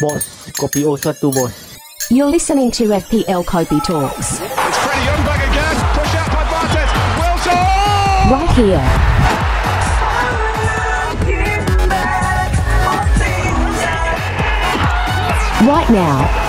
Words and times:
Bos, 0.00 0.24
kopi 0.58 0.84
O 0.86 0.96
satu 0.96 1.30
bos. 1.30 1.52
You're 2.10 2.30
listening 2.30 2.70
to 2.72 2.84
FPL 2.84 3.44
Kopi 3.44 3.78
Talks. 3.84 4.40
It's 4.40 4.78
Freddie 4.78 5.04
Ljungberg 5.04 5.42
again. 5.50 5.76
Push 5.92 6.14
out 6.16 6.28
by 6.32 6.44
Bartes. 6.48 6.92
Wilson! 7.20 7.58
Right 8.32 8.50
here. 8.56 8.82
Right 15.68 15.90
now. 15.90 16.41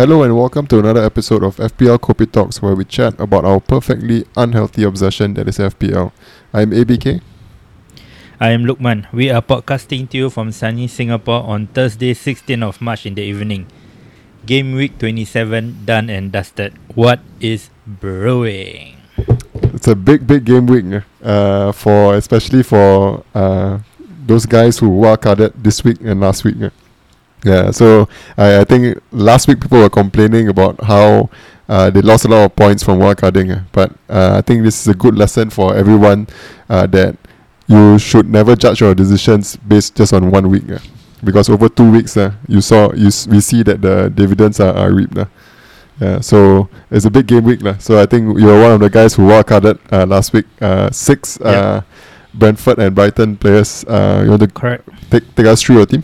Hello 0.00 0.22
and 0.22 0.32
welcome 0.34 0.66
to 0.68 0.78
another 0.78 1.04
episode 1.04 1.44
of 1.44 1.60
FPL 1.60 2.00
Kopi 2.00 2.24
Talks 2.24 2.62
where 2.62 2.74
we 2.74 2.86
chat 2.86 3.12
about 3.20 3.44
our 3.44 3.60
perfectly 3.60 4.24
unhealthy 4.34 4.82
obsession 4.82 5.34
that 5.34 5.46
is 5.46 5.58
FPL. 5.58 6.10
I'm 6.54 6.70
ABK. 6.70 7.20
I 8.40 8.48
am 8.48 8.64
Lukman. 8.64 9.12
We 9.12 9.28
are 9.28 9.42
podcasting 9.42 10.08
to 10.08 10.16
you 10.16 10.30
from 10.30 10.52
sunny 10.52 10.88
Singapore 10.88 11.44
on 11.44 11.66
Thursday, 11.66 12.14
16th 12.14 12.64
of 12.64 12.80
March 12.80 13.04
in 13.04 13.12
the 13.12 13.20
evening. 13.20 13.66
Game 14.46 14.72
week 14.72 14.96
27 14.96 15.84
done 15.84 16.08
and 16.08 16.32
dusted. 16.32 16.72
What 16.94 17.20
is 17.38 17.68
brewing? 17.86 18.96
It's 19.76 19.86
a 19.86 19.94
big, 19.94 20.26
big 20.26 20.46
game 20.46 20.64
week 20.64 20.86
eh, 20.88 21.04
uh, 21.20 21.72
for 21.72 22.16
especially 22.16 22.62
for 22.62 23.22
uh, 23.34 23.80
those 24.24 24.46
guys 24.46 24.78
who 24.78 24.88
wildcarded 24.88 25.60
this 25.60 25.84
week 25.84 26.00
and 26.00 26.22
last 26.22 26.42
week. 26.42 26.56
Eh. 27.44 27.50
Yeah, 27.50 27.70
so 27.70 28.08
I, 28.36 28.60
I 28.60 28.64
think 28.64 28.98
last 29.12 29.48
week 29.48 29.60
people 29.60 29.78
were 29.80 29.90
complaining 29.90 30.48
about 30.48 30.82
how 30.84 31.30
uh, 31.68 31.88
they 31.90 32.02
lost 32.02 32.24
a 32.24 32.28
lot 32.28 32.44
of 32.44 32.56
points 32.56 32.82
from 32.82 32.98
wildcarding, 32.98 33.50
eh, 33.56 33.60
but 33.72 33.92
uh, 34.08 34.34
I 34.38 34.40
think 34.42 34.62
this 34.64 34.80
is 34.80 34.88
a 34.88 34.94
good 34.94 35.16
lesson 35.16 35.50
for 35.50 35.74
everyone 35.74 36.26
uh, 36.68 36.86
that 36.88 37.16
you 37.66 37.98
should 37.98 38.28
never 38.28 38.56
judge 38.56 38.80
your 38.80 38.94
decisions 38.94 39.56
based 39.56 39.94
just 39.96 40.12
on 40.12 40.30
one 40.30 40.48
week. 40.50 40.68
eh. 40.68 40.78
Because 41.22 41.48
over 41.50 41.68
two 41.68 41.90
weeks, 41.90 42.16
uh, 42.16 42.32
you 42.48 42.60
saw 42.60 42.92
you 42.94 43.08
s- 43.08 43.26
we 43.28 43.40
see 43.40 43.62
that 43.62 43.82
the 43.82 44.10
dividends 44.10 44.58
are, 44.58 44.74
are 44.74 44.92
reaped. 44.92 45.16
eh. 45.18 45.26
Yeah, 46.00 46.20
so 46.20 46.68
it's 46.90 47.04
a 47.04 47.10
big 47.10 47.26
game 47.26 47.44
week. 47.44 47.62
lah. 47.62 47.76
So 47.78 48.00
I 48.00 48.06
think 48.06 48.38
you're 48.40 48.60
one 48.60 48.72
of 48.72 48.80
the 48.80 48.88
guys 48.88 49.14
who 49.14 49.28
wildcarded 49.28 49.78
uh, 49.92 50.06
last 50.06 50.32
week. 50.32 50.46
Uh, 50.60 50.90
six 50.90 51.38
uh, 51.42 51.82
Brentford 52.32 52.78
and 52.78 52.94
Brighton 52.94 53.36
players. 53.36 53.84
Uh, 53.86 54.22
you 54.24 54.30
want 54.30 54.40
to 54.40 54.48
Correct. 54.48 54.88
take, 55.10 55.28
take 55.36 55.46
us 55.46 55.60
through 55.62 55.76
your 55.76 55.86
team? 55.86 56.02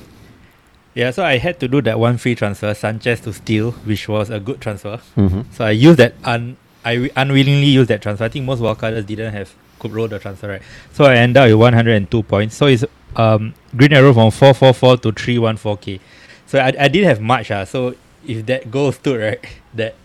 Yeah, 0.97 1.11
so 1.11 1.23
I 1.23 1.37
had 1.37 1.61
to 1.61 1.69
do 1.69 1.83
that 1.83 2.01
one 2.01 2.17
free 2.17 2.35
transfer, 2.35 2.73
Sanchez 2.73 3.21
to 3.21 3.33
Steele, 3.35 3.73
which 3.85 4.09
was 4.09 4.31
a 4.31 4.41
good 4.41 4.63
transfer. 4.63 4.99
Mm-hmm. 5.15 5.43
So 5.53 5.67
I 5.67 5.73
used 5.73 5.99
that 5.99 6.15
un 6.25 6.57
I 6.87 7.11
unwillingly 7.15 7.67
used 7.67 7.91
that 7.91 8.01
transfer. 8.01 8.25
I 8.25 8.31
think 8.31 8.47
most 8.47 8.61
wildcarders 8.61 9.05
didn't 9.05 9.35
have 9.35 9.53
could 9.79 9.93
roll 9.93 10.09
the 10.09 10.19
transfer 10.19 10.49
right. 10.49 10.63
So 10.95 11.05
I 11.05 11.17
ended 11.17 11.37
up 11.37 11.49
with 11.49 11.57
102 11.57 12.23
points. 12.23 12.57
So 12.57 12.67
it's 12.67 12.83
um 13.15 13.53
green 13.77 13.93
arrow 13.93 14.15
from 14.15 14.31
444 14.31 14.97
to 14.99 15.13
314k. 15.13 16.01
So 16.47 16.59
I, 16.61 16.69
I 16.69 16.89
didn't 16.89 17.09
have 17.09 17.21
much 17.21 17.51
ah. 17.51 17.65
So 17.65 17.95
if 18.27 18.47
that 18.47 18.71
goal 18.71 18.91
stood 18.91 19.21
right, 19.21 19.45
that 19.75 19.97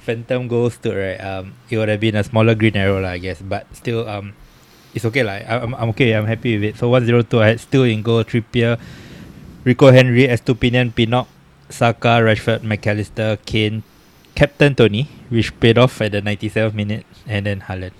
phantom 0.00 0.48
goal 0.48 0.68
stood 0.70 0.96
right, 0.96 1.20
um 1.24 1.54
it 1.70 1.78
would 1.78 1.88
have 1.88 2.00
been 2.00 2.16
a 2.16 2.24
smaller 2.24 2.56
green 2.56 2.74
arrow 2.74 3.00
lah, 3.00 3.10
I 3.10 3.18
guess. 3.18 3.40
But 3.40 3.70
still 3.76 4.08
um 4.08 4.34
it's 4.94 5.04
okay 5.04 5.22
like 5.22 5.48
I'm 5.48 5.74
I'm 5.76 5.90
okay. 5.90 6.10
I'm 6.10 6.26
happy 6.26 6.58
with 6.58 6.74
it. 6.74 6.76
So 6.76 6.88
102 6.88 7.38
I 7.40 7.46
had 7.54 7.60
still 7.60 7.84
in 7.84 8.02
goal 8.02 8.24
Trippier, 8.24 8.80
Rico 9.64 9.92
Henry, 9.92 10.24
Estupiñán, 10.24 10.92
Pinnock, 10.94 11.28
Saka, 11.68 12.20
Rashford, 12.20 12.62
McAllister, 12.62 13.38
Kane, 13.44 13.82
Captain 14.34 14.74
Toney, 14.74 15.08
which 15.28 15.52
paid 15.60 15.76
off 15.78 16.00
at 16.00 16.12
the 16.12 16.22
97th 16.22 16.74
minute, 16.74 17.04
and 17.26 17.46
then 17.46 17.60
Haaland. 17.60 17.92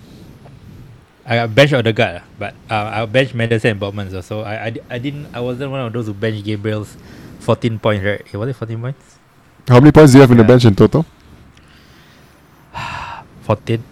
I 1.25 1.35
got 1.35 1.53
bench 1.53 1.71
Odegaard, 1.71 2.23
but 2.39 2.55
uh, 2.69 2.91
I 2.93 3.05
bench 3.05 3.33
Maddison 3.33 3.71
and 3.71 3.79
Botman 3.79 4.05
also. 4.05 4.21
So 4.21 4.41
I, 4.41 4.65
I, 4.65 4.73
I 4.89 4.97
didn't 4.97 5.27
I 5.33 5.39
wasn't 5.39 5.71
one 5.71 5.79
of 5.81 5.93
those 5.93 6.07
who 6.07 6.13
bench 6.13 6.43
Gabriel's 6.43 6.97
14 7.39 7.77
points, 7.79 8.03
right? 8.03 8.25
Eh, 8.33 8.37
Was 8.37 8.49
it 8.49 8.55
14 8.55 8.81
points? 8.81 9.17
How 9.67 9.79
many 9.79 9.91
points 9.91 10.11
do 10.11 10.17
you 10.17 10.21
have 10.21 10.31
in 10.31 10.37
the 10.37 10.43
bench 10.43 10.65
in 10.65 10.75
total? 10.75 11.05
14. 13.43 13.83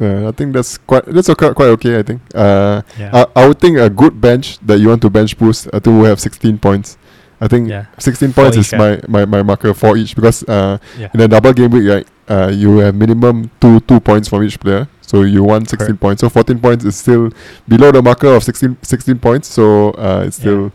Uh, 0.00 0.28
I 0.28 0.32
think 0.32 0.52
that's 0.52 0.76
quite 0.78 1.04
that's 1.06 1.28
okay, 1.30 1.52
quite 1.54 1.68
okay. 1.78 1.98
I 1.98 2.02
think. 2.02 2.20
Uh, 2.34 2.82
Yeah. 2.98 3.10
I, 3.34 3.42
I 3.42 3.48
would 3.48 3.60
think 3.60 3.78
a 3.78 3.88
good 3.88 4.20
bench 4.20 4.58
that 4.66 4.78
you 4.80 4.88
want 4.88 5.02
to 5.02 5.10
bench 5.10 5.38
boost. 5.38 5.68
I 5.72 5.78
think 5.78 6.00
we 6.02 6.08
have 6.08 6.18
16 6.20 6.58
points. 6.58 6.98
I 7.40 7.46
think 7.48 7.68
Yeah. 7.68 7.86
16 7.98 8.32
Four 8.32 8.44
points 8.44 8.56
each, 8.58 8.72
is 8.72 8.78
my, 8.78 9.00
my, 9.08 9.24
my 9.24 9.42
marker 9.42 9.72
for 9.74 9.96
each 9.96 10.14
because 10.16 10.42
uh, 10.48 10.78
yeah. 10.98 11.10
in 11.14 11.20
a 11.20 11.28
double 11.28 11.52
game 11.52 11.70
week, 11.70 11.88
right, 11.88 12.06
uh, 12.28 12.50
you 12.52 12.78
have 12.78 12.94
minimum 12.94 13.50
two 13.60 13.80
two 13.80 14.00
points 14.00 14.28
from 14.28 14.42
each 14.42 14.58
player. 14.58 14.88
So 15.00 15.22
you 15.22 15.44
want 15.44 15.68
16 15.68 15.86
Correct. 15.86 16.00
points. 16.00 16.20
So 16.22 16.28
14 16.28 16.58
points 16.58 16.84
is 16.84 16.96
still 16.96 17.30
below 17.68 17.92
the 17.92 18.02
marker 18.02 18.34
of 18.34 18.42
16, 18.42 18.78
16 18.82 19.18
points. 19.18 19.46
So 19.48 19.90
uh, 19.92 20.24
it's 20.26 20.38
Yeah. 20.38 20.42
still 20.42 20.72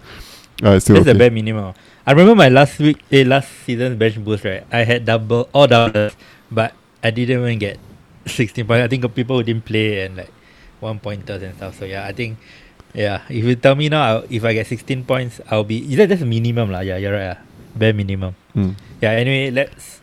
uh, 0.64 0.76
it's 0.76 0.86
still 0.86 0.96
That's 0.96 1.06
the 1.06 1.12
okay. 1.12 1.20
bare 1.28 1.32
minimum. 1.32 1.74
I 2.08 2.12
remember 2.12 2.36
my 2.36 2.50
last 2.50 2.80
week, 2.80 3.00
eh, 3.12 3.24
last 3.26 3.50
season's 3.66 3.98
bench 3.98 4.18
boost, 4.24 4.44
right? 4.46 4.64
I 4.72 4.84
had 4.84 5.06
double, 5.06 5.50
all 5.54 5.68
doubles, 5.68 6.14
but 6.52 6.74
I 7.04 7.12
didn't 7.12 7.40
even 7.44 7.60
get 7.60 7.80
16 8.36 8.66
points. 8.66 8.84
I 8.84 8.88
think 8.88 9.04
of 9.04 9.16
people 9.16 9.38
who 9.38 9.44
didn't 9.44 9.66
play 9.66 10.06
and 10.06 10.18
like 10.18 10.32
one 10.80 11.00
pointers 11.00 11.42
and 11.42 11.56
stuff. 11.56 11.80
So 11.80 11.86
yeah, 11.86 12.06
I 12.06 12.14
think, 12.14 12.38
yeah, 12.94 13.22
if 13.30 13.44
you 13.44 13.56
tell 13.56 13.76
me 13.76 13.90
now, 13.90 14.02
I'll, 14.04 14.26
if 14.30 14.44
I 14.44 14.54
get 14.54 14.68
16 14.68 15.06
points, 15.06 15.42
I'll 15.50 15.64
be, 15.64 15.80
is 15.92 15.98
that 15.98 16.10
just 16.10 16.26
minimum 16.26 16.72
lah? 16.72 16.80
Yeah, 16.80 16.98
you're 16.98 17.14
right. 17.14 17.36
lah. 17.36 17.42
Bare 17.76 17.94
minimum. 17.94 18.36
Mm. 18.56 18.76
Yeah, 19.02 19.12
anyway, 19.12 19.52
let's 19.52 20.02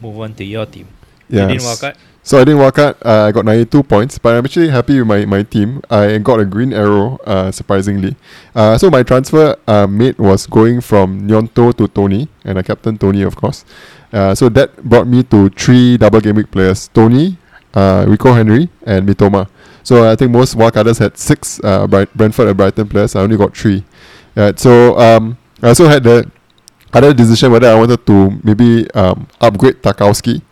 move 0.00 0.18
on 0.20 0.34
to 0.34 0.44
your 0.44 0.66
team. 0.66 0.88
Yeah. 1.28 1.42
You 1.42 1.58
didn't 1.58 1.64
walk 1.64 1.82
out? 1.84 1.96
So 2.24 2.40
I 2.40 2.44
didn't 2.44 2.60
walk 2.60 2.78
out. 2.78 2.96
Uh, 3.04 3.28
I 3.28 3.32
got 3.32 3.44
92 3.44 3.82
points, 3.82 4.16
but 4.16 4.34
I'm 4.34 4.44
actually 4.46 4.70
happy 4.70 4.98
with 4.98 5.06
my, 5.06 5.26
my 5.26 5.42
team. 5.42 5.82
I 5.90 6.16
got 6.16 6.40
a 6.40 6.46
green 6.46 6.72
arrow, 6.72 7.18
uh, 7.26 7.52
surprisingly. 7.52 8.16
Uh, 8.54 8.78
so 8.78 8.88
my 8.88 9.02
transfer 9.02 9.56
uh, 9.68 9.86
made 9.86 10.16
was 10.16 10.46
going 10.46 10.80
from 10.80 11.28
Nyonto 11.28 11.76
to 11.76 11.86
Toney, 11.86 12.28
and 12.42 12.58
I 12.58 12.62
captain 12.62 12.96
Toney, 12.96 13.20
of 13.22 13.36
course. 13.36 13.66
Uh, 14.10 14.34
so 14.34 14.48
that 14.48 14.72
brought 14.82 15.06
me 15.06 15.22
to 15.24 15.50
three 15.50 15.98
double 15.98 16.20
game 16.20 16.36
week 16.36 16.50
players: 16.50 16.88
Toney, 16.88 17.36
uh, 17.74 18.04
Rico 18.08 18.32
Henry, 18.32 18.68
and 18.86 19.06
Mitoma. 19.06 19.48
So 19.82 20.10
I 20.10 20.16
think 20.16 20.30
most 20.30 20.56
wildcarders 20.56 20.98
had 20.98 21.18
six 21.18 21.60
uh, 21.62 21.86
Brentford 21.86 22.48
and 22.48 22.56
Brighton 22.56 22.88
players. 22.88 23.14
I 23.14 23.20
only 23.20 23.36
got 23.36 23.54
three. 23.56 23.84
Yeah, 24.34 24.52
so 24.56 24.98
um, 24.98 25.36
I 25.62 25.68
also 25.68 25.86
had 25.86 26.02
the 26.02 26.30
other 26.92 27.12
decision 27.12 27.52
whether 27.52 27.68
I 27.68 27.74
wanted 27.74 28.04
to 28.06 28.30
maybe 28.42 28.88
um, 28.92 29.26
upgrade 29.40 29.82
Tarkowski 29.82 30.42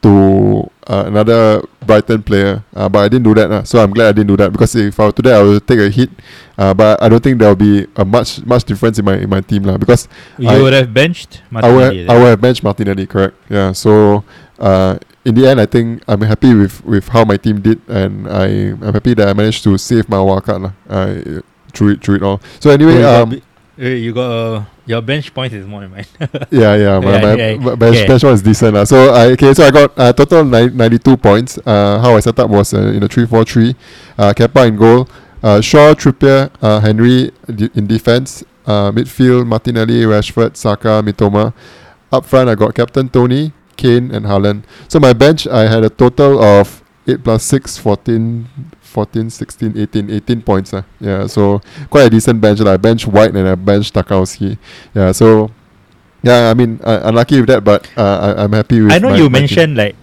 to 0.00 0.70
uh, 0.86 1.04
another 1.06 1.60
Brighton 1.84 2.22
player, 2.22 2.62
uh, 2.74 2.88
but 2.88 3.00
I 3.00 3.08
didn't 3.08 3.24
do 3.24 3.34
that. 3.34 3.50
Uh, 3.50 3.64
so 3.64 3.82
I'm 3.82 3.90
glad 3.92 4.08
I 4.08 4.12
didn't 4.12 4.28
do 4.28 4.36
that 4.36 4.52
because 4.52 4.74
if 4.76 4.98
I 5.00 5.06
were 5.06 5.12
to 5.12 5.22
that, 5.22 5.34
I 5.34 5.42
would 5.42 5.66
take 5.66 5.80
a 5.80 5.88
hit. 5.90 6.10
Uh, 6.56 6.72
but 6.72 7.02
I 7.02 7.08
don't 7.08 7.22
think 7.22 7.38
there 7.38 7.48
will 7.48 7.56
be 7.56 7.86
a 7.96 8.04
much 8.04 8.44
much 8.46 8.64
difference 8.64 8.98
in 8.98 9.04
my 9.04 9.16
in 9.18 9.28
my 9.28 9.40
team 9.40 9.64
lah 9.64 9.76
because 9.76 10.08
You 10.38 10.48
I- 10.48 10.62
would 10.62 10.72
have 10.72 10.94
benched 10.94 11.42
I 11.52 11.68
will 11.68 11.78
Martinelli. 11.80 12.08
I 12.08 12.14
will 12.18 12.26
have 12.26 12.40
benched 12.40 12.62
Martinelli, 12.62 13.06
correct? 13.06 13.36
Yeah. 13.50 13.72
So 13.72 14.24
uh, 14.58 14.98
in 15.28 15.34
the 15.36 15.44
end, 15.50 15.60
I 15.60 15.66
think 15.66 16.02
I'm 16.08 16.22
happy 16.24 16.54
with, 16.54 16.80
with 16.84 17.08
how 17.12 17.24
my 17.24 17.36
team 17.36 17.60
did, 17.60 17.78
and 17.88 18.26
I 18.26 18.72
I'm 18.84 18.92
happy 18.96 19.12
that 19.14 19.28
I 19.28 19.32
managed 19.36 19.62
to 19.68 19.76
save 19.78 20.08
my 20.08 20.16
wildcard 20.16 20.60
lah. 20.64 20.72
I 20.88 21.44
through 21.76 21.90
it 21.94 22.02
through 22.02 22.16
it 22.16 22.22
all. 22.24 22.40
So 22.60 22.70
anyway, 22.70 22.94
you 22.96 23.04
got, 23.04 23.22
um, 23.22 23.30
you 23.76 24.12
got 24.16 24.30
uh, 24.32 24.64
your 24.86 25.02
bench 25.02 25.32
points 25.36 25.54
is 25.54 25.66
more 25.66 25.82
than 25.84 25.92
mine. 25.92 26.06
yeah, 26.50 26.74
yeah, 26.74 26.98
my, 26.98 27.12
Yeah, 27.12 27.20
my, 27.22 27.34
yeah, 27.36 27.56
my 27.60 27.74
bench, 27.76 27.96
yeah. 28.02 28.06
bench 28.08 28.22
one 28.24 28.32
is 28.34 28.42
decent. 28.42 28.72
lah. 28.74 28.84
So 28.88 29.12
I 29.12 29.36
okay, 29.36 29.52
so 29.54 29.62
I 29.68 29.70
got 29.70 29.92
uh, 29.98 30.12
total 30.16 30.44
nine, 30.44 30.74
92 30.74 31.16
points. 31.20 31.58
Uh, 31.64 32.00
how 32.00 32.16
I 32.16 32.20
set 32.20 32.38
up 32.40 32.48
was 32.50 32.72
uh, 32.74 32.96
in 32.96 33.02
a 33.04 33.08
3-4-3. 33.08 33.76
Uh, 34.18 34.32
Kepa 34.32 34.66
in 34.66 34.76
goal. 34.76 35.06
Uh, 35.44 35.60
Shaw, 35.60 35.94
Trippier, 35.94 36.50
uh, 36.60 36.80
Henry 36.80 37.30
d- 37.46 37.70
in 37.76 37.86
defense. 37.86 38.42
Uh, 38.66 38.90
midfield, 38.90 39.46
Martinelli, 39.46 40.02
Rashford, 40.02 40.56
Saka, 40.56 41.00
Mitoma. 41.04 41.52
Up 42.10 42.24
front, 42.26 42.48
I 42.50 42.54
got 42.56 42.74
Captain 42.74 43.08
Toney, 43.08 43.52
Kane, 43.78 44.10
and 44.10 44.26
Haaland. 44.26 44.66
So 44.90 44.98
my 44.98 45.14
bench, 45.14 45.46
I 45.46 45.70
had 45.70 45.86
a 45.86 45.88
total 45.88 46.42
of 46.42 46.82
8 47.06 47.24
plus 47.24 47.44
6, 47.44 47.78
14, 47.78 48.46
14 48.82 49.30
16, 49.30 49.78
18, 49.78 50.10
18 50.10 50.42
points. 50.42 50.74
Uh. 50.74 50.82
Yeah, 51.00 51.26
so 51.26 51.62
quite 51.88 52.06
a 52.06 52.10
decent 52.10 52.42
bench. 52.42 52.60
lah. 52.60 52.74
I 52.74 52.76
bench 52.76 53.06
White 53.06 53.32
and 53.32 53.48
I 53.48 53.54
bench 53.54 53.92
Tarkowski. 53.92 54.58
Yeah, 54.92 55.12
so 55.12 55.50
yeah, 56.22 56.50
I 56.50 56.54
mean, 56.54 56.80
uh, 56.82 57.00
unlucky 57.04 57.40
with 57.40 57.48
that, 57.48 57.62
but 57.62 57.86
uh, 57.96 58.34
I, 58.36 58.44
I'm 58.44 58.52
happy 58.52 58.82
with. 58.82 58.92
I 58.92 58.98
know 58.98 59.14
you 59.14 59.30
my 59.30 59.46
team. 59.46 59.46
mentioned 59.46 59.76
like 59.76 59.94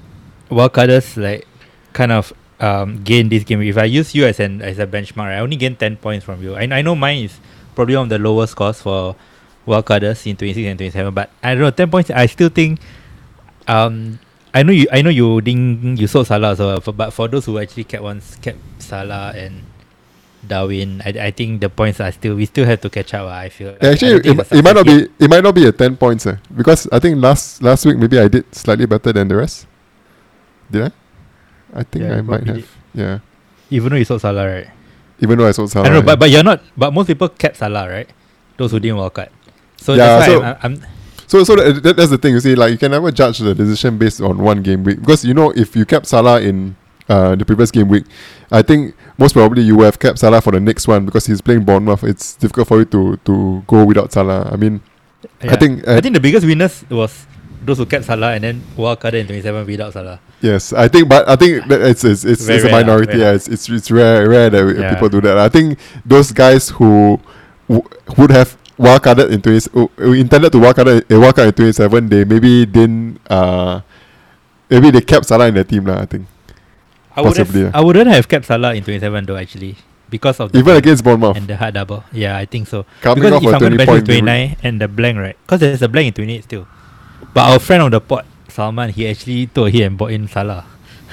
wildcarders 0.50 1.18
like 1.18 1.46
kind 1.94 2.12
of 2.12 2.32
um 2.60 3.04
gain 3.04 3.28
this 3.30 3.44
game. 3.44 3.62
If 3.62 3.78
I 3.78 3.84
use 3.86 4.16
you 4.16 4.26
as 4.26 4.40
an 4.40 4.62
as 4.62 4.80
a 4.80 4.88
benchmark, 4.88 5.28
right, 5.28 5.38
I 5.38 5.40
only 5.44 5.58
gain 5.58 5.76
ten 5.76 5.98
points 5.98 6.24
from 6.24 6.42
you. 6.42 6.56
I 6.56 6.64
I 6.72 6.82
know 6.82 6.96
mine 6.96 7.26
is 7.26 7.38
probably 7.76 7.96
one 8.00 8.08
of 8.08 8.10
the 8.10 8.20
lowest 8.20 8.56
scores 8.56 8.82
for 8.82 9.16
wildcarders 9.68 10.26
in 10.26 10.38
twenty 10.38 10.54
six 10.54 10.66
and 10.66 10.80
twenty 10.80 10.92
seven, 10.92 11.14
but 11.14 11.30
I 11.44 11.54
don't 11.54 11.62
know 11.68 11.72
ten 11.72 11.92
points. 11.92 12.10
I 12.10 12.28
still 12.28 12.50
think 12.50 12.80
um. 13.68 14.20
I 14.56 14.64
know 14.64 14.72
you. 14.72 14.88
I 14.92 15.02
know 15.02 15.10
you 15.12 15.42
didn't. 15.42 15.98
You 16.00 16.08
sold 16.08 16.28
Salah, 16.28 16.56
so 16.56 16.80
for, 16.80 16.94
but 16.94 17.12
for 17.12 17.28
those 17.28 17.44
who 17.46 17.60
actually 17.60 17.84
kept 17.84 18.04
ones, 18.04 18.38
kept 18.42 18.58
Salah 18.80 19.34
and 19.36 19.64
Darwin, 20.48 21.02
I, 21.04 21.28
I 21.28 21.32
think 21.32 21.60
the 21.60 21.68
points 21.68 22.00
are 22.00 22.12
still. 22.12 22.36
We 22.36 22.46
still 22.46 22.64
have 22.66 22.80
to 22.82 22.90
catch 22.90 23.14
up. 23.14 23.28
ah, 23.28 23.44
I 23.44 23.50
feel. 23.50 23.76
I- 23.82 23.88
I 23.88 23.92
Actually, 23.92 24.12
don't 24.12 24.20
it, 24.20 24.24
think 24.24 24.40
it's 24.40 24.52
a 24.52 24.58
it 24.58 24.64
might 24.64 24.76
not 24.80 24.86
yet. 24.88 25.10
be. 25.20 25.26
It 25.26 25.30
might 25.30 25.44
not 25.44 25.56
be 25.56 25.66
a 25.68 25.74
ten 25.74 25.98
points, 25.98 26.26
eh, 26.26 26.38
because 26.56 26.88
I 26.88 27.00
think 27.00 27.20
last 27.20 27.60
last 27.62 27.84
week 27.86 27.98
maybe 27.98 28.16
I 28.18 28.30
did 28.32 28.48
slightly 28.56 28.86
better 28.86 29.12
than 29.12 29.28
the 29.28 29.36
rest. 29.36 29.68
Did 30.72 30.84
I? 30.88 30.92
I 31.76 31.84
think 31.84 32.06
Yeah, 32.06 32.16
I 32.16 32.22
might 32.22 32.48
have. 32.48 32.64
Yeah. 32.96 33.20
Even 33.70 33.90
though 33.92 34.00
you 34.00 34.06
sold 34.06 34.22
Salah, 34.22 34.48
right? 34.48 34.70
Even 35.20 35.36
though 35.38 35.48
I 35.48 35.52
sold 35.52 35.68
Salah. 35.72 35.88
I 35.88 35.90
know, 35.90 36.00
yeah. 36.00 36.16
but 36.16 36.20
but 36.20 36.30
you're 36.32 36.44
not. 36.48 36.62
But 36.78 36.94
most 36.96 37.08
people 37.08 37.28
kept 37.28 37.58
Salah, 37.58 37.90
right? 37.92 38.08
Those 38.56 38.72
who 38.72 38.80
didn't 38.80 38.98
walk 39.04 39.20
out. 39.20 39.36
So 39.76 39.96
Yeah, 40.00 40.06
that's 40.16 40.28
why 40.30 40.34
so- 40.34 40.44
I'm, 40.44 40.56
I'm, 40.64 40.74
So 41.28 41.44
so 41.44 41.56
that, 41.56 41.82
that, 41.84 41.96
that's 41.98 42.10
the 42.12 42.18
thing. 42.18 42.34
You 42.34 42.40
see, 42.40 42.56
like 42.56 42.72
you 42.72 42.78
can 42.78 42.92
never 42.92 43.12
judge 43.12 43.40
the 43.40 43.54
decision 43.56 43.98
based 43.98 44.22
on 44.22 44.38
one 44.38 44.62
game 44.62 44.84
week 44.84 45.00
because 45.00 45.26
you 45.26 45.34
know 45.34 45.52
if 45.56 45.76
you 45.76 45.86
kept 45.86 46.06
Salah 46.08 46.42
in 46.42 46.76
uh, 47.10 47.36
the 47.36 47.46
previous 47.46 47.72
game 47.72 47.88
week, 47.90 48.06
I 48.52 48.62
think 48.62 48.96
most 49.18 49.34
probably 49.34 49.64
you 49.64 49.76
would 49.78 49.86
have 49.86 50.00
kept 50.00 50.20
Salah 50.20 50.42
for 50.42 50.52
the 50.52 50.60
next 50.60 50.88
one 50.88 51.06
because 51.06 51.26
he's 51.26 51.42
playing 51.42 51.64
Bournemouth. 51.64 52.04
It's 52.04 52.36
difficult 52.36 52.68
for 52.68 52.80
you 52.80 52.86
to 52.86 53.18
to 53.26 53.64
go 53.68 53.86
without 53.86 54.12
Salah. 54.12 54.50
I 54.52 54.56
mean, 54.56 54.82
I 55.42 55.56
think 55.56 55.88
uh, 55.88 55.96
I 55.96 56.02
think 56.02 56.14
the 56.14 56.20
biggest 56.22 56.46
winners 56.46 56.84
was 56.90 57.26
those 57.66 57.80
who 57.80 57.86
kept 57.88 58.06
Salah 58.06 58.34
and 58.34 58.44
then 58.44 58.62
wildcarded 58.78 59.22
in 59.22 59.26
27 59.28 59.66
without 59.66 59.94
Salah. 59.94 60.20
yes, 60.42 60.74
I 60.74 60.88
think, 60.88 61.10
but 61.10 61.28
I 61.28 61.36
think 61.36 61.66
that 61.68 61.82
it's 61.82 62.04
it's 62.04 62.24
it's, 62.24 62.48
it's 62.48 62.64
a 62.64 62.70
minority. 62.70 63.14
very 63.14 63.22
Yeah, 63.24 63.32
it's 63.34 63.48
it's 63.48 63.68
it's 63.68 63.90
rare 63.90 64.30
rare 64.30 64.50
that 64.52 64.76
Yeah. 64.78 64.94
people 64.94 65.10
do 65.10 65.22
that. 65.22 65.38
I 65.40 65.50
think 65.50 65.80
those 66.06 66.32
guys 66.32 66.70
who 66.70 67.20
w- 67.68 67.88
would 68.18 68.30
have 68.30 68.56
wildcarded 68.78 69.32
in 69.32 69.42
20, 69.42 69.70
who 69.74 69.92
who 69.98 70.14
intended 70.14 70.52
to 70.52 70.58
wildcard 70.60 71.02
uh, 71.02 71.16
wildcard 71.16 71.48
in 71.48 71.54
27, 71.54 72.10
they 72.10 72.24
maybe 72.26 72.66
didn't. 72.66 73.20
Uh, 73.30 73.82
maybe 74.70 74.92
they 74.92 75.02
kept 75.02 75.26
Salah 75.26 75.48
in 75.48 75.54
their 75.56 75.64
team 75.64 75.86
lah. 75.86 76.02
I 76.02 76.06
think. 76.06 76.28
I 77.16 77.22
would 77.22 77.36
Possibly, 77.36 77.62
have, 77.64 77.74
yeah. 77.74 77.80
I 77.80 77.82
wouldn't 77.82 78.08
have 78.08 78.28
kept 78.28 78.46
Salah 78.46 78.76
in 78.76 78.84
27 78.84 79.26
though 79.26 79.38
actually 79.38 79.78
because 80.10 80.40
of 80.40 80.52
the 80.52 80.60
Even 80.60 80.76
against 80.76 81.04
Bournemouth, 81.04 81.38
and 81.38 81.48
the 81.48 81.56
hard 81.56 81.74
double. 81.74 82.04
Yeah, 82.12 82.38
I 82.38 82.46
think 82.46 82.68
so. 82.68 82.86
coming 83.02 83.24
because 83.24 83.40
off 83.40 83.44
if 83.44 83.50
a 83.50 83.54
I'm 83.54 83.60
going 83.60 83.72
to 83.72 83.78
20 83.78 83.78
bench 83.78 83.88
point 83.88 84.02
with 84.04 84.08
game 84.08 84.26
week. 84.26 84.58
29 84.58 84.58
and 84.64 84.82
the 84.82 84.88
blank, 84.88 85.18
right? 85.18 85.38
Because 85.44 85.60
there's 85.62 85.82
a 85.82 85.88
blank 85.88 86.08
in 86.08 86.14
28 86.14 86.44
still. 86.44 86.68
But 87.34 87.50
our 87.52 87.60
friend 87.60 87.84
on 87.84 87.92
the 87.92 88.02
pod, 88.02 88.26
Salman, 88.50 88.90
he 88.92 89.08
actually 89.08 89.48
told 89.48 89.72
he 89.72 89.84
and 89.84 89.98
bought 89.98 90.12
in 90.12 90.28
Salah 90.28 90.66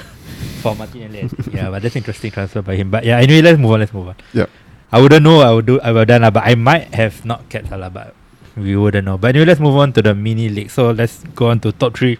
for 0.61 0.75
Martinelli. 0.75 1.29
Yeah, 1.51 1.69
but 1.71 1.81
that's 1.81 1.95
interesting 1.95 2.31
transfer 2.31 2.61
by 2.61 2.75
him. 2.75 2.91
But 2.91 3.03
yeah, 3.05 3.17
anyway, 3.19 3.41
let's 3.41 3.59
move 3.59 3.71
on. 3.71 3.79
Let's 3.79 3.93
move 3.93 4.07
on. 4.09 4.15
Yep. 4.33 4.49
I 4.93 5.01
wouldn't 5.01 5.23
know. 5.25 5.41
I 5.41 5.49
would 5.57 5.65
do. 5.65 5.81
I 5.81 5.89
would 5.91 6.05
have 6.05 6.13
done. 6.13 6.21
lah, 6.21 6.29
But 6.29 6.45
I 6.45 6.53
might 6.53 6.93
have 6.93 7.25
not 7.25 7.49
kept 7.49 7.69
Salah. 7.73 7.89
But 7.89 8.13
we 8.55 8.77
wouldn't 8.77 9.05
know. 9.09 9.17
But 9.17 9.33
anyway, 9.33 9.49
let's 9.49 9.59
move 9.59 9.75
on 9.75 9.89
to 9.97 10.01
the 10.05 10.13
mini 10.13 10.49
league. 10.53 10.69
So 10.69 10.91
let's 10.93 11.25
go 11.33 11.49
on 11.49 11.59
to 11.65 11.71
top 11.73 11.97
three. 11.97 12.19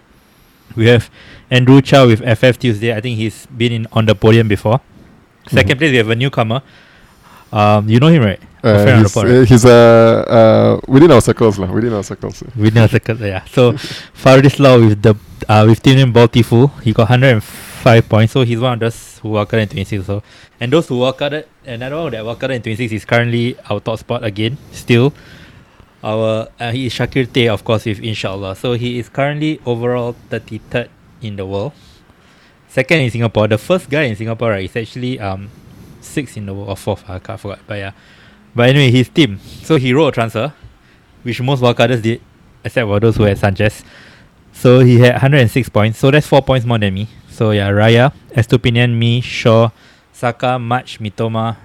We 0.76 0.88
have 0.90 1.06
Andrew 1.54 1.82
Chow 1.86 2.08
with 2.10 2.26
FF 2.26 2.58
Tuesday. 2.58 2.90
I 2.98 3.00
think 3.00 3.22
he's 3.22 3.46
been 3.46 3.72
in 3.72 3.84
on 3.94 4.10
the 4.10 4.16
podium 4.18 4.48
before. 4.50 4.82
2nd 5.54 5.76
Mhm. 5.76 5.78
place, 5.78 5.92
we 5.94 5.98
have 6.02 6.10
a 6.10 6.16
newcomer. 6.18 6.62
Um, 7.54 7.86
you 7.88 8.00
know 8.02 8.08
him, 8.10 8.24
right? 8.26 8.42
Uh, 8.64 8.82
friend 8.82 8.98
on 8.98 9.04
the 9.04 9.04
he's, 9.06 9.14
pod, 9.14 9.26
uh, 9.28 9.30
right? 9.30 9.48
he's 9.48 9.66
uh, 9.70 10.24
uh, 10.26 10.72
within 10.88 11.12
our 11.14 11.22
circles 11.22 11.60
lah. 11.62 11.70
Within 11.70 11.94
our 11.94 12.02
circles. 12.02 12.42
Within 12.58 12.82
a 12.82 12.88
second, 12.90 13.20
yeah. 13.22 13.44
So 13.54 13.74
Faris 14.18 14.58
Law 14.58 14.80
with 14.80 15.04
the 15.04 15.14
uh 15.48 15.66
with 15.68 15.84
team 15.84 15.98
name 16.02 16.10
Baltifu, 16.16 16.72
he 16.82 16.90
got 16.96 17.10
105 17.14 17.44
points. 17.84 18.34
So 18.34 18.44
he's 18.44 18.60
one 18.60 18.74
of 18.74 18.80
those 18.80 19.20
who 19.20 19.30
walked 19.30 19.54
in 19.54 19.68
26. 19.68 20.06
So 20.06 20.24
and 20.60 20.72
those 20.72 20.88
who 20.88 20.98
walked 20.98 21.22
another 21.22 21.98
one 21.98 22.12
that 22.12 22.26
walked 22.26 22.44
in 22.44 22.62
26 22.62 22.94
is 22.94 23.06
currently 23.06 23.58
our 23.70 23.80
top 23.80 24.00
spot 24.00 24.24
again. 24.24 24.58
Still, 24.72 25.14
our 26.04 26.48
uh, 26.60 26.72
he 26.72 26.88
is 26.88 26.94
Shakir 26.94 27.32
Tay, 27.32 27.48
of 27.48 27.64
course, 27.64 27.86
with 27.86 28.00
Inshallah. 28.00 28.56
So 28.56 28.74
he 28.74 29.00
is 29.00 29.10
currently 29.10 29.60
overall 29.66 30.16
33rd 30.30 30.90
in 31.22 31.36
the 31.36 31.46
world. 31.46 31.74
Second 32.68 33.02
in 33.02 33.12
Singapore. 33.12 33.48
The 33.48 33.58
first 33.58 33.90
guy 33.90 34.04
in 34.04 34.16
Singapore, 34.16 34.50
right, 34.52 34.66
is 34.66 34.76
actually 34.76 35.20
um 35.20 35.50
sixth 36.02 36.38
in 36.38 36.46
the 36.46 36.54
world 36.54 36.70
or 36.70 36.78
fourth. 36.78 37.04
I 37.10 37.20
can't 37.20 37.40
forgot, 37.40 37.60
but 37.68 37.76
yeah. 37.76 37.92
But 38.56 38.70
anyway, 38.70 38.92
his 38.92 39.10
team. 39.10 39.40
So 39.40 39.78
he 39.78 39.94
wrote 39.94 40.10
a 40.10 40.12
transfer, 40.12 40.54
which 41.24 41.42
most 41.42 41.62
wildcarders 41.62 42.02
did, 42.02 42.22
except 42.64 42.88
for 42.88 43.00
those 43.00 43.18
who 43.18 43.24
had 43.24 43.38
Sanchez. 43.38 43.84
So 44.52 44.80
he 44.80 45.00
had 45.00 45.14
106 45.14 45.70
points. 45.70 45.98
So 46.00 46.12
that's 46.12 46.28
four 46.28 46.42
points 46.42 46.66
more 46.66 46.78
than 46.78 46.94
me. 46.94 47.08
So 47.34 47.50
yeah, 47.50 47.74
Raya, 47.74 48.14
Estupiñán, 48.38 48.94
me, 48.94 49.20
Shaw, 49.20 49.74
Saka, 50.14 50.62
March, 50.62 51.02
Mitoma, 51.02 51.58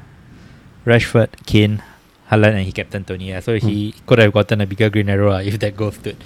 Rashford, 0.88 1.28
Kane, 1.44 1.84
Haaland, 2.32 2.56
and 2.56 2.64
he 2.64 2.72
captain 2.72 3.04
Toney. 3.04 3.28
Yeah, 3.28 3.40
so 3.40 3.60
he 3.60 3.94
could 4.06 4.18
have 4.18 4.32
gotten 4.32 4.60
a 4.62 4.66
bigger 4.66 4.88
green 4.88 5.12
arrow 5.12 5.32
ah, 5.32 5.44
if 5.44 5.60
that 5.60 5.76
goal 5.76 5.92
stood. 5.92 6.16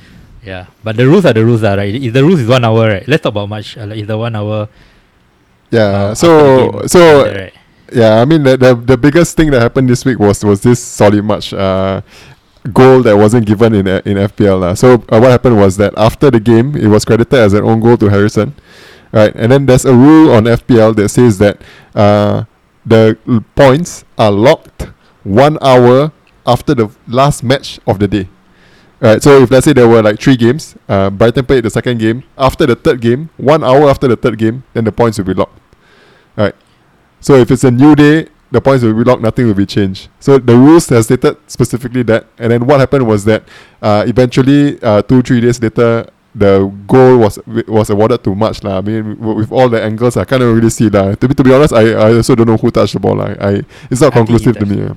Yeah, 0.47 0.67
but 0.83 0.97
the 0.97 1.07
rules 1.07 1.27
are 1.27 1.33
the 1.35 1.45
rules, 1.45 1.63
ah, 1.67 1.75
right? 1.75 1.95
If 1.95 2.13
the 2.15 2.23
rules 2.23 2.41
is 2.41 2.49
one 2.49 2.65
hour, 2.65 2.87
right? 2.87 3.07
Let's 3.07 3.23
talk 3.23 3.35
about 3.35 3.49
March. 3.49 3.77
Uh, 3.77 3.87
like, 3.87 3.99
is 3.99 4.07
the 4.07 4.17
one 4.17 4.35
hour. 4.35 4.69
Yeah. 5.71 6.13
uh, 6.13 6.15
so 6.15 6.83
so 6.87 7.25
that 7.25 7.37
right? 7.37 7.55
yeah, 7.91 8.21
I 8.21 8.25
mean 8.25 8.43
the, 8.43 8.57
the 8.57 8.75
the 8.75 8.97
biggest 8.97 9.37
thing 9.37 9.51
that 9.51 9.63
happened 9.63 9.89
this 9.89 10.05
week 10.05 10.19
was 10.19 10.45
was 10.45 10.61
this 10.63 10.79
Solly 10.79 11.21
March 11.21 11.53
uh, 11.53 12.03
goal 12.73 13.03
that 13.03 13.17
wasn't 13.17 13.47
given 13.47 13.75
in 13.75 13.87
in 14.07 14.19
FPL. 14.19 14.61
lah. 14.61 14.75
So 14.75 15.03
uh, 15.11 15.19
what 15.19 15.31
happened 15.31 15.59
was 15.59 15.79
that 15.79 15.95
after 15.97 16.31
the 16.31 16.39
game, 16.39 16.77
it 16.77 16.87
was 16.87 17.05
credited 17.05 17.39
as 17.39 17.55
an 17.55 17.65
own 17.65 17.81
goal 17.81 17.97
to 17.99 18.07
Harrison, 18.11 18.55
right? 19.13 19.35
And 19.35 19.53
then 19.53 19.67
there's 19.67 19.85
a 19.85 19.95
rule 19.95 20.33
on 20.33 20.45
FPL 20.45 20.97
that 20.97 21.09
says 21.11 21.39
that 21.39 21.61
uh, 21.95 22.45
the 22.85 23.17
points 23.55 24.05
are 24.19 24.33
locked 24.33 24.89
one 25.23 25.59
hour 25.63 26.13
after 26.47 26.75
the 26.75 26.91
last 27.07 27.43
match 27.43 27.79
of 27.87 27.99
the 27.99 28.09
day. 28.09 28.29
Right, 29.01 29.21
so 29.21 29.43
if 29.43 29.51
let's 29.51 29.65
say 29.65 29.73
there 29.73 29.89
were 29.89 30.01
like 30.01 30.21
three 30.21 30.37
games, 30.37 30.77
uh, 30.89 31.11
Brighton 31.11 31.45
played 31.45 31.65
the 31.65 31.71
second 31.71 31.99
game. 31.99 32.23
After 32.39 32.67
the 32.67 32.77
third 32.77 33.01
game, 33.01 33.31
one 33.37 33.65
hour 33.65 33.91
after 33.91 34.07
the 34.07 34.15
third 34.15 34.39
game, 34.39 34.63
then 34.75 34.85
the 34.85 34.93
points 34.93 35.19
will 35.19 35.25
be 35.25 35.35
locked. 35.35 35.59
Right. 36.37 36.55
So 37.21 37.35
if 37.35 37.51
it's 37.51 37.65
a 37.65 37.71
new 37.73 37.97
day, 37.97 38.29
the 38.53 38.61
points 38.61 38.85
will 38.85 38.95
be 38.95 39.03
locked, 39.03 39.23
nothing 39.23 39.47
will 39.47 39.55
be 39.55 39.67
changed. 39.67 40.09
So 40.21 40.39
the 40.39 40.57
rules 40.57 40.89
have 40.91 41.05
stated 41.05 41.37
specifically 41.49 42.05
that. 42.05 42.27
And 42.39 42.53
then 42.53 42.65
what 42.65 42.79
happened 42.79 43.07
was 43.09 43.25
that 43.25 43.43
uh, 43.81 44.05
eventually, 44.07 44.81
uh, 44.83 45.03
two, 45.03 45.21
three 45.23 45.41
days 45.41 45.61
later, 45.61 46.07
the 46.35 46.65
goal 46.87 47.19
was 47.19 47.39
was 47.69 47.91
awarded 47.91 48.25
to 48.25 48.35
March 48.35 48.63
lah. 48.65 48.79
I 48.79 48.81
mean, 48.81 49.19
with 49.19 49.53
all 49.53 49.69
the 49.69 49.83
angles, 49.83 50.17
I 50.17 50.25
can't 50.25 50.43
really 50.43 50.71
see 50.71 50.89
that. 50.89 51.21
To 51.21 51.29
be, 51.29 51.35
to 51.35 51.45
be 51.45 51.53
honest, 51.53 51.73
I, 51.75 51.93
I 51.93 52.15
also 52.17 52.35
don't 52.35 52.49
know 52.49 52.57
who 52.57 52.71
touched 52.71 52.95
the 52.95 53.01
ball. 53.01 53.17
lah. 53.17 53.37
I, 53.41 53.63
it's 53.91 54.01
not 54.01 54.13
I 54.13 54.17
conclusive 54.17 54.57
to 54.59 54.67
me. 54.67 54.79
yeah. 54.81 54.95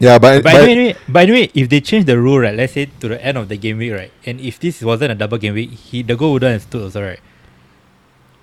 Yeah, 0.00 0.18
but, 0.18 0.42
But 0.42 0.52
but 0.52 0.54
anyway, 0.54 0.72
anyway, 0.72 0.96
but 1.08 1.22
anyway, 1.22 1.50
if 1.54 1.68
they 1.68 1.80
change 1.80 2.06
the 2.06 2.18
rule, 2.18 2.40
right, 2.40 2.54
let's 2.54 2.72
say 2.72 2.86
to 2.98 3.08
the 3.08 3.24
end 3.24 3.38
of 3.38 3.48
the 3.48 3.56
game 3.56 3.78
week, 3.78 3.92
right, 3.92 4.10
and 4.26 4.40
if 4.40 4.58
this 4.58 4.82
wasn't 4.82 5.12
a 5.12 5.14
double 5.14 5.38
game 5.38 5.54
week, 5.54 5.70
he 5.70 6.02
the 6.02 6.16
goal 6.16 6.32
wouldn't 6.34 6.52
have 6.52 6.62
stood 6.62 6.82
also, 6.82 7.02
right? 7.02 7.20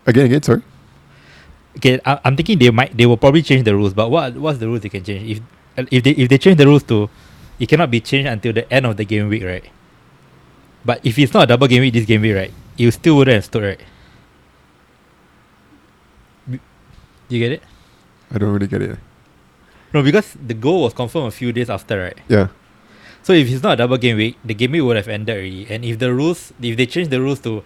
again, 0.08 0.26
again, 0.26 0.42
sorry. 0.44 0.62
Okay, 1.78 2.00
I, 2.06 2.20
I'm 2.24 2.36
thinking 2.36 2.60
they 2.60 2.70
might, 2.70 2.96
they 2.96 3.06
will 3.06 3.18
probably 3.18 3.42
change 3.42 3.66
the 3.66 3.76
rules. 3.76 3.94
But 3.94 4.10
what 4.10 4.36
what's 4.36 4.60
the 4.60 4.68
rules 4.68 4.82
they 4.82 4.90
can 4.90 5.04
change? 5.04 5.40
If 5.78 5.88
if 5.92 6.04
they 6.04 6.12
if 6.12 6.30
they 6.30 6.38
change 6.38 6.58
the 6.58 6.66
rules 6.68 6.84
to, 6.84 7.10
it 7.60 7.68
cannot 7.68 7.92
be 7.92 8.00
changed 8.00 8.28
until 8.30 8.54
the 8.54 8.72
end 8.72 8.86
of 8.86 8.98
the 8.98 9.06
game 9.06 9.30
week, 9.30 9.44
right? 9.44 9.66
But 10.84 11.00
if 11.04 11.18
it's 11.20 11.34
not 11.34 11.44
a 11.44 11.48
double 11.48 11.68
game 11.68 11.82
week, 11.82 11.94
this 11.94 12.06
game 12.06 12.22
week, 12.22 12.36
right, 12.36 12.54
you 12.78 12.90
still 12.92 13.18
wouldn't 13.18 13.36
have 13.36 13.46
stood, 13.46 13.64
right? 13.64 13.82
You 17.30 17.40
get 17.40 17.52
it? 17.54 17.64
I 18.34 18.38
don't 18.38 18.52
really 18.52 18.68
get 18.68 18.82
it. 18.82 19.00
No, 19.94 20.02
because 20.04 20.36
the 20.36 20.54
goal 20.54 20.84
was 20.84 20.94
confirmed 20.94 21.28
a 21.28 21.32
few 21.32 21.52
days 21.52 21.70
after, 21.70 22.00
right? 22.00 22.18
Yeah. 22.28 22.48
So 23.24 23.34
if 23.34 23.50
it's 23.50 23.62
not 23.64 23.74
a 23.74 23.76
double 23.78 23.98
game 23.98 24.18
week, 24.18 24.38
the 24.44 24.54
game 24.54 24.72
week 24.72 24.82
would 24.84 24.98
have 24.98 25.08
ended 25.08 25.36
already. 25.36 25.68
And 25.70 25.86
if 25.86 26.00
the 26.00 26.14
rules, 26.14 26.52
if 26.62 26.76
they 26.78 26.86
change 26.86 27.10
the 27.10 27.22
rules 27.22 27.40
to 27.42 27.64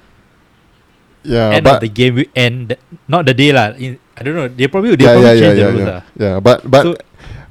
Yeah, 1.23 1.49
end 1.57 1.63
but 1.63 1.75
of 1.75 1.81
the 1.81 1.89
game 1.89 2.15
week 2.15 2.29
end, 2.35 2.75
not 3.07 3.25
the 3.25 3.33
day 3.33 3.49
lah. 3.51 3.73
I 3.73 4.21
don't 4.21 4.35
know. 4.35 4.47
They 4.47 4.67
probably 4.67 4.93
they 4.95 5.05
yeah, 5.05 5.13
probably 5.13 5.33
yeah, 5.33 5.41
change 5.41 5.57
yeah, 5.57 5.65
the 5.65 5.71
rules 5.73 5.81
yeah, 5.87 5.89
lah. 5.89 6.01
yeah. 6.19 6.35
But 6.39 6.57
but 6.69 6.83
So- 6.83 6.97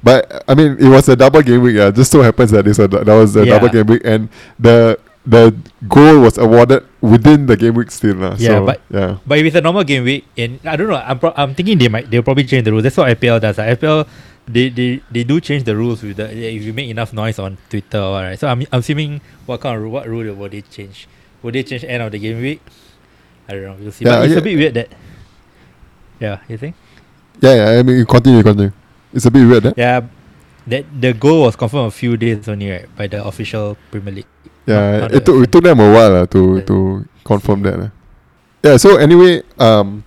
but 0.05 0.43
I 0.47 0.53
mean, 0.53 0.77
it 0.79 0.87
was 0.87 1.09
a 1.09 1.15
double 1.17 1.41
game 1.41 1.59
week. 1.65 1.75
Yeah, 1.75 1.89
just 1.91 2.11
so 2.11 2.21
happens 2.21 2.51
that 2.51 2.67
it's 2.67 2.77
a, 2.79 2.87
that 2.87 3.03
was 3.09 3.35
a 3.35 3.43
Yeah. 3.43 3.57
double 3.57 3.67
game 3.73 3.87
week, 3.89 4.01
and 4.05 4.29
the 4.61 4.99
the 5.25 5.55
goal 5.87 6.21
was 6.21 6.37
awarded 6.37 6.85
within 7.01 7.45
the 7.45 7.57
game 7.57 7.73
week 7.73 7.89
still. 7.91 8.15
lah. 8.15 8.35
Yeah, 8.37 8.61
so, 8.61 8.65
but- 8.65 8.81
yeah, 8.89 9.17
But 9.25 9.39
if 9.39 9.45
it's 9.45 9.55
a 9.55 9.61
normal 9.61 9.83
game 9.83 10.03
week, 10.03 10.25
and 10.37 10.59
I 10.65 10.75
don't 10.75 10.87
know, 10.87 10.95
I'm, 11.01 11.19
pro- 11.19 11.33
I'm 11.35 11.53
thinking 11.55 11.77
they 11.77 11.89
might 11.89 12.09
they'll 12.09 12.23
probably 12.23 12.45
change 12.45 12.65
the 12.65 12.71
rules. 12.71 12.83
That's 12.83 12.97
what 12.97 13.09
FPL 13.17 13.41
does. 13.41 13.57
lah. 13.57 13.65
FPL 13.73 14.07
they, 14.45 14.69
they 14.69 15.01
they 15.09 15.23
do 15.25 15.41
change 15.41 15.63
the 15.65 15.73
rules 15.75 16.03
with 16.05 16.17
the 16.17 16.29
if 16.29 16.61
you 16.61 16.71
make 16.73 16.89
enough 16.89 17.11
noise 17.13 17.39
on 17.39 17.57
Twitter 17.69 17.97
or 17.97 18.11
what, 18.13 18.23
right. 18.29 18.37
So 18.39 18.47
I'm 18.47 18.61
I'm 18.71 18.79
assuming 18.85 19.21
what 19.49 19.61
kind 19.61 19.75
of 19.75 19.81
rule, 19.81 19.91
what 19.91 20.05
rule 20.07 20.29
will 20.37 20.49
they 20.49 20.61
change? 20.61 21.07
Will 21.41 21.51
they 21.51 21.63
change 21.65 21.83
end 21.83 22.03
of 22.03 22.11
the 22.13 22.19
game 22.19 22.37
week? 22.41 22.61
I 23.49 23.53
don't 23.53 23.63
know. 23.63 23.75
We'll 23.79 23.91
see. 23.91 24.05
Yeah, 24.05 24.21
but 24.21 24.25
it's 24.25 24.33
yeah. 24.33 24.39
a 24.39 24.45
bit 24.45 24.55
weird 24.57 24.73
that. 24.77 24.89
Yeah, 26.19 26.39
you 26.47 26.57
think? 26.57 26.75
yeah, 27.41 27.53
yeah. 27.73 27.79
I 27.79 27.83
mean, 27.83 28.05
continue, 28.05 28.41
continue. 28.43 28.71
It's 29.13 29.25
a 29.25 29.31
bit 29.31 29.45
weird, 29.45 29.65
eh? 29.65 29.73
Yeah, 29.75 30.01
that 30.67 30.85
the 30.93 31.13
goal 31.13 31.43
was 31.43 31.55
confirmed 31.55 31.87
a 31.87 31.91
few 31.91 32.15
days 32.15 32.47
only, 32.47 32.69
right, 32.69 32.87
by 32.95 33.07
the 33.07 33.25
official 33.25 33.77
Premier 33.91 34.13
League. 34.21 34.31
Yeah, 34.65 35.07
it 35.11 35.25
took 35.25 35.43
it 35.43 35.51
took 35.51 35.63
them 35.63 35.79
a 35.79 35.91
while 35.91 36.15
uh, 36.15 36.25
to 36.27 36.61
to 36.61 37.05
confirm 37.23 37.61
that. 37.63 37.79
uh. 37.79 37.89
Yeah. 38.63 38.77
So 38.77 38.97
anyway, 38.97 39.43
um, 39.59 40.03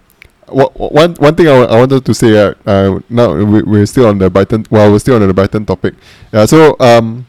wha- 0.49 0.71
one 0.75 1.15
one 1.15 1.35
thing 1.35 1.47
I, 1.47 1.63
I 1.63 1.79
wanted 1.79 2.05
to 2.05 2.15
say 2.15 2.37
uh, 2.37 2.55
uh 2.67 2.99
now 3.09 3.35
we, 3.35 3.63
we're 3.63 3.87
still 3.87 4.07
on 4.07 4.19
the 4.19 4.29
Brighton. 4.31 4.67
Well, 4.71 4.91
we're 4.91 4.99
still 4.99 5.15
on 5.15 5.27
the 5.27 5.35
Brighton 5.35 5.65
topic. 5.65 5.95
Yeah. 6.33 6.47
So 6.47 6.75
um, 6.81 7.27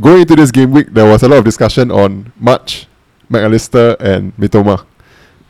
going 0.00 0.20
into 0.22 0.36
this 0.36 0.50
game 0.50 0.70
week, 0.70 0.94
there 0.94 1.06
was 1.10 1.22
a 1.22 1.28
lot 1.28 1.38
of 1.38 1.44
discussion 1.44 1.90
on 1.90 2.32
March, 2.38 2.86
McAllister, 3.30 3.96
and 3.98 4.36
Mitoma. 4.36 4.86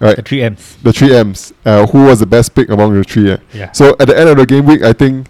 Right. 0.01 0.17
The 0.17 0.23
three 0.23 0.43
M's. 0.43 0.77
The 0.83 0.93
three 0.93 1.15
M's. 1.15 1.53
Uh, 1.65 1.87
who 1.87 2.07
was 2.07 2.19
the 2.21 2.27
best 2.27 2.55
pick 2.55 2.71
among 2.71 2.95
the 2.95 3.05
three? 3.05 3.31
Uh? 3.33 3.39
Yeah. 3.53 3.71
So 3.73 3.95
at 4.01 4.09
the 4.09 4.19
end 4.19 4.31
of 4.31 4.37
the 4.37 4.47
game 4.47 4.67
week, 4.67 4.83
I 4.83 4.93
think. 4.93 5.29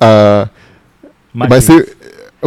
Uh, 0.00 0.46
might 1.34 1.60
say 1.60 1.80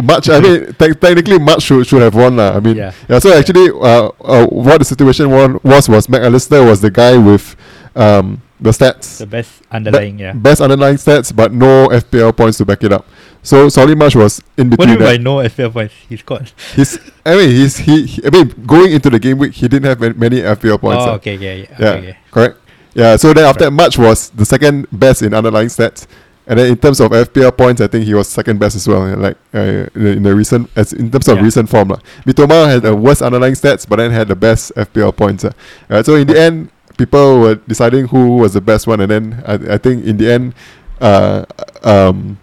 March. 0.02 0.28
I 0.28 0.40
mean, 0.40 0.66
te- 0.74 0.94
technically, 0.94 1.38
March 1.38 1.62
should, 1.62 1.86
should 1.86 2.02
have 2.02 2.14
won. 2.14 2.36
lah. 2.36 2.56
I 2.56 2.60
mean, 2.60 2.76
Yeah. 2.76 2.92
yeah. 3.08 3.18
So 3.18 3.32
actually, 3.36 3.70
uh, 3.70 4.10
uh, 4.22 4.46
what 4.46 4.78
the 4.78 4.84
situation 4.84 5.30
won, 5.30 5.58
was 5.62 5.88
was 5.88 6.06
McAllister 6.06 6.64
was 6.64 6.80
the 6.80 6.90
guy 6.90 7.16
with 7.18 7.56
um, 7.96 8.40
the 8.60 8.70
stats. 8.70 9.18
The 9.18 9.26
best 9.26 9.50
underlying, 9.70 10.18
yeah. 10.18 10.32
Best 10.32 10.60
underlying 10.60 10.96
stats, 10.96 11.34
but 11.34 11.52
no 11.52 11.88
FPL 11.88 12.36
points 12.36 12.58
to 12.58 12.64
back 12.64 12.82
it 12.84 12.92
up. 12.92 13.04
So 13.42 13.68
Solly 13.68 13.94
March 13.94 14.14
was 14.14 14.40
in 14.56 14.68
between. 14.70 14.76
What 14.78 14.86
do 14.86 14.92
you 14.92 14.98
mean 14.98 15.18
by 15.18 15.22
no 15.22 15.36
FPL 15.42 15.72
points? 15.72 15.94
He 16.08 16.16
scored. 16.16 16.52
He's, 16.76 16.98
I 17.24 17.36
mean, 17.36 17.50
he's 17.50 17.78
he, 17.78 18.06
he- 18.06 18.22
I 18.26 18.30
mean, 18.30 18.48
going 18.66 18.92
into 18.92 19.10
the 19.10 19.18
game 19.18 19.38
week, 19.38 19.54
he 19.54 19.66
didn't 19.66 19.88
have 19.88 20.16
many 20.16 20.40
FPL 20.40 20.78
points. 20.80 21.04
oh, 21.04 21.10
ah. 21.10 21.14
okay, 21.14 21.34
yeah, 21.36 21.54
yeah. 21.54 21.66
Yeah, 21.78 21.88
Okay, 21.90 21.98
okay. 22.08 22.16
correct. 22.30 22.56
Yeah, 22.94 23.16
so 23.16 23.32
then 23.32 23.44
after 23.44 23.64
Right. 23.64 23.72
March 23.72 23.96
was 23.98 24.30
the 24.30 24.44
second 24.44 24.86
best 24.92 25.22
in 25.22 25.32
underlying 25.32 25.68
stats, 25.68 26.06
and 26.46 26.58
then 26.58 26.66
in 26.72 26.76
terms 26.76 27.00
of 27.00 27.10
FPL 27.12 27.56
points, 27.56 27.80
I 27.80 27.86
think 27.86 28.04
he 28.04 28.14
was 28.14 28.28
second 28.28 28.58
best 28.58 28.74
as 28.76 28.86
well. 28.88 29.06
Like 29.16 29.36
uh, 29.54 29.86
in 29.94 30.22
the- 30.22 30.34
recent, 30.34 30.68
as 30.76 30.92
in 30.92 31.10
terms 31.10 31.28
of 31.28 31.38
Yeah. 31.38 31.44
recent 31.44 31.68
form, 31.68 31.88
lah. 31.88 31.98
Mitoma 32.26 32.66
had 32.68 32.82
the 32.82 32.94
worst 32.96 33.22
underlying 33.22 33.54
stats, 33.54 33.86
but 33.88 33.96
then 33.96 34.10
had 34.10 34.28
the 34.28 34.34
best 34.36 34.72
FPL 34.76 35.12
points. 35.14 35.44
Uh. 35.44 36.02
So 36.02 36.14
in 36.16 36.26
the 36.26 36.38
end, 36.40 36.70
people 36.96 37.40
were 37.40 37.54
deciding 37.54 38.08
who 38.08 38.36
was 38.38 38.54
the 38.54 38.60
best 38.60 38.86
one, 38.86 39.00
and 39.00 39.10
then 39.10 39.42
I, 39.46 39.74
I 39.74 39.78
think 39.78 40.04
in 40.04 40.16
the 40.16 40.32
end, 40.32 40.54
uh, 41.00 41.44
um, 41.82 42.38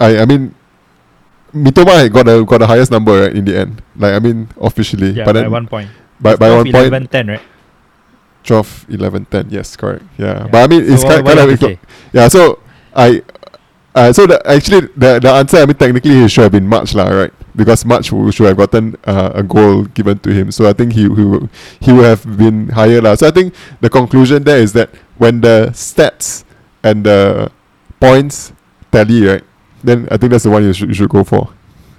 I 0.00 0.18
I 0.20 0.24
mean. 0.26 0.54
Mitoma 1.52 2.08
got 2.10 2.24
the 2.24 2.40
got 2.48 2.64
the 2.64 2.66
highest 2.66 2.90
number 2.90 3.12
right, 3.28 3.36
in 3.36 3.44
the 3.44 3.52
end. 3.58 3.82
Like 3.94 4.14
I 4.14 4.20
mean 4.24 4.48
officially, 4.56 5.10
Yeah, 5.12 5.28
but 5.28 5.34
by 5.36 5.42
then 5.44 5.50
one 5.52 5.68
point. 5.68 5.90
by, 6.18 6.32
by 6.36 6.48
12, 6.48 6.56
one 6.56 6.72
point, 6.72 6.86
11, 6.88 7.06
10, 7.08 7.26
right? 7.28 7.42
12, 8.44 8.86
11, 8.88 9.24
10. 9.26 9.50
Yes, 9.50 9.76
correct. 9.76 10.02
Yeah. 10.16 10.26
Yeah. 10.26 10.48
But 10.50 10.64
I 10.64 10.66
mean, 10.66 10.82
it's 10.90 11.02
So 11.02 11.08
kind, 11.08 11.24
what, 11.24 11.36
kind 11.36 11.52
of. 11.52 11.58
do 11.60 11.66
you 11.68 11.76
have 11.76 11.80
to 11.80 11.86
say? 11.86 12.08
Yeah, 12.16 12.28
so 12.28 12.58
I. 12.96 13.20
Uh, 13.94 14.12
so 14.12 14.26
the, 14.26 14.40
actually, 14.48 14.88
the, 14.96 15.18
the 15.20 15.30
answer, 15.30 15.58
I 15.58 15.66
mean, 15.66 15.76
technically, 15.76 16.12
he 16.12 16.28
should 16.28 16.42
have 16.42 16.52
been 16.52 16.66
March, 16.66 16.94
lah, 16.94 17.08
right? 17.08 17.32
Because 17.54 17.84
March 17.84 18.06
should 18.06 18.46
have 18.46 18.56
gotten 18.56 18.96
uh, 19.04 19.32
a 19.34 19.42
goal 19.42 19.84
given 19.84 20.18
to 20.20 20.32
him. 20.32 20.50
So 20.50 20.68
I 20.68 20.72
think 20.72 20.94
he, 20.94 21.02
he, 21.02 21.48
he 21.80 21.92
would 21.92 22.04
have 22.04 22.24
been 22.38 22.70
higher. 22.70 23.02
lah. 23.02 23.14
So 23.16 23.28
I 23.28 23.30
think 23.30 23.54
the 23.80 23.90
conclusion 23.90 24.44
there 24.44 24.58
is 24.58 24.72
that 24.72 24.90
when 25.18 25.42
the 25.42 25.70
stats 25.72 26.44
and 26.82 27.04
the 27.04 27.52
points 28.00 28.52
tally, 28.90 29.26
right, 29.26 29.44
then 29.84 30.08
I 30.10 30.16
think 30.16 30.32
that's 30.32 30.44
the 30.44 30.50
one 30.50 30.64
you 30.64 30.72
should, 30.72 30.88
you 30.88 30.94
should 30.94 31.10
go 31.10 31.22
for. 31.22 31.52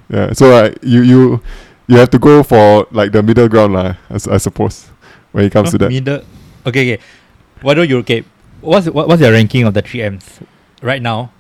Yeah. 0.10 0.34
So 0.34 0.52
uh, 0.52 0.74
you, 0.82 1.04
you, 1.04 1.42
you 1.88 1.98
have 1.98 2.10
to 2.10 2.20
go 2.20 2.42
for 2.42 2.88
like 2.92 3.12
the 3.12 3.22
middle 3.22 3.48
ground, 3.48 3.74
lah, 3.74 3.96
i 4.10 4.38
suppose, 4.38 4.90
when 5.32 5.46
it 5.46 5.52
comes 5.52 5.72
to 5.72 5.78
that. 5.78 5.90
Middle. 5.90 6.24
Okay, 6.66 6.94
okay. 6.94 7.04
Why 7.62 7.74
don't 7.74 7.90
you 7.90 8.00
okay? 8.00 8.24
What's 8.62 8.90
what, 8.90 9.08
what's 9.08 9.22
your 9.22 9.32
ranking 9.32 9.64
of 9.64 9.74
the 9.74 9.82
three 9.82 10.02
M's 10.02 10.40
right 10.82 11.02
now? 11.02 11.32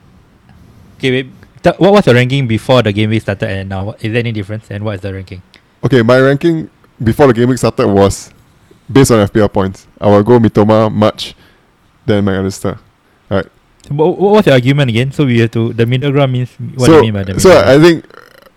Okay, 1.03 1.11
wait. 1.11 1.27
Th- 1.61 1.75
what 1.79 1.91
was 1.91 2.05
your 2.05 2.15
ranking 2.15 2.47
before 2.47 2.81
the 2.81 2.93
game 2.93 3.09
week 3.09 3.21
started 3.21 3.49
and 3.49 3.67
now? 3.67 3.91
Is 3.99 4.13
there 4.13 4.19
any 4.19 4.31
difference? 4.31 4.71
And 4.71 4.85
what 4.85 4.95
is 4.95 5.01
the 5.01 5.13
ranking? 5.13 5.41
Okay, 5.83 6.01
my 6.01 6.17
ranking 6.17 6.69
before 7.03 7.27
the 7.27 7.33
game 7.33 7.49
week 7.49 7.57
started 7.57 7.87
was 7.87 8.31
based 8.89 9.11
on 9.11 9.27
FPL 9.27 9.51
points. 9.51 9.85
I 9.99 10.07
will 10.07 10.23
go 10.23 10.39
Mitoma, 10.39 10.89
March, 10.89 11.35
then 12.05 12.23
McAllister. 12.23 12.79
What, 13.89 14.17
what 14.17 14.31
was 14.31 14.45
your 14.45 14.53
argument 14.53 14.91
again? 14.91 15.11
So 15.11 15.25
we 15.25 15.39
have 15.39 15.51
to 15.51 15.73
the 15.73 15.85
middle 15.85 16.11
ground 16.11 16.31
means 16.31 16.55
what 16.75 16.87
do 16.87 16.93
you 16.93 17.01
mean 17.01 17.13
by 17.13 17.23
the 17.23 17.37
so? 17.37 17.51
I 17.51 17.77
think 17.79 18.05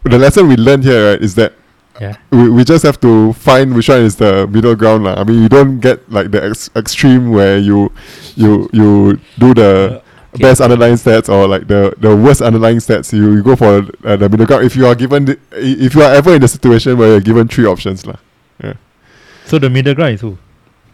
the 0.04 0.18
lesson 0.18 0.46
we 0.46 0.54
learned 0.54 0.84
here 0.84 1.10
right, 1.10 1.20
is 1.20 1.34
that 1.34 1.52
yeah. 2.00 2.16
we, 2.30 2.48
we 2.48 2.62
just 2.62 2.84
have 2.84 3.00
to 3.00 3.32
find 3.32 3.74
which 3.74 3.88
one 3.88 4.02
is 4.02 4.16
the 4.16 4.46
middle 4.46 4.76
ground. 4.76 5.02
lah. 5.02 5.14
I 5.18 5.24
mean, 5.24 5.42
you 5.42 5.48
don't 5.48 5.80
get 5.80 6.08
like 6.12 6.30
the 6.30 6.44
ex- 6.44 6.70
extreme 6.76 7.32
where 7.32 7.58
you 7.58 7.90
you 8.36 8.70
you 8.72 9.18
do 9.38 9.52
the 9.52 9.98
Uh. 9.98 10.05
Best 10.40 10.60
underlying 10.60 10.94
stats 10.96 11.28
or 11.28 11.46
like 11.48 11.66
the, 11.68 11.94
the 11.98 12.14
worst 12.16 12.40
underlying 12.42 12.78
stats. 12.78 13.12
You, 13.12 13.34
you 13.36 13.42
go 13.42 13.56
for 13.56 13.86
uh, 14.04 14.16
the 14.16 14.28
middle 14.28 14.46
ground 14.46 14.64
if 14.64 14.76
you 14.76 14.86
are 14.86 14.94
given 14.94 15.24
the, 15.26 15.38
if 15.52 15.94
you 15.94 16.02
are 16.02 16.12
ever 16.14 16.34
in 16.34 16.40
the 16.40 16.48
situation 16.48 16.96
where 16.98 17.08
you're 17.08 17.20
given 17.20 17.48
three 17.48 17.66
options. 17.66 18.06
lah. 18.06 18.16
So 19.46 19.58
the 19.58 19.70
middle 19.70 19.94
ground 19.94 20.14
is 20.14 20.20
who? 20.20 20.38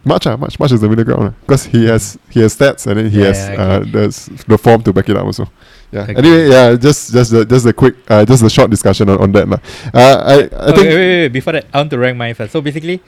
March, 0.04 0.26
ah, 0.26 0.36
March, 0.36 0.58
March 0.58 0.72
is 0.72 0.80
the 0.80 0.88
middle 0.88 1.04
ground 1.04 1.34
because 1.40 1.64
he 1.64 1.86
has 1.86 2.18
he 2.28 2.40
has 2.40 2.56
stats 2.56 2.86
and 2.88 2.98
then 2.98 3.08
he 3.08 3.20
Yeah, 3.20 3.26
has 3.30 3.48
yeah, 3.48 3.54
uh, 3.54 3.78
the 3.80 4.04
the 4.48 4.58
form 4.58 4.82
to 4.82 4.92
back 4.92 5.08
it 5.08 5.16
up 5.16 5.24
also. 5.24 5.46
Yeah. 5.92 6.02
Okay. 6.02 6.14
Anyway, 6.16 6.48
yeah, 6.50 6.74
just 6.74 7.12
just 7.12 7.30
the, 7.30 7.44
just 7.44 7.66
a 7.66 7.72
quick 7.72 7.94
uh, 8.10 8.24
just 8.24 8.42
a 8.42 8.50
short 8.50 8.68
discussion 8.70 9.08
on, 9.08 9.18
on 9.22 9.30
that 9.32 9.48
lah. 9.48 9.58
Uh, 9.94 10.18
I 10.26 10.34
I 10.50 10.70
Okay, 10.70 10.74
think 10.74 10.86
wait, 10.90 10.96
wait, 10.96 11.20
wait. 11.22 11.28
Before 11.32 11.52
that, 11.54 11.66
I 11.72 11.78
want 11.78 11.90
to 11.90 11.98
rank 11.98 12.16
mine 12.18 12.34
first. 12.34 12.50
So 12.52 12.60
basically, 12.60 13.00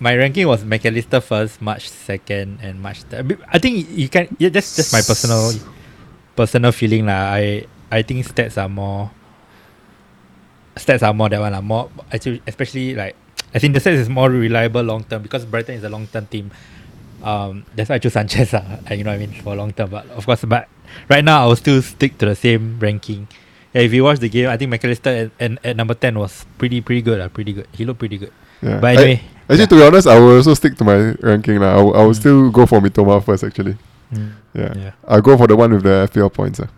my 0.00 0.14
ranking 0.16 0.46
was 0.46 0.64
McAllister 0.64 1.22
first, 1.22 1.62
March 1.62 1.88
second, 1.88 2.58
and 2.62 2.80
March 2.82 3.02
third. 3.04 3.38
I 3.52 3.58
think 3.58 3.88
you 3.90 4.08
can. 4.08 4.28
Yeah, 4.38 4.48
that's 4.50 4.74
just 4.76 4.92
my 4.92 5.00
personal 5.00 5.52
personal 6.36 6.72
feeling 6.72 7.06
lah. 7.06 7.34
I 7.38 7.66
I 7.90 8.02
think 8.02 8.26
stats 8.26 8.58
are 8.60 8.68
more. 8.68 9.10
Stats 10.76 11.02
are 11.06 11.14
more 11.14 11.28
that 11.28 11.40
one 11.40 11.52
lah. 11.52 11.60
More 11.62 11.90
actually, 12.12 12.42
especially 12.46 12.94
like 12.94 13.14
I 13.54 13.58
think 13.62 13.74
the 13.74 13.80
stats 13.80 14.02
is 14.02 14.08
more 14.10 14.30
reliable 14.30 14.82
long 14.82 15.04
term 15.04 15.22
because 15.22 15.44
Brighton 15.46 15.76
is 15.78 15.84
a 15.84 15.88
long 15.88 16.06
term 16.08 16.26
team. 16.26 16.50
Um, 17.22 17.64
that's 17.74 17.88
why 17.88 17.96
I 17.96 17.98
choose 18.02 18.12
Sanchez 18.12 18.52
lah. 18.52 18.64
You 18.90 19.04
know 19.04 19.14
what 19.14 19.22
I 19.22 19.26
mean 19.26 19.32
for 19.40 19.54
long 19.54 19.72
term. 19.72 19.90
But 19.90 20.10
of 20.10 20.26
course, 20.26 20.44
but 20.44 20.68
right 21.08 21.22
now 21.24 21.44
I 21.44 21.46
will 21.46 21.56
still 21.56 21.80
stick 21.80 22.18
to 22.18 22.26
the 22.26 22.34
same 22.36 22.78
ranking. 22.82 23.28
Yeah, 23.72 23.82
if 23.82 23.92
you 23.94 24.02
watch 24.04 24.18
the 24.18 24.28
game, 24.28 24.48
I 24.50 24.56
think 24.58 24.70
McAllister 24.74 25.26
at, 25.26 25.30
at, 25.40 25.50
at 25.64 25.74
number 25.78 25.94
ten 25.94 26.18
was 26.18 26.44
pretty 26.58 26.80
pretty 26.82 27.02
good. 27.02 27.20
Uh, 27.22 27.28
pretty 27.30 27.52
good. 27.54 27.66
He 27.72 27.84
looked 27.86 28.00
pretty 28.02 28.18
good. 28.18 28.32
yeah. 28.60 28.78
But 28.82 28.98
I- 28.98 29.02
anyway, 29.02 29.22
actually, 29.48 29.66
to 29.66 29.76
be 29.76 29.82
honest, 29.82 30.06
I 30.08 30.18
will 30.18 30.36
also 30.36 30.54
stick 30.54 30.76
to 30.78 30.84
my 30.84 31.14
ranking 31.20 31.58
lah. 31.60 31.78
I 31.78 31.82
will, 31.82 31.94
I 31.96 32.02
will 32.02 32.12
Mm. 32.16 32.20
still 32.22 32.50
go 32.50 32.66
for 32.66 32.80
Mitoma 32.80 33.22
first. 33.24 33.44
Actually, 33.44 33.76
Mm, 34.14 34.30
yeah. 34.54 34.72
yeah. 34.76 34.92
I'll 35.08 35.20
go 35.22 35.36
for 35.36 35.46
the 35.46 35.56
one 35.56 35.72
with 35.72 35.82
the 35.82 36.06
FPL 36.10 36.30
points. 36.32 36.60
ah. 36.60 36.68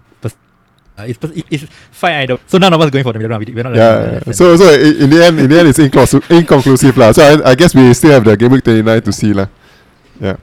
Uh, 0.96 1.04
it's, 1.12 1.20
it's 1.52 1.64
fine. 1.92 2.14
I 2.14 2.24
don't. 2.24 2.40
So 2.48 2.56
none 2.56 2.72
of 2.72 2.80
us 2.80 2.88
going 2.88 3.04
for 3.04 3.12
the 3.12 3.18
middle 3.20 3.28
round. 3.36 3.44
We- 3.44 3.52
We're 3.52 3.62
not. 3.68 3.76
Yeah. 3.76 4.22
yeah. 4.24 4.32
So 4.32 4.56
so 4.56 4.64
in 4.72 5.10
the 5.12 5.20
end, 5.28 5.36
in 5.38 5.44
the 5.52 5.58
end, 5.60 5.68
it's 5.68 5.76
inconclu- 5.76 6.24
inconclusive 6.32 6.96
lah. 6.96 7.12
So 7.12 7.20
I, 7.20 7.50
I 7.50 7.54
guess 7.54 7.74
we 7.76 7.92
still 7.92 8.16
have 8.16 8.24
the 8.24 8.32
game 8.32 8.48
week 8.48 8.64
twenty 8.64 8.80
nine 8.80 9.04
to 9.04 9.12
see 9.12 9.36
lah. 9.36 9.52
Yeah. 10.16 10.40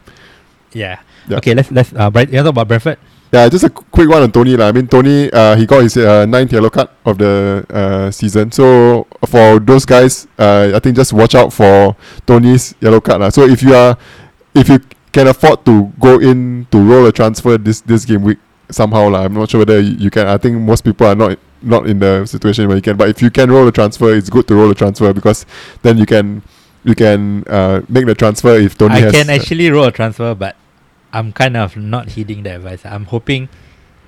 yeah. 0.78 1.02
Yeah. 1.26 1.42
Okay. 1.42 1.58
Let's 1.58 1.74
let's 1.74 1.90
uh. 1.98 2.14
Bright. 2.14 2.30
You 2.30 2.46
talk 2.46 2.54
about 2.54 2.68
Brentford? 2.70 3.02
Yeah, 3.34 3.50
just 3.50 3.64
a 3.66 3.70
quick 3.72 4.08
one 4.08 4.22
on 4.22 4.32
Toney. 4.32 4.56
lah. 4.56 4.68
I 4.70 4.72
mean, 4.72 4.86
Toney, 4.86 5.26
uh, 5.34 5.56
he 5.58 5.66
got 5.66 5.82
his 5.82 5.98
uh, 5.98 6.24
ninth 6.30 6.54
yellow 6.54 6.70
card 6.70 6.88
of 7.04 7.18
the 7.18 7.66
uh, 7.66 8.12
season. 8.12 8.52
So 8.52 9.08
for 9.26 9.58
those 9.58 9.86
guys, 9.90 10.28
uh, 10.38 10.70
I 10.76 10.78
think 10.78 10.96
just 10.96 11.14
watch 11.14 11.34
out 11.34 11.52
for 11.52 11.96
Toney's 12.28 12.76
yellow 12.80 13.02
card. 13.02 13.22
lah. 13.22 13.30
So 13.34 13.50
if 13.50 13.64
you 13.64 13.74
are, 13.74 13.98
if 14.54 14.70
you 14.70 14.78
can 15.12 15.26
afford 15.26 15.66
to 15.66 15.92
go 16.00 16.20
in 16.22 16.68
to 16.70 16.78
roll 16.78 17.08
a 17.08 17.12
transfer 17.12 17.58
this 17.58 17.82
this 17.82 18.06
game 18.06 18.22
week 18.22 18.38
somehow, 18.70 19.10
lah. 19.10 19.26
I'm 19.26 19.34
not 19.34 19.50
sure 19.50 19.66
whether 19.66 19.82
you, 19.82 19.98
you 19.98 20.12
can. 20.14 20.28
I 20.30 20.38
think 20.38 20.62
most 20.62 20.86
people 20.86 21.10
are 21.10 21.18
not 21.18 21.34
not 21.66 21.90
in 21.90 21.98
the 21.98 22.30
situation 22.30 22.68
where 22.70 22.78
you 22.78 22.86
can. 22.86 22.98
But 23.02 23.10
if 23.10 23.18
you 23.26 23.32
can 23.34 23.50
roll 23.50 23.66
a 23.68 23.74
transfer, 23.74 24.14
it's 24.14 24.30
good 24.30 24.46
to 24.48 24.54
roll 24.54 24.70
a 24.70 24.78
transfer 24.78 25.10
because 25.12 25.50
then 25.82 25.98
you 25.98 26.06
can 26.06 26.44
you 26.86 26.94
can 26.94 27.42
uh, 27.50 27.82
make 27.90 28.06
the 28.06 28.14
transfer 28.14 28.62
if 28.62 28.78
Toney 28.78 29.02
I 29.02 29.10
has. 29.10 29.12
can 29.12 29.34
actually 29.34 29.72
roll 29.74 29.90
a 29.90 29.92
transfer, 29.92 30.36
but 30.38 30.54
I'm 31.14 31.32
kind 31.32 31.56
of 31.56 31.78
not 31.78 32.10
heeding 32.10 32.44
the 32.44 32.56
advice. 32.56 32.86
I'm 32.86 33.06
hoping. 33.06 33.48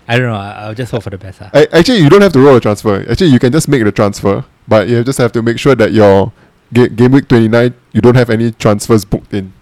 I 0.08 0.18
don't 0.18 0.28
know. 0.28 0.36
I- 0.36 0.66
I'll 0.66 0.74
just 0.76 0.92
hope 0.92 1.04
for 1.04 1.10
the 1.10 1.18
best. 1.18 1.42
Uh. 1.42 1.50
I, 1.54 1.68
actually, 1.72 2.00
you 2.00 2.10
don't 2.10 2.22
have 2.22 2.34
to 2.34 2.40
roll 2.40 2.56
a 2.58 2.62
transfer. 2.62 3.06
Actually, 3.10 3.30
you 3.32 3.40
can 3.40 3.52
just 3.52 3.68
make 3.68 3.84
the 3.84 3.92
transfer, 3.92 4.44
but 4.68 4.88
you 4.90 5.04
just 5.04 5.18
have 5.20 5.32
to 5.34 5.42
make 5.42 5.58
sure 5.60 5.76
that 5.76 5.94
your 5.94 6.32
ga- 6.74 6.90
game 6.90 7.12
week 7.12 7.28
29, 7.28 7.74
you 7.94 8.02
don't 8.02 8.16
have 8.16 8.30
any 8.30 8.52
transfers 8.52 9.06
booked 9.06 9.34
in. 9.34 9.54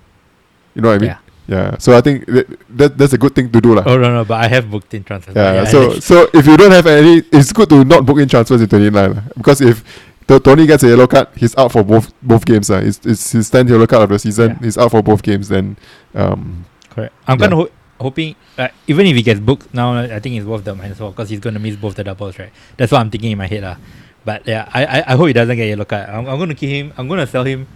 You 0.75 0.81
know 0.81 0.89
what 0.89 0.95
I 0.95 0.97
mean? 0.99 1.09
Yeah. 1.09 1.17
Yeah. 1.45 1.77
So 1.77 1.95
I 1.95 2.01
think 2.01 2.25
that, 2.27 2.47
that 2.77 2.97
that's 2.97 3.11
a 3.13 3.17
good 3.17 3.35
thing 3.35 3.51
to 3.51 3.59
do, 3.61 3.75
lah. 3.75 3.83
Oh 3.85 3.97
no 3.97 4.09
no, 4.13 4.23
but 4.23 4.35
I 4.39 4.47
have 4.47 4.71
booked 4.71 4.93
in 4.93 5.03
transfers. 5.03 5.35
yeah. 5.35 5.61
I 5.61 5.65
So 5.65 5.99
so 5.99 6.29
if 6.33 6.47
you 6.47 6.55
don't 6.55 6.71
have 6.71 6.87
any, 6.87 7.21
it's 7.33 7.51
good 7.51 7.67
to 7.69 7.83
not 7.83 8.05
book 8.05 8.17
in 8.19 8.29
transfers 8.29 8.61
in 8.61 8.69
29, 8.69 9.13
lah. 9.15 9.21
because 9.35 9.59
if 9.59 9.83
T- 10.25 10.39
Toney 10.39 10.65
gets 10.65 10.83
a 10.83 10.87
yellow 10.87 11.05
card, 11.05 11.27
he's 11.35 11.53
out 11.57 11.71
for 11.73 11.83
both 11.83 12.13
both 12.23 12.45
games. 12.45 12.71
Uh. 12.71 12.81
It's, 12.83 13.05
it's 13.05 13.31
his 13.33 13.51
10th 13.51 13.69
yellow 13.69 13.85
card 13.87 14.03
of 14.03 14.09
the 14.09 14.19
season. 14.19 14.51
Yeah. 14.51 14.59
He's 14.63 14.77
out 14.77 14.91
for 14.91 15.01
both 15.03 15.21
games. 15.21 15.49
Then, 15.49 15.75
um, 16.15 16.63
correct. 16.93 17.13
I'm 17.27 17.37
Yeah. 17.39 17.47
kind 17.49 17.53
of 17.53 17.59
ho- 17.59 17.73
hoping, 17.99 18.35
uh, 18.57 18.69
even 18.87 19.07
if 19.07 19.15
he 19.15 19.23
gets 19.23 19.39
booked 19.39 19.73
now, 19.73 19.93
I 19.97 20.19
think 20.19 20.35
it's 20.37 20.45
worth 20.45 20.63
the 20.63 20.75
minus 20.75 20.97
four 20.97 21.11
because 21.11 21.29
he's 21.29 21.39
gonna 21.39 21.59
miss 21.59 21.75
both 21.75 21.95
the 21.95 22.03
doubles, 22.03 22.37
right? 22.39 22.51
That's 22.77 22.91
what 22.91 23.01
I'm 23.01 23.09
thinking 23.09 23.31
in 23.31 23.37
my 23.37 23.47
head, 23.47 23.63
lah. 23.63 23.77
But 24.25 24.47
yeah, 24.47 24.69
I, 24.73 24.85
I, 24.85 24.97
I 25.13 25.15
hope 25.15 25.27
he 25.27 25.33
doesn't 25.33 25.55
get 25.55 25.63
a 25.63 25.69
yellow 25.75 25.85
card. 25.85 26.07
I'm, 26.09 26.25
I'm 26.27 26.39
gonna 26.39 26.55
keep 26.55 26.69
him. 26.69 26.93
I'm 26.97 27.07
gonna 27.07 27.27
sell 27.27 27.43
him 27.43 27.67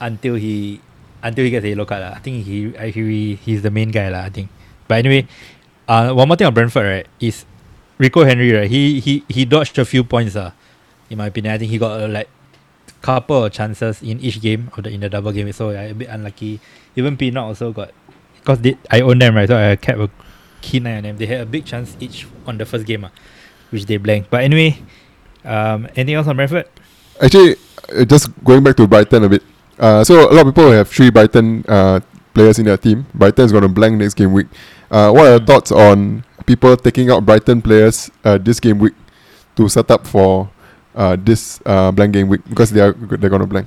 until 0.00 0.34
he 0.34 0.80
until 1.22 1.44
he 1.44 1.50
gets 1.50 1.64
a 1.64 1.68
yellow 1.68 1.84
card. 1.84 2.02
I 2.02 2.18
think 2.18 2.44
he, 2.46 2.76
I, 2.76 2.88
he 2.88 3.34
he's 3.36 3.62
the 3.62 3.70
main 3.70 3.90
guy, 3.90 4.08
lah. 4.08 4.22
I 4.24 4.30
think. 4.30 4.48
But 4.88 5.04
anyway, 5.04 5.28
uh, 5.88 6.12
one 6.12 6.26
more 6.28 6.36
thing 6.36 6.46
on 6.46 6.54
Brentford, 6.54 6.86
right? 6.86 7.06
Is 7.20 7.44
Rico 7.98 8.24
Henry, 8.24 8.52
right? 8.52 8.70
He 8.70 9.00
he 9.00 9.24
he 9.28 9.44
dodged 9.44 9.78
a 9.78 9.84
few 9.84 10.04
points, 10.04 10.36
uh, 10.36 10.52
in 11.10 11.18
my 11.18 11.26
opinion. 11.28 11.54
I 11.54 11.58
think 11.58 11.70
he 11.70 11.78
got 11.78 12.00
uh, 12.00 12.08
like 12.08 12.28
couple 13.02 13.44
of 13.44 13.50
chances 13.52 14.00
in 14.00 14.20
each 14.22 14.40
game 14.40 14.70
of 14.76 14.84
the 14.84 14.90
in 14.90 15.00
the 15.00 15.10
double 15.10 15.32
game. 15.32 15.50
So 15.52 15.70
yeah, 15.70 15.90
a 15.90 15.94
bit 15.94 16.08
unlucky. 16.08 16.60
Even 16.94 17.16
Pinnock 17.16 17.44
also 17.50 17.72
got 17.72 17.90
because 18.42 18.58
they, 18.60 18.76
I 18.90 19.00
own 19.00 19.18
them 19.18 19.36
right, 19.36 19.48
so 19.48 19.56
I 19.56 19.76
kept 19.76 19.98
a 19.98 20.10
keen 20.60 20.86
eye 20.86 20.96
on 20.96 21.02
them. 21.04 21.16
They 21.16 21.26
had 21.26 21.40
a 21.40 21.46
big 21.46 21.64
chance 21.64 21.96
each 22.00 22.26
on 22.46 22.58
the 22.58 22.66
first 22.66 22.86
game, 22.86 23.04
uh, 23.04 23.10
which 23.70 23.86
they 23.86 23.96
blanked. 23.96 24.30
But 24.30 24.42
anyway, 24.42 24.82
um, 25.44 25.86
anything 25.94 26.14
else 26.14 26.26
on 26.26 26.36
Brentford? 26.36 26.66
Actually, 27.20 27.56
uh, 27.94 28.04
just 28.04 28.30
going 28.42 28.62
back 28.62 28.76
to 28.76 28.86
Brighton 28.86 29.24
a 29.24 29.28
bit. 29.28 29.42
Uh, 29.78 30.02
so 30.04 30.30
a 30.30 30.32
lot 30.32 30.46
of 30.46 30.54
people 30.54 30.70
have 30.70 30.88
three 30.88 31.10
Brighton 31.10 31.64
uh, 31.68 32.00
players 32.34 32.58
in 32.58 32.66
their 32.66 32.76
team. 32.76 33.06
Brighton 33.14 33.44
is 33.44 33.52
going 33.52 33.62
to 33.62 33.68
blank 33.68 33.96
next 33.96 34.14
game 34.14 34.32
week. 34.32 34.46
Uh, 34.90 35.10
what 35.10 35.26
are 35.26 35.30
your 35.30 35.44
thoughts 35.44 35.72
on 35.72 36.24
people 36.46 36.76
taking 36.76 37.10
out 37.10 37.24
Brighton 37.24 37.62
players 37.62 38.10
uh, 38.24 38.38
this 38.38 38.60
game 38.60 38.78
week 38.78 38.94
to 39.56 39.68
set 39.68 39.90
up 39.90 40.06
for 40.06 40.50
uh, 40.94 41.16
this 41.18 41.60
uh, 41.64 41.90
blank 41.92 42.12
game 42.12 42.28
week 42.28 42.42
because 42.48 42.70
they 42.70 42.80
are 42.80 42.92
they're 42.92 43.30
going 43.30 43.40
to 43.40 43.46
blank. 43.46 43.66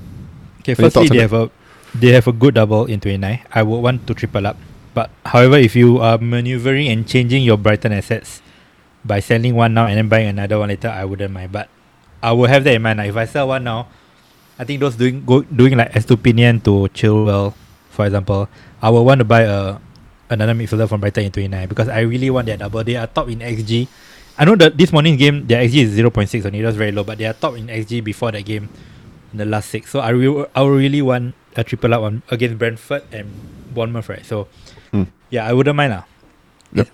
Okay, 0.60 0.74
firstly 0.74 1.08
they 1.08 1.20
have 1.20 1.34
a 1.34 1.50
they 2.00 2.12
have 2.12 2.28
a 2.28 2.34
good 2.36 2.56
double 2.56 2.86
in 2.86 3.00
29. 3.00 3.40
I 3.52 3.64
would 3.64 3.80
want 3.80 4.08
to 4.08 4.14
triple 4.14 4.48
up. 4.48 4.58
But 4.94 5.12
however, 5.26 5.58
if 5.58 5.76
you 5.76 6.00
are 6.00 6.18
maneuvering 6.18 6.88
and 6.88 7.08
changing 7.08 7.44
your 7.44 7.58
Brighton 7.58 7.92
assets 7.92 8.42
by 9.04 9.20
selling 9.20 9.56
one 9.56 9.74
now 9.74 9.88
and 9.88 9.98
then 9.98 10.08
buying 10.08 10.28
another 10.28 10.60
one 10.60 10.70
later, 10.70 10.88
I 10.88 11.04
wouldn't 11.04 11.34
mind. 11.34 11.52
But 11.52 11.68
I 12.24 12.32
will 12.32 12.48
have 12.48 12.64
that 12.64 12.76
in 12.76 12.82
mind. 12.82 13.00
If 13.02 13.16
I 13.16 13.26
sell 13.26 13.50
one 13.50 13.64
now, 13.64 13.88
I 14.58 14.64
think 14.64 14.80
those 14.80 14.96
doing 14.96 15.26
go, 15.26 15.44
doing 15.44 15.76
like 15.76 15.92
Estupiñán 15.92 16.64
to 16.64 16.88
Chilwell, 16.96 17.54
for 17.92 18.06
example, 18.06 18.48
I 18.82 18.90
will 18.90 19.04
want 19.04 19.20
to 19.20 19.26
buy 19.28 19.44
a 19.44 19.78
another 20.30 20.54
midfielder 20.54 20.88
from 20.88 21.02
Brighton 21.02 21.26
in 21.26 21.32
29 21.32 21.68
because 21.68 21.88
I 21.88 22.02
really 22.02 22.30
want 22.30 22.48
that 22.48 22.60
double. 22.60 22.84
They 22.84 22.96
are 22.96 23.08
top 23.08 23.30
in 23.30 23.40
XG. 23.40 23.88
I 24.38 24.44
know 24.46 24.56
that 24.56 24.78
this 24.78 24.92
morning's 24.92 25.20
game 25.20 25.46
their 25.46 25.64
XG 25.64 25.84
is 25.84 26.00
0.6 26.00 26.46
only, 26.46 26.62
that's 26.62 26.76
very 26.76 26.92
low, 26.92 27.04
but 27.04 27.18
they 27.18 27.26
are 27.26 27.34
top 27.34 27.56
in 27.58 27.68
XG 27.68 28.04
before 28.04 28.32
that 28.32 28.44
game 28.44 28.70
in 29.32 29.38
the 29.38 29.46
last 29.46 29.70
six. 29.70 29.92
So 29.92 30.00
I 30.00 30.10
re- 30.10 30.48
I 30.56 30.64
really 30.66 31.02
want 31.02 31.36
a 31.56 31.64
triple 31.64 31.94
up 31.94 32.02
on 32.04 32.22
against 32.30 32.58
Brentford 32.60 33.04
and 33.12 33.28
Bournemouth, 33.74 34.10
right? 34.10 34.26
So 34.26 34.48
Hmm. 34.92 35.12
yeah, 35.30 35.48
I 35.48 35.54
wouldn't 35.54 35.76
mind 35.76 35.92
lah. 35.96 36.04
Yep. 36.76 36.88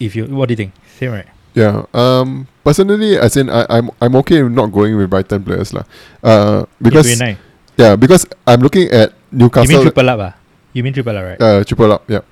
If 0.00 0.14
you 0.16 0.26
what 0.26 0.48
do 0.48 0.52
you 0.54 0.60
think? 0.60 0.72
Same 0.98 1.12
right? 1.12 1.28
Yeah. 1.54 1.86
Um. 1.94 2.46
Personally, 2.62 3.18
as 3.18 3.34
in, 3.36 3.50
I, 3.50 3.66
I'm 3.70 3.90
I'm 3.98 4.14
okay 4.22 4.42
with 4.42 4.52
not 4.52 4.70
going 4.70 4.94
with 4.94 5.10
Brighton 5.10 5.42
players 5.42 5.72
lah. 5.74 5.82
Uh, 6.22 6.66
because 6.82 7.06
29. 7.08 7.34
yeah, 7.80 7.96
because 7.96 8.26
I'm 8.46 8.60
looking 8.60 8.90
at 8.92 9.14
Newcastle. 9.32 9.66
You 9.66 9.78
mean 9.78 9.86
triple 9.90 10.08
up 10.10 10.20
ah? 10.20 10.32
You 10.76 10.82
mean 10.84 10.92
triple 10.94 11.16
up, 11.16 11.24
right? 11.24 11.40
uh, 11.40 11.64
triple 11.64 11.90
up. 11.90 12.02
Yeah. 12.06 12.22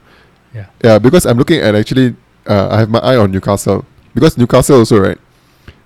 Yeah. 0.54 0.66
Yeah. 0.85 0.96
Because 1.00 1.25
I'm 1.26 1.38
looking 1.40 1.58
at 1.58 1.75
actually, 1.75 2.14
uh, 2.46 2.68
I 2.70 2.85
have 2.85 2.90
my 2.92 3.00
eye 3.00 3.16
on 3.16 3.32
Newcastle 3.32 3.82
because 4.14 4.37
Newcastle 4.38 4.78
also 4.85 5.00
right. 5.00 5.18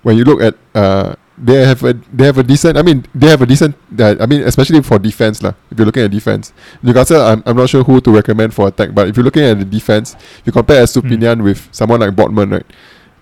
When 0.03 0.17
you 0.17 0.25
look 0.25 0.41
at 0.41 0.53
uh, 0.75 1.15
they 1.41 1.65
have 1.65 1.81
a 1.83 1.93
they 2.13 2.25
have 2.25 2.37
a 2.37 2.43
decent. 2.43 2.77
I 2.77 2.83
mean, 2.83 3.03
they 3.15 3.27
have 3.27 3.41
a 3.41 3.45
decent. 3.45 3.75
Uh, 3.97 4.15
I 4.19 4.25
mean, 4.27 4.43
especially 4.45 4.81
for 4.85 4.99
defense 4.99 5.41
lah. 5.41 5.53
If 5.71 5.77
you're 5.77 5.89
looking 5.89 6.03
at 6.05 6.11
defense, 6.11 6.53
Newcastle, 6.85 7.19
I'm, 7.19 7.41
I'm 7.45 7.57
not 7.57 7.67
sure 7.69 7.83
who 7.83 7.99
to 8.01 8.11
recommend 8.13 8.53
for 8.53 8.67
attack. 8.67 8.93
But 8.93 9.09
if 9.09 9.17
you're 9.17 9.25
looking 9.25 9.43
at 9.43 9.57
the 9.57 9.65
defense, 9.65 10.15
you 10.45 10.51
compare 10.53 10.83
Estupiñán 10.85 11.41
with 11.41 11.67
someone 11.73 11.99
like 11.99 12.13
Botman, 12.13 12.51
right? 12.61 12.67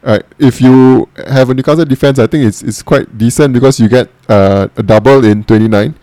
Right. 0.03 0.23
If 0.37 0.59
you 0.59 1.07
have 1.15 1.49
a 1.49 1.53
Newcastle 1.53 1.85
defense, 1.85 2.19
I 2.19 2.27
think 2.27 2.43
it's 2.43 2.61
it's 2.61 2.83
quite 2.83 3.07
decent 3.17 3.53
because 3.55 3.79
you 3.79 3.87
get 3.87 4.11
uh, 4.27 4.67
a 4.75 4.83
double 4.83 5.23
in 5.23 5.43
29, 5.47 5.95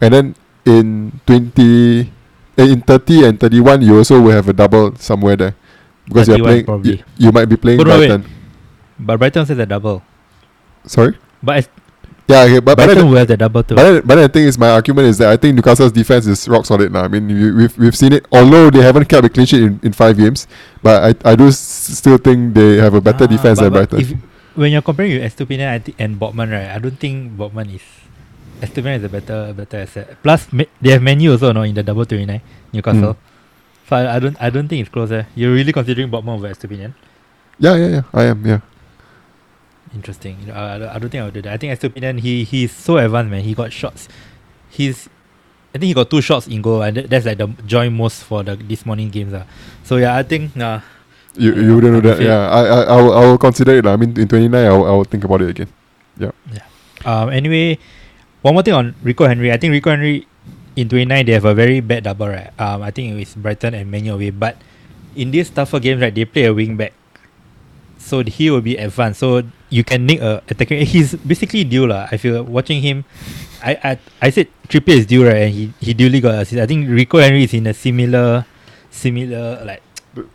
and 0.00 0.10
then 0.14 0.34
in 0.64 1.10
20, 1.26 2.12
eh, 2.58 2.66
in 2.70 2.80
30 2.82 3.24
and 3.26 3.40
31, 3.40 3.82
you 3.82 3.98
also 3.98 4.20
will 4.20 4.30
have 4.30 4.48
a 4.48 4.52
double 4.52 4.94
somewhere 4.96 5.34
there 5.36 5.54
because 6.06 6.28
you're 6.28 6.38
playing. 6.38 6.66
You, 6.84 7.02
you 7.18 7.32
might 7.32 7.46
be 7.46 7.56
playing 7.56 7.78
But 7.78 7.86
no, 7.86 7.98
wait. 7.98 8.22
But 8.98 9.18
Brighton 9.18 9.46
says 9.46 9.58
a 9.58 9.66
double. 9.66 10.02
Sorry. 10.86 11.14
But 11.42 11.56
as 11.56 11.68
Yeah. 12.28 12.42
Okay. 12.44 12.60
But 12.60 12.76
but 12.76 12.86
then, 12.92 13.08
will 13.08 13.16
have 13.16 13.28
the 13.28 13.36
double 13.40 13.62
but 13.62 14.04
but 14.06 14.14
the 14.16 14.28
thing 14.28 14.44
is, 14.44 14.58
my 14.58 14.68
argument 14.70 15.08
is 15.08 15.16
that 15.18 15.32
I 15.32 15.36
think 15.40 15.56
Newcastle's 15.56 15.92
defense 15.92 16.26
is 16.28 16.44
rock 16.48 16.66
solid 16.66 16.92
now. 16.92 17.04
I 17.04 17.08
mean, 17.08 17.24
we, 17.26 17.52
we've 17.52 17.74
we've 17.78 17.96
seen 17.96 18.12
it. 18.12 18.26
Although 18.30 18.68
they 18.68 18.82
haven't 18.84 19.08
kept 19.08 19.24
a 19.24 19.30
clean 19.32 19.46
sheet 19.46 19.62
in, 19.64 19.80
in 19.82 19.92
five 19.96 20.16
games, 20.18 20.46
but 20.82 20.96
I 21.24 21.32
I 21.32 21.34
do 21.36 21.48
s- 21.48 21.56
still 21.96 22.18
think 22.20 22.52
they 22.52 22.76
have 22.76 22.92
a 22.92 23.00
better 23.00 23.24
Ah, 23.24 23.32
defense 23.32 23.58
but- 23.58 23.64
than 23.64 23.72
but 23.72 23.88
Brighton. 23.90 24.00
If, 24.20 24.56
when 24.60 24.72
you're 24.72 24.82
comparing 24.84 25.16
with 25.16 25.24
Estupinian 25.24 25.72
I 25.72 25.78
thi- 25.78 25.94
and 25.98 26.20
Botman, 26.20 26.52
right? 26.52 26.68
I 26.68 26.78
don't 26.78 26.98
think 27.00 27.32
Botman 27.38 27.72
is. 27.74 27.86
Estupinian 28.60 28.98
is 29.00 29.04
a 29.04 29.08
better 29.08 29.54
better 29.56 29.78
asset. 29.88 30.20
Plus, 30.22 30.52
ma- 30.52 30.68
they 30.82 30.90
have 30.92 31.00
Menu 31.00 31.32
also, 31.32 31.52
no, 31.56 31.62
in 31.62 31.72
the 31.74 31.82
double 31.82 32.04
twenty 32.04 32.26
nine 32.26 32.42
Newcastle. 32.76 33.14
Hmm. 33.16 33.24
So 33.88 33.96
I, 33.96 34.16
I 34.16 34.18
don't 34.20 34.36
I 34.36 34.50
don't 34.52 34.68
think 34.68 34.84
it's 34.84 34.92
close. 34.92 35.08
Eh. 35.16 35.24
You're 35.34 35.54
really 35.56 35.72
considering 35.72 36.10
Botman 36.12 36.36
over 36.36 36.52
Estupinian? 36.52 36.92
yeah, 37.58 37.72
yeah, 37.74 37.88
yeah. 37.88 38.02
I 38.12 38.24
am. 38.36 38.44
Yeah. 38.44 38.60
Interesting. 39.94 40.36
You 40.40 40.46
know, 40.48 40.54
I, 40.54 40.94
I 40.94 40.98
don't- 40.98 41.08
think 41.10 41.22
I 41.22 41.24
would 41.24 41.34
do 41.34 41.42
that. 41.42 41.52
I 41.52 41.56
think 41.56 41.72
Estupinian 41.78 42.20
he 42.20 42.44
he's 42.44 42.72
so 42.72 42.98
advanced, 42.98 43.30
man. 43.30 43.42
He 43.42 43.54
got 43.54 43.72
shots. 43.72 44.08
He's 44.68 45.08
I 45.74 45.78
think 45.78 45.88
he 45.88 45.94
got 45.94 46.10
two 46.10 46.20
shots 46.20 46.46
in 46.46 46.60
goal, 46.62 46.82
and 46.82 46.96
that, 46.96 47.10
that's 47.10 47.26
like 47.26 47.38
the 47.38 47.48
joy 47.66 47.88
most 47.90 48.24
for 48.24 48.42
the 48.42 48.56
this 48.56 48.84
morning 48.84 49.08
games. 49.10 49.32
Uh. 49.32 49.44
So 49.84 49.96
yeah, 49.96 50.16
I 50.16 50.22
think 50.22 50.54
nah. 50.56 50.80
You, 51.36 51.54
Yeah, 51.54 51.62
you 51.62 51.74
wouldn't 51.76 51.96
I'm 51.96 52.02
that. 52.02 52.20
Yeah, 52.20 52.48
I, 52.50 52.60
I, 52.64 52.80
I, 52.82 52.96
will, 53.00 53.12
I 53.14 53.20
will 53.26 53.38
consider 53.38 53.72
it. 53.78 53.84
lah. 53.84 53.92
I 53.92 53.96
mean, 53.96 54.10
in 54.18 54.26
29, 54.26 54.52
I 54.58 54.70
will, 54.74 54.86
I 54.86 54.90
will 54.90 55.04
think 55.04 55.22
about 55.24 55.40
it 55.42 55.50
again. 55.50 55.68
Um, 57.04 57.30
anyway, 57.30 57.78
one 58.42 58.54
more 58.54 58.62
thing 58.62 58.74
on 58.74 58.94
Rico 59.02 59.26
Henry. 59.26 59.52
I 59.52 59.56
think 59.56 59.70
Rico 59.70 59.90
Henry 59.90 60.26
in 60.74 60.88
29 60.88 61.26
they 61.26 61.32
have 61.32 61.44
a 61.44 61.54
very 61.54 61.78
bad 61.80 62.04
double, 62.04 62.28
right? 62.28 62.50
Um, 62.58 62.82
I 62.82 62.90
think 62.90 63.20
it's 63.20 63.34
Brighton 63.36 63.74
and 63.74 63.90
Man 63.90 64.08
away. 64.08 64.30
But 64.30 64.56
in 65.14 65.30
these 65.30 65.48
tougher 65.50 65.78
games, 65.78 66.02
right, 66.02 66.14
they 66.14 66.24
play 66.24 66.44
a 66.44 66.52
wing 66.54 66.76
back, 66.76 66.92
so 67.98 68.22
he 68.24 68.50
will 68.50 68.60
be 68.62 68.76
advanced. 68.76 69.20
So 69.20 69.42
you 69.70 69.84
can 69.84 70.06
nick 70.06 70.20
a 70.20 70.42
attacking. 70.48 70.84
He's 70.86 71.14
basically 71.14 71.64
due 71.64 71.86
lah. 71.86 72.08
I 72.10 72.16
feel 72.16 72.42
watching 72.44 72.80
him. 72.80 73.04
I 73.62 73.76
I, 73.82 73.92
I 74.22 74.28
said 74.30 74.48
Trippier 74.68 74.96
is 75.02 75.06
due 75.06 75.26
right, 75.26 75.48
and 75.48 75.52
he 75.52 75.72
he 75.80 75.92
duly 75.94 76.20
got 76.20 76.40
assist. 76.40 76.60
I 76.60 76.66
think 76.66 76.88
Rico 76.88 77.18
Henry 77.18 77.44
is 77.44 77.52
in 77.54 77.66
a 77.66 77.74
similar 77.74 78.44
similar 78.90 79.60
like 79.64 79.82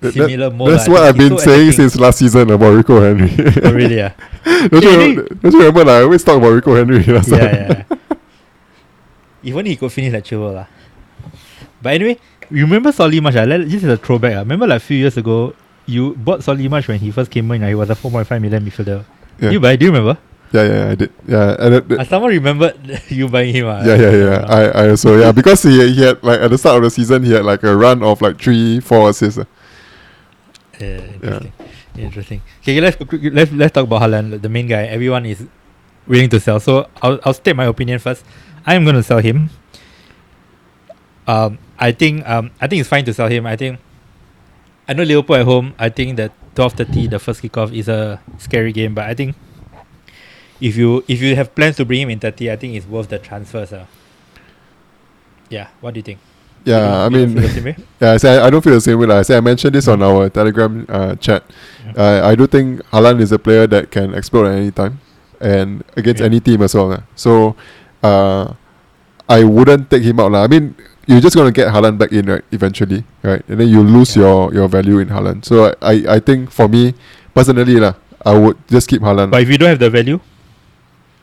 similar 0.01 0.49
that- 0.49 0.55
mode. 0.55 0.71
that's 0.71 0.87
what 0.87 1.03
I've 1.03 1.17
been 1.17 1.35
so 1.37 1.49
saying 1.49 1.69
attacking. 1.69 1.89
since 1.89 1.99
last 1.99 2.19
season 2.19 2.49
about 2.51 2.71
Rico 2.77 3.01
Henry. 3.01 3.31
Oh, 3.63 3.73
really? 3.73 3.97
Yeah. 4.03 4.13
don't, 4.69 4.83
you 4.83 4.91
remember, 4.91 5.23
don't 5.39 5.51
you 5.53 5.59
remember? 5.59 5.83
Like, 5.87 5.97
I 5.97 6.01
always 6.03 6.23
talk 6.23 6.37
about 6.37 6.51
Rico 6.55 6.75
Henry. 6.75 7.03
last 7.03 7.29
yeah, 7.31 7.39
time. 7.83 7.99
yeah, 9.41 9.53
only 9.55 9.71
he 9.71 9.75
could 9.75 9.91
finish 9.91 10.13
like 10.13 10.23
Chilwell 10.23 10.53
lah. 10.55 10.67
But 11.81 11.93
anyway, 11.99 12.19
you 12.51 12.63
remember 12.63 12.91
Solly 12.91 13.19
March? 13.19 13.35
ah? 13.35 13.43
Let- 13.43 13.67
This 13.67 13.83
is 13.83 13.89
a 13.91 13.97
throwback. 13.97 14.35
ah. 14.35 14.39
Remember 14.47 14.67
like 14.67 14.77
a 14.81 14.85
few 14.85 14.97
years 14.97 15.17
ago, 15.17 15.53
you 15.85 16.15
bought 16.15 16.43
Solly 16.43 16.67
March 16.67 16.87
when 16.87 16.99
he 16.99 17.11
first 17.11 17.31
came 17.31 17.51
in. 17.51 17.63
ah, 17.63 17.67
He 17.67 17.75
was 17.75 17.89
a 17.89 17.95
4.5 17.95 18.27
million 18.41 18.63
midfielder. 18.63 19.03
Yeah. 19.39 19.49
You 19.51 19.59
buy? 19.59 19.75
Do 19.75 19.85
you 19.85 19.91
remember? 19.91 20.17
yeah, 20.53 20.63
yeah, 20.69 20.91
I 20.91 20.95
did. 20.95 21.11
Yeah, 21.27 21.55
and 21.59 21.73
that- 21.73 21.99
Uh, 21.99 22.03
someone 22.05 22.29
remembered 22.31 22.77
you 23.09 23.27
buying 23.27 23.53
him. 23.53 23.65
ah. 23.67 23.81
yeah, 23.83 23.95
yeah, 23.97 24.11
yeah. 24.13 24.45
I, 24.47 24.61
I 24.85 24.89
also 24.93 25.17
yeah 25.17 25.31
because 25.31 25.63
he, 25.63 25.73
he 25.93 26.03
had 26.03 26.21
like 26.23 26.39
at 26.39 26.49
the 26.53 26.57
start 26.57 26.77
of 26.77 26.83
the 26.83 26.91
season 26.93 27.23
he 27.23 27.31
had 27.33 27.43
like 27.43 27.63
a 27.63 27.75
run 27.75 28.03
of 28.03 28.21
like 28.21 28.37
three, 28.39 28.79
four 28.79 29.09
assists. 29.09 29.39
ah. 29.41 29.47
Yeah, 30.79 31.01
interesting. 31.21 31.53
Interesting. 31.97 32.41
Okay, 32.61 32.81
let's 32.81 32.97
let's 33.33 33.51
let's 33.53 33.73
talk 33.73 33.85
about 33.85 34.01
Haaland, 34.01 34.41
the 34.41 34.49
main 34.49 34.65
guy. 34.67 34.85
Everyone 34.89 35.25
is 35.25 35.45
willing 36.07 36.29
to 36.29 36.39
sell. 36.39 36.59
So 36.59 36.89
I'll 37.01 37.19
I'll 37.23 37.33
state 37.37 37.55
my 37.55 37.65
opinion 37.65 37.99
first. 37.99 38.25
I 38.65 38.73
am 38.73 38.83
going 38.83 38.95
to 38.97 39.03
sell 39.05 39.19
him. 39.21 39.49
Um, 41.27 41.57
I 41.79 41.91
think 41.93 42.27
um 42.27 42.51
I 42.59 42.67
think 42.67 42.79
it's 42.81 42.89
fine 42.89 43.05
to 43.05 43.13
sell 43.13 43.29
him. 43.29 43.45
I 43.45 43.55
think 43.55 43.79
I 44.87 44.93
know 44.93 45.03
Liverpool 45.03 45.35
at 45.37 45.45
home. 45.45 45.73
I 45.79 45.89
think 45.89 46.17
that 46.17 46.31
twelve 46.55 46.73
thirty 46.73 47.07
the 47.07 47.19
first 47.19 47.41
kickoff 47.41 47.73
is 47.73 47.87
a 47.87 48.19
scary 48.37 48.71
game, 48.71 48.93
but 48.93 49.05
I 49.09 49.13
think 49.13 49.35
if 50.61 50.75
you 50.77 51.03
if 51.07 51.21
you 51.21 51.35
have 51.35 51.53
plans 51.55 51.75
to 51.77 51.85
bring 51.85 52.01
him 52.01 52.09
in 52.09 52.19
thirty, 52.19 52.51
I 52.51 52.55
think 52.55 52.75
it's 52.75 52.85
worth 52.87 53.09
the 53.09 53.19
transfers. 53.19 53.73
Uh. 53.73 53.85
Yeah, 55.49 55.67
what 55.81 55.93
do 55.93 55.99
you 55.99 56.03
think? 56.03 56.19
Yeah, 56.65 57.03
I 57.03 57.09
mean, 57.09 57.35
yeah, 57.99 58.11
I 58.13 58.17
say 58.17 58.37
I 58.39 58.49
don't 58.49 58.61
feel 58.63 58.73
the 58.73 58.81
same 58.81 58.97
way. 58.97 59.05
Like 59.05 59.19
I 59.19 59.21
say, 59.23 59.37
I 59.37 59.41
mentioned 59.41 59.75
this 59.75 59.87
on 59.87 60.01
our 60.01 60.29
Telegram 60.29 60.85
uh, 60.87 61.15
chat. 61.15 61.43
Yeah. 61.85 61.91
Uh, 62.01 62.21
I 62.29 62.35
do 62.35 62.47
think 62.47 62.81
Haaland 62.87 63.19
is 63.19 63.31
a 63.33 63.39
player 63.39 63.67
that 63.67 63.91
can 63.91 64.13
explode 64.13 64.47
at 64.47 64.55
any 64.57 64.71
time, 64.71 64.99
and 65.41 65.83
against 65.97 66.21
Yeah. 66.21 66.27
any 66.31 66.39
team 66.39 66.61
as 66.61 66.73
well. 66.73 67.03
So, 67.15 67.55
uh, 68.01 68.53
I 69.27 69.43
wouldn't 69.43 69.91
take 69.91 70.03
him 70.03 70.19
out. 70.21 70.31
lah. 70.31 70.43
I 70.43 70.47
mean, 70.47 70.73
you're 71.07 71.19
just 71.21 71.35
gonna 71.35 71.51
get 71.51 71.67
Haaland 71.67 71.97
back 71.97 72.11
in, 72.11 72.25
right? 72.25 72.43
Eventually, 72.51 73.03
right? 73.23 73.43
And 73.49 73.59
then 73.59 73.67
you 73.67 73.81
lose 73.83 74.15
Yeah. 74.15 74.23
your 74.23 74.53
your 74.53 74.67
value 74.67 74.99
in 74.99 75.09
Haaland. 75.09 75.45
So 75.45 75.73
I, 75.81 76.03
I, 76.07 76.19
think 76.19 76.51
for 76.51 76.67
me 76.67 76.93
personally, 77.33 77.75
lah, 77.79 77.93
I 78.25 78.37
would 78.37 78.57
just 78.67 78.87
keep 78.87 79.01
Haaland. 79.01 79.31
But 79.31 79.41
if 79.43 79.49
you 79.49 79.57
don't 79.57 79.69
have 79.69 79.79
the 79.79 79.89
value, 79.89 80.19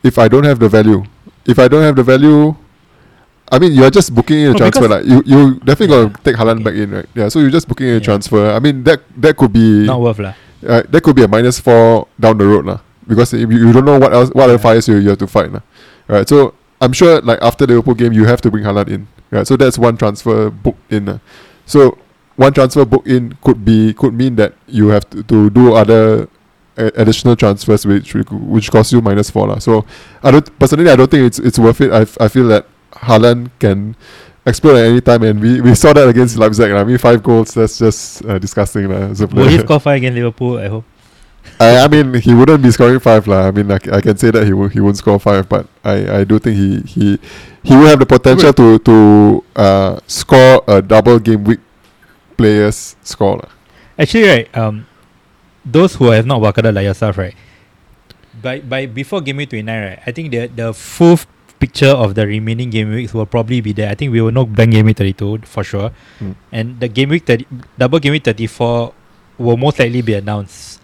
if 0.04 0.18
I 0.18 0.28
don't 0.28 0.44
have 0.44 0.58
the 0.58 0.68
value, 0.68 1.04
if 1.46 1.58
I 1.58 1.68
don't 1.68 1.82
have 1.82 1.96
the 1.96 2.02
value, 2.04 2.54
I 3.50 3.58
mean, 3.58 3.72
you're 3.72 3.90
just 3.90 4.14
booking 4.14 4.38
in 4.40 4.46
a 4.48 4.52
No, 4.52 4.58
transfer. 4.58 4.88
Like 4.88 5.04
you, 5.04 5.22
you 5.24 5.60
definitely 5.64 5.96
Yeah. 5.96 6.02
gonna 6.12 6.20
take 6.24 6.36
Haaland 6.36 6.62
back 6.64 6.74
in, 6.74 6.90
right? 6.90 7.08
Yeah. 7.14 7.28
So 7.28 7.40
you're 7.40 7.50
just 7.50 7.66
booking 7.68 7.88
in 7.88 7.96
a 7.96 8.00
transfer. 8.00 8.52
I 8.52 8.58
mean, 8.60 8.84
that 8.84 9.00
that 9.16 9.36
could 9.36 9.52
be 9.52 9.86
not 9.86 10.00
worth 10.00 10.18
lah. 10.20 10.34
uh, 10.66 10.82
that 10.88 11.00
could 11.02 11.16
be 11.16 11.24
a 11.24 11.28
minus 11.28 11.58
four 11.58 12.06
down 12.20 12.36
the 12.38 12.46
road, 12.46 12.66
lah. 12.66 12.80
Because 13.08 13.32
if 13.34 13.48
you, 13.50 13.58
you 13.66 13.72
don't 13.72 13.84
know 13.88 13.98
what 13.98 14.12
else, 14.12 14.30
what 14.36 14.44
other 14.52 14.58
fires 14.60 14.86
you, 14.86 14.96
you 15.00 15.08
have 15.08 15.18
to 15.18 15.26
fight, 15.26 15.50
lah. 15.50 15.64
Right. 16.06 16.28
So 16.28 16.54
I'm 16.80 16.92
sure, 16.92 17.20
like 17.24 17.40
after 17.42 17.64
the 17.66 17.74
Liverpool 17.74 17.94
game, 17.96 18.12
you 18.12 18.24
have 18.28 18.40
to 18.44 18.50
bring 18.52 18.62
Haaland 18.64 18.88
in. 18.88 19.08
Right. 19.30 19.46
So 19.46 19.56
that's 19.56 19.78
one 19.78 19.96
transfer 19.96 20.50
booked 20.50 20.92
in. 20.92 21.06
lah. 21.06 21.18
So 21.66 21.98
one 22.36 22.52
transfer 22.52 22.84
booked 22.84 23.06
in 23.06 23.36
could 23.42 23.64
be 23.64 23.94
could 23.94 24.14
mean 24.14 24.36
that 24.36 24.54
you 24.66 24.88
have 24.88 25.08
to, 25.10 25.22
to 25.22 25.50
do 25.50 25.74
other 25.74 26.28
a- 26.76 26.92
additional 26.96 27.36
transfers 27.36 27.86
which 27.86 28.14
which 28.14 28.70
cost 28.70 28.92
you 28.92 29.00
minus 29.00 29.30
four 29.30 29.46
lah. 29.46 29.58
So 29.58 29.84
I 30.22 30.30
don't 30.30 30.46
personally 30.58 30.90
I 30.90 30.96
don't 30.96 31.10
think 31.10 31.26
it's 31.26 31.38
it's 31.38 31.58
worth 31.58 31.80
it. 31.80 31.92
I, 31.92 32.02
f- 32.02 32.18
I 32.20 32.28
feel 32.28 32.48
that 32.48 32.66
Haaland 33.06 33.50
can 33.60 33.94
explode 34.46 34.76
at 34.76 34.86
any 34.86 35.00
time, 35.00 35.22
and 35.22 35.38
we, 35.40 35.60
we 35.60 35.74
saw 35.74 35.92
that 35.92 36.08
against 36.08 36.36
Leipzig. 36.36 36.72
I 36.72 36.82
mean, 36.82 36.98
five 36.98 37.22
goals. 37.22 37.54
That's 37.54 37.78
just 37.78 38.24
uh, 38.24 38.38
disgusting, 38.38 38.88
lah. 38.88 39.12
As 39.12 39.20
a 39.20 39.26
Will 39.28 39.46
he 39.46 39.58
score 39.58 39.78
five 39.78 39.98
against 39.98 40.16
Liverpool? 40.16 40.58
I 40.58 40.66
hope. 40.68 40.84
I, 41.60 41.84
I 41.84 41.88
mean, 41.88 42.14
he 42.14 42.32
wouldn't 42.32 42.62
be 42.62 42.70
scoring 42.70 43.00
five, 43.00 43.26
lah. 43.26 43.48
I 43.48 43.50
mean, 43.50 43.68
like, 43.68 43.88
I 43.92 44.00
can 44.00 44.16
say 44.16 44.30
that 44.30 44.46
he 44.46 44.52
will 44.52 44.68
he 44.68 44.80
won't 44.80 44.96
score 44.96 45.18
five, 45.20 45.48
but 45.48 45.66
I, 45.84 46.20
I 46.20 46.24
do 46.24 46.38
think 46.38 46.56
he 46.56 46.80
he 46.88 47.18
he 47.62 47.76
will 47.76 47.86
have 47.86 48.00
the 48.00 48.06
potential 48.06 48.52
to 48.52 48.78
to 48.80 48.96
uh 49.56 50.00
score 50.06 50.64
a 50.66 50.80
double 50.80 51.18
game 51.18 51.44
week 51.44 51.60
players 52.36 52.96
score, 53.04 53.44
lah. 53.44 53.52
Actually, 54.00 54.24
right. 54.24 54.48
Um, 54.56 54.88
those 55.64 55.94
who 55.96 56.08
have 56.08 56.24
not 56.24 56.40
worked 56.40 56.64
out 56.64 56.72
like 56.72 56.88
yourself, 56.88 57.18
right. 57.18 57.36
By 58.40 58.60
by 58.64 58.86
before 58.88 59.20
game 59.20 59.36
week 59.36 59.52
twenty 59.52 59.68
nine, 59.68 59.82
right. 59.84 60.00
I 60.08 60.12
think 60.16 60.32
the 60.32 60.48
the 60.48 60.72
full 60.72 61.20
picture 61.60 61.92
of 61.92 62.16
the 62.16 62.26
remaining 62.26 62.72
game 62.72 62.88
weeks 62.88 63.12
will 63.12 63.28
probably 63.28 63.60
be 63.60 63.76
there. 63.76 63.92
I 63.92 63.94
think 63.94 64.10
we 64.10 64.24
will 64.24 64.32
know 64.32 64.46
blank 64.46 64.72
game 64.72 64.86
week 64.86 64.96
32 64.96 65.44
for 65.44 65.62
sure. 65.62 65.92
Mm. 66.18 66.34
And 66.50 66.80
the 66.80 66.88
game 66.88 67.10
week 67.10 67.26
30, 67.26 67.46
double 67.76 68.00
game 68.00 68.12
week 68.12 68.24
34 68.24 68.94
will 69.36 69.56
most 69.58 69.78
likely 69.78 70.00
be 70.00 70.14
announced. 70.14 70.79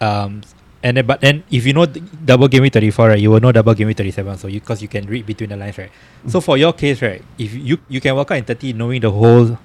Um, 0.00 0.42
and 0.82 0.96
then, 0.96 1.06
but 1.06 1.20
then 1.20 1.42
if 1.50 1.66
you 1.66 1.72
know 1.72 1.86
double 1.86 2.46
game 2.48 2.62
week 2.62 2.72
34, 2.72 3.08
right, 3.08 3.18
you 3.18 3.30
will 3.30 3.40
know 3.40 3.50
double 3.50 3.74
game 3.74 3.88
week 3.88 3.96
37. 3.96 4.38
So 4.38 4.46
you 4.48 4.60
because 4.60 4.80
you 4.80 4.88
can 4.88 5.06
read 5.06 5.26
between 5.26 5.50
the 5.50 5.56
lines, 5.56 5.76
right? 5.78 5.90
So 6.28 6.40
for 6.40 6.56
your 6.56 6.72
case, 6.72 7.02
right, 7.02 7.22
if 7.38 7.52
you 7.54 7.78
you 7.88 8.00
can 8.00 8.14
walk 8.14 8.30
out 8.30 8.38
in 8.38 8.44
30 8.44 8.72
knowing 8.74 9.00
the 9.00 9.10
whole 9.10 9.58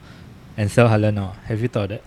and 0.57 0.71
sell 0.71 0.87
Haaland 0.87 1.15
now. 1.15 1.35
Have 1.45 1.61
you 1.61 1.67
thought 1.67 1.89
that? 1.89 2.01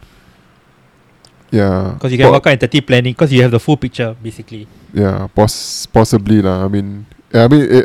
Yeah. 1.50 1.92
Because 1.94 2.12
you 2.12 2.18
can 2.18 2.26
Po- 2.26 2.32
walk 2.32 2.46
out 2.46 2.52
in 2.54 2.58
30 2.58 2.80
planning 2.82 3.12
because 3.12 3.32
you 3.32 3.42
have 3.42 3.50
the 3.50 3.60
full 3.60 3.76
picture 3.76 4.16
basically. 4.22 4.66
Yeah, 4.92 5.28
poss- 5.34 5.86
possibly 5.86 6.42
lah. 6.42 6.64
I 6.64 6.68
mean, 6.68 7.06
I 7.32 7.48
mean, 7.48 7.62
it, 7.62 7.84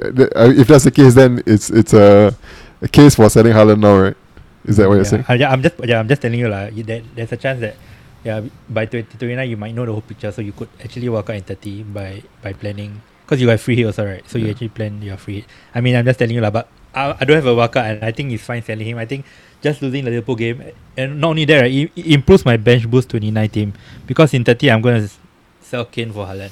if 0.58 0.68
that's 0.68 0.86
the 0.86 0.92
case, 0.92 1.14
then 1.14 1.42
it's 1.46 1.70
it's 1.70 1.94
a, 1.94 2.34
a 2.82 2.88
case 2.88 3.16
for 3.16 3.30
selling 3.30 3.54
Haaland 3.54 3.80
now, 3.80 3.98
right? 3.98 4.18
Is 4.66 4.78
that 4.78 4.88
what 4.88 4.96
you're 4.96 5.06
saying? 5.06 5.26
Yeah, 5.38 5.52
I'm 5.52 5.62
just 5.62 5.76
yeah, 5.84 6.00
I'm 6.00 6.08
just 6.08 6.22
telling 6.22 6.40
you 6.40 6.48
like 6.50 6.76
that 6.86 7.04
there's 7.16 7.32
a 7.32 7.38
chance 7.38 7.60
that 7.62 7.76
yeah 8.24 8.42
by 8.70 8.86
2029 8.86 9.50
you 9.50 9.58
might 9.58 9.74
know 9.74 9.86
the 9.86 9.92
whole 9.92 10.02
picture, 10.06 10.32
so 10.32 10.42
you 10.42 10.52
could 10.52 10.70
actually 10.84 11.10
work 11.10 11.30
out 11.30 11.36
in 11.36 11.44
30 11.44 11.84
by 11.84 12.22
by 12.42 12.54
planning 12.54 13.02
because 13.26 13.42
you 13.42 13.48
have 13.48 13.62
free 13.62 13.78
hit 13.78 13.86
also, 13.86 14.06
right? 14.06 14.28
So 14.28 14.38
you 14.38 14.50
actually 14.50 14.70
plan 14.70 15.02
your 15.02 15.16
free 15.16 15.42
hit. 15.42 15.46
I 15.74 15.80
mean, 15.80 15.96
I'm 15.96 16.04
just 16.04 16.20
telling 16.20 16.36
you 16.36 16.42
lah, 16.42 16.52
but 16.52 16.68
I, 16.94 17.16
I 17.18 17.24
don't 17.24 17.40
have 17.40 17.48
a 17.48 17.56
walkout 17.56 17.88
and 17.88 18.04
I 18.04 18.12
think 18.12 18.32
it's 18.32 18.44
fine 18.44 18.62
selling 18.62 18.86
him. 18.86 18.98
I 18.98 19.06
think 19.06 19.26
just 19.62 19.82
losing 19.82 20.04
the 20.04 20.12
Liverpool 20.12 20.36
game 20.36 20.62
and 20.98 21.22
not 21.22 21.30
only 21.30 21.46
that, 21.46 21.62
right, 21.62 21.72
it, 21.72 21.92
it 21.96 22.06
improves 22.08 22.44
my 22.44 22.58
bench 22.58 22.90
boost 22.90 23.10
29 23.10 23.50
team 23.50 23.74
because 24.06 24.34
in 24.34 24.44
30 24.44 24.72
I'm 24.72 24.82
gonna 24.82 25.08
sell 25.62 25.86
Kane 25.86 26.12
for 26.12 26.26
Haaland. 26.26 26.52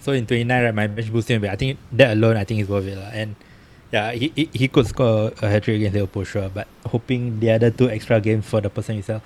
So 0.00 0.12
in 0.12 0.24
29, 0.24 0.64
right, 0.64 0.74
my 0.74 0.86
bench 0.86 1.12
boost 1.12 1.28
him. 1.28 1.44
I 1.44 1.56
think 1.56 1.78
that 1.92 2.16
alone, 2.16 2.38
I 2.38 2.44
think 2.44 2.60
is 2.60 2.68
worth 2.68 2.86
it 2.86 2.96
lah. 2.96 3.12
And 3.12 3.36
yeah, 3.92 4.12
he, 4.12 4.32
he, 4.34 4.48
he 4.52 4.68
could 4.68 4.86
score 4.86 5.32
a 5.42 5.48
hat 5.48 5.64
trick 5.64 5.76
against 5.76 5.94
Liverpool, 5.94 6.24
sure. 6.24 6.48
But 6.48 6.68
hoping 6.86 7.40
the 7.40 7.50
other 7.52 7.70
two 7.70 7.90
extra 7.90 8.18
games 8.20 8.46
for 8.46 8.62
the 8.62 8.70
person 8.70 8.94
himself 8.94 9.22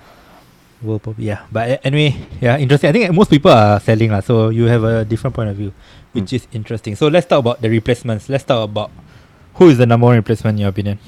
will 0.83 0.99
probably 0.99 1.25
yeah. 1.25 1.41
But 1.51 1.79
anyway, 1.85 2.15
yeah, 2.41 2.57
interesting. 2.57 2.89
I 2.89 2.93
think 2.93 3.13
most 3.13 3.29
people 3.29 3.51
are 3.51 3.79
selling 3.79 4.11
lah, 4.11 4.19
so 4.21 4.49
you 4.49 4.65
have 4.65 4.83
a 4.83 5.05
different 5.05 5.33
point 5.35 5.49
of 5.49 5.55
view, 5.55 5.73
which 6.11 6.25
Mm. 6.25 6.33
is 6.33 6.47
interesting. 6.51 6.95
So 6.95 7.07
let's 7.07 7.25
talk 7.27 7.39
about 7.39 7.61
the 7.61 7.69
replacements. 7.69 8.29
Let's 8.29 8.43
talk 8.43 8.63
about 8.69 8.91
who 9.55 9.69
is 9.69 9.77
the 9.77 9.85
number 9.85 10.05
one 10.05 10.15
replacement 10.15 10.55
in 10.57 10.61
your 10.61 10.69
opinion. 10.69 10.99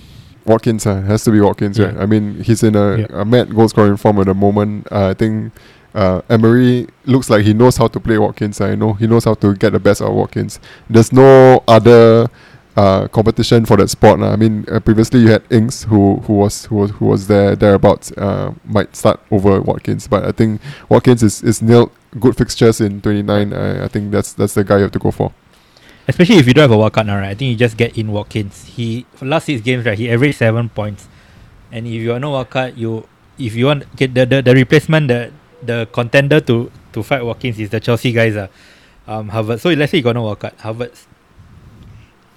Watkins 0.45 0.85
uh, 0.85 1.01
has 1.01 1.23
to 1.25 1.31
be 1.31 1.39
Watkins, 1.41 1.77
Yeah. 1.77 1.87
right? 1.87 1.97
I 2.01 2.05
mean, 2.05 2.41
he's 2.43 2.61
in 2.63 2.75
a, 2.75 2.97
Yeah. 2.97 3.07
a 3.21 3.25
mad 3.25 3.53
goal 3.53 3.67
scoring 3.67 3.97
form 3.97 4.19
at 4.19 4.27
the 4.27 4.33
moment. 4.33 4.87
Uh, 4.91 5.09
I 5.09 5.13
think 5.13 5.51
uh, 5.95 6.21
Emery 6.29 6.87
looks 7.05 7.29
like 7.29 7.43
he 7.45 7.53
knows 7.53 7.77
how 7.77 7.87
to 7.87 7.99
play 7.99 8.17
Watkins. 8.17 8.61
I 8.61 8.75
know 8.75 8.93
he 8.93 9.07
knows 9.07 9.23
how 9.25 9.33
to 9.35 9.55
get 9.55 9.71
the 9.73 9.79
best 9.79 10.01
out 10.01 10.09
of 10.09 10.15
Watkins. 10.15 10.59
There's 10.89 11.11
no 11.11 11.63
other 11.67 12.27
uh, 12.75 13.07
competition 13.07 13.65
for 13.65 13.77
that 13.77 13.89
spot. 13.89 14.19
lah. 14.19 14.33
I 14.33 14.35
mean, 14.35 14.65
uh, 14.69 14.79
previously 14.79 15.21
you 15.21 15.29
had 15.31 15.43
Ings 15.49 15.83
who 15.83 16.17
who 16.27 16.33
was 16.33 16.65
who 16.65 16.75
was 16.75 16.91
who 16.91 17.05
was 17.05 17.27
there 17.27 17.55
thereabouts. 17.55 18.11
Uh, 18.13 18.53
might 18.65 18.95
start 18.95 19.19
over 19.31 19.61
Watkins, 19.61 20.07
but 20.07 20.25
I 20.25 20.31
think 20.31 20.61
Watkins 20.89 21.23
is 21.23 21.43
is 21.43 21.61
nailed 21.61 21.91
good 22.19 22.35
fixtures 22.35 22.79
in 22.81 23.01
29. 23.01 23.53
I, 23.53 23.85
I 23.85 23.87
think 23.87 24.11
that's 24.11 24.33
that's 24.33 24.53
the 24.53 24.63
guy 24.63 24.77
you 24.77 24.83
have 24.83 24.91
to 24.91 24.99
go 24.99 25.11
for. 25.11 25.31
Especially 26.07 26.37
if 26.37 26.45
you 26.47 26.53
don't 26.53 26.69
have 26.69 26.71
a 26.71 26.77
wildcard 26.77 27.07
now, 27.07 27.17
right? 27.17 27.29
I 27.29 27.35
think 27.35 27.49
you 27.49 27.55
just 27.57 27.77
get 27.77 27.97
in 27.97 28.11
Watkins. 28.11 28.65
He 28.65 29.05
last 29.21 29.45
six 29.45 29.61
games, 29.61 29.85
right? 29.85 29.97
He 29.97 30.11
averaged 30.11 30.37
seven 30.37 30.69
points, 30.69 31.07
and 31.71 31.87
if 31.87 31.93
you 31.93 32.13
are 32.13 32.19
no 32.19 32.33
wildcard, 32.33 32.77
you 32.77 33.07
if 33.39 33.55
you 33.55 33.65
want 33.65 33.83
get 33.95 34.13
the, 34.13 34.25
the, 34.25 34.41
the 34.41 34.53
replacement, 34.53 35.07
the 35.07 35.31
the 35.63 35.87
contender 35.91 36.39
to 36.41 36.71
to 36.93 37.03
fight 37.03 37.23
Watkins 37.23 37.57
is 37.59 37.69
the 37.71 37.79
Chelsea 37.79 38.11
guys, 38.11 38.35
uh, 38.35 38.47
um, 39.07 39.29
Havertz. 39.31 39.61
So 39.61 39.69
let's 39.69 39.91
say 39.91 39.97
you 39.97 40.03
got 40.03 40.13
no 40.13 40.23
wildcard, 40.23 40.55
Havertz 40.57 41.07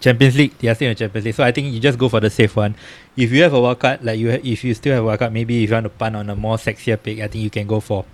Champions 0.01 0.37
League, 0.37 0.57
they 0.59 0.69
are 0.69 0.75
still 0.75 0.89
in 0.89 0.95
the 0.95 0.99
Champions 0.99 1.25
League. 1.25 1.35
So 1.35 1.43
I 1.45 1.51
think 1.53 1.73
you 1.75 1.81
just 1.81 1.99
go 1.99 2.09
for 2.09 2.21
the 2.21 2.31
safe 2.31 2.55
one. 2.55 2.75
If 3.17 3.33
you 3.33 3.43
have 3.43 3.53
a 3.53 3.57
wildcard, 3.59 4.05
like 4.05 4.19
you, 4.19 4.31
ha- 4.31 4.41
if 4.45 4.63
you 4.63 4.73
still 4.75 4.95
have 4.95 5.05
a 5.05 5.07
wildcard, 5.09 5.33
maybe 5.33 5.65
if 5.65 5.71
you 5.71 5.75
want 5.75 5.85
to 5.85 5.91
punt 5.91 6.15
on 6.17 6.31
a 6.31 6.37
more 6.37 6.57
sexier 6.57 7.01
pick, 7.03 7.19
I 7.21 7.27
think 7.29 7.43
you 7.43 7.51
can 7.51 7.67
go 7.67 7.81
for 7.81 8.05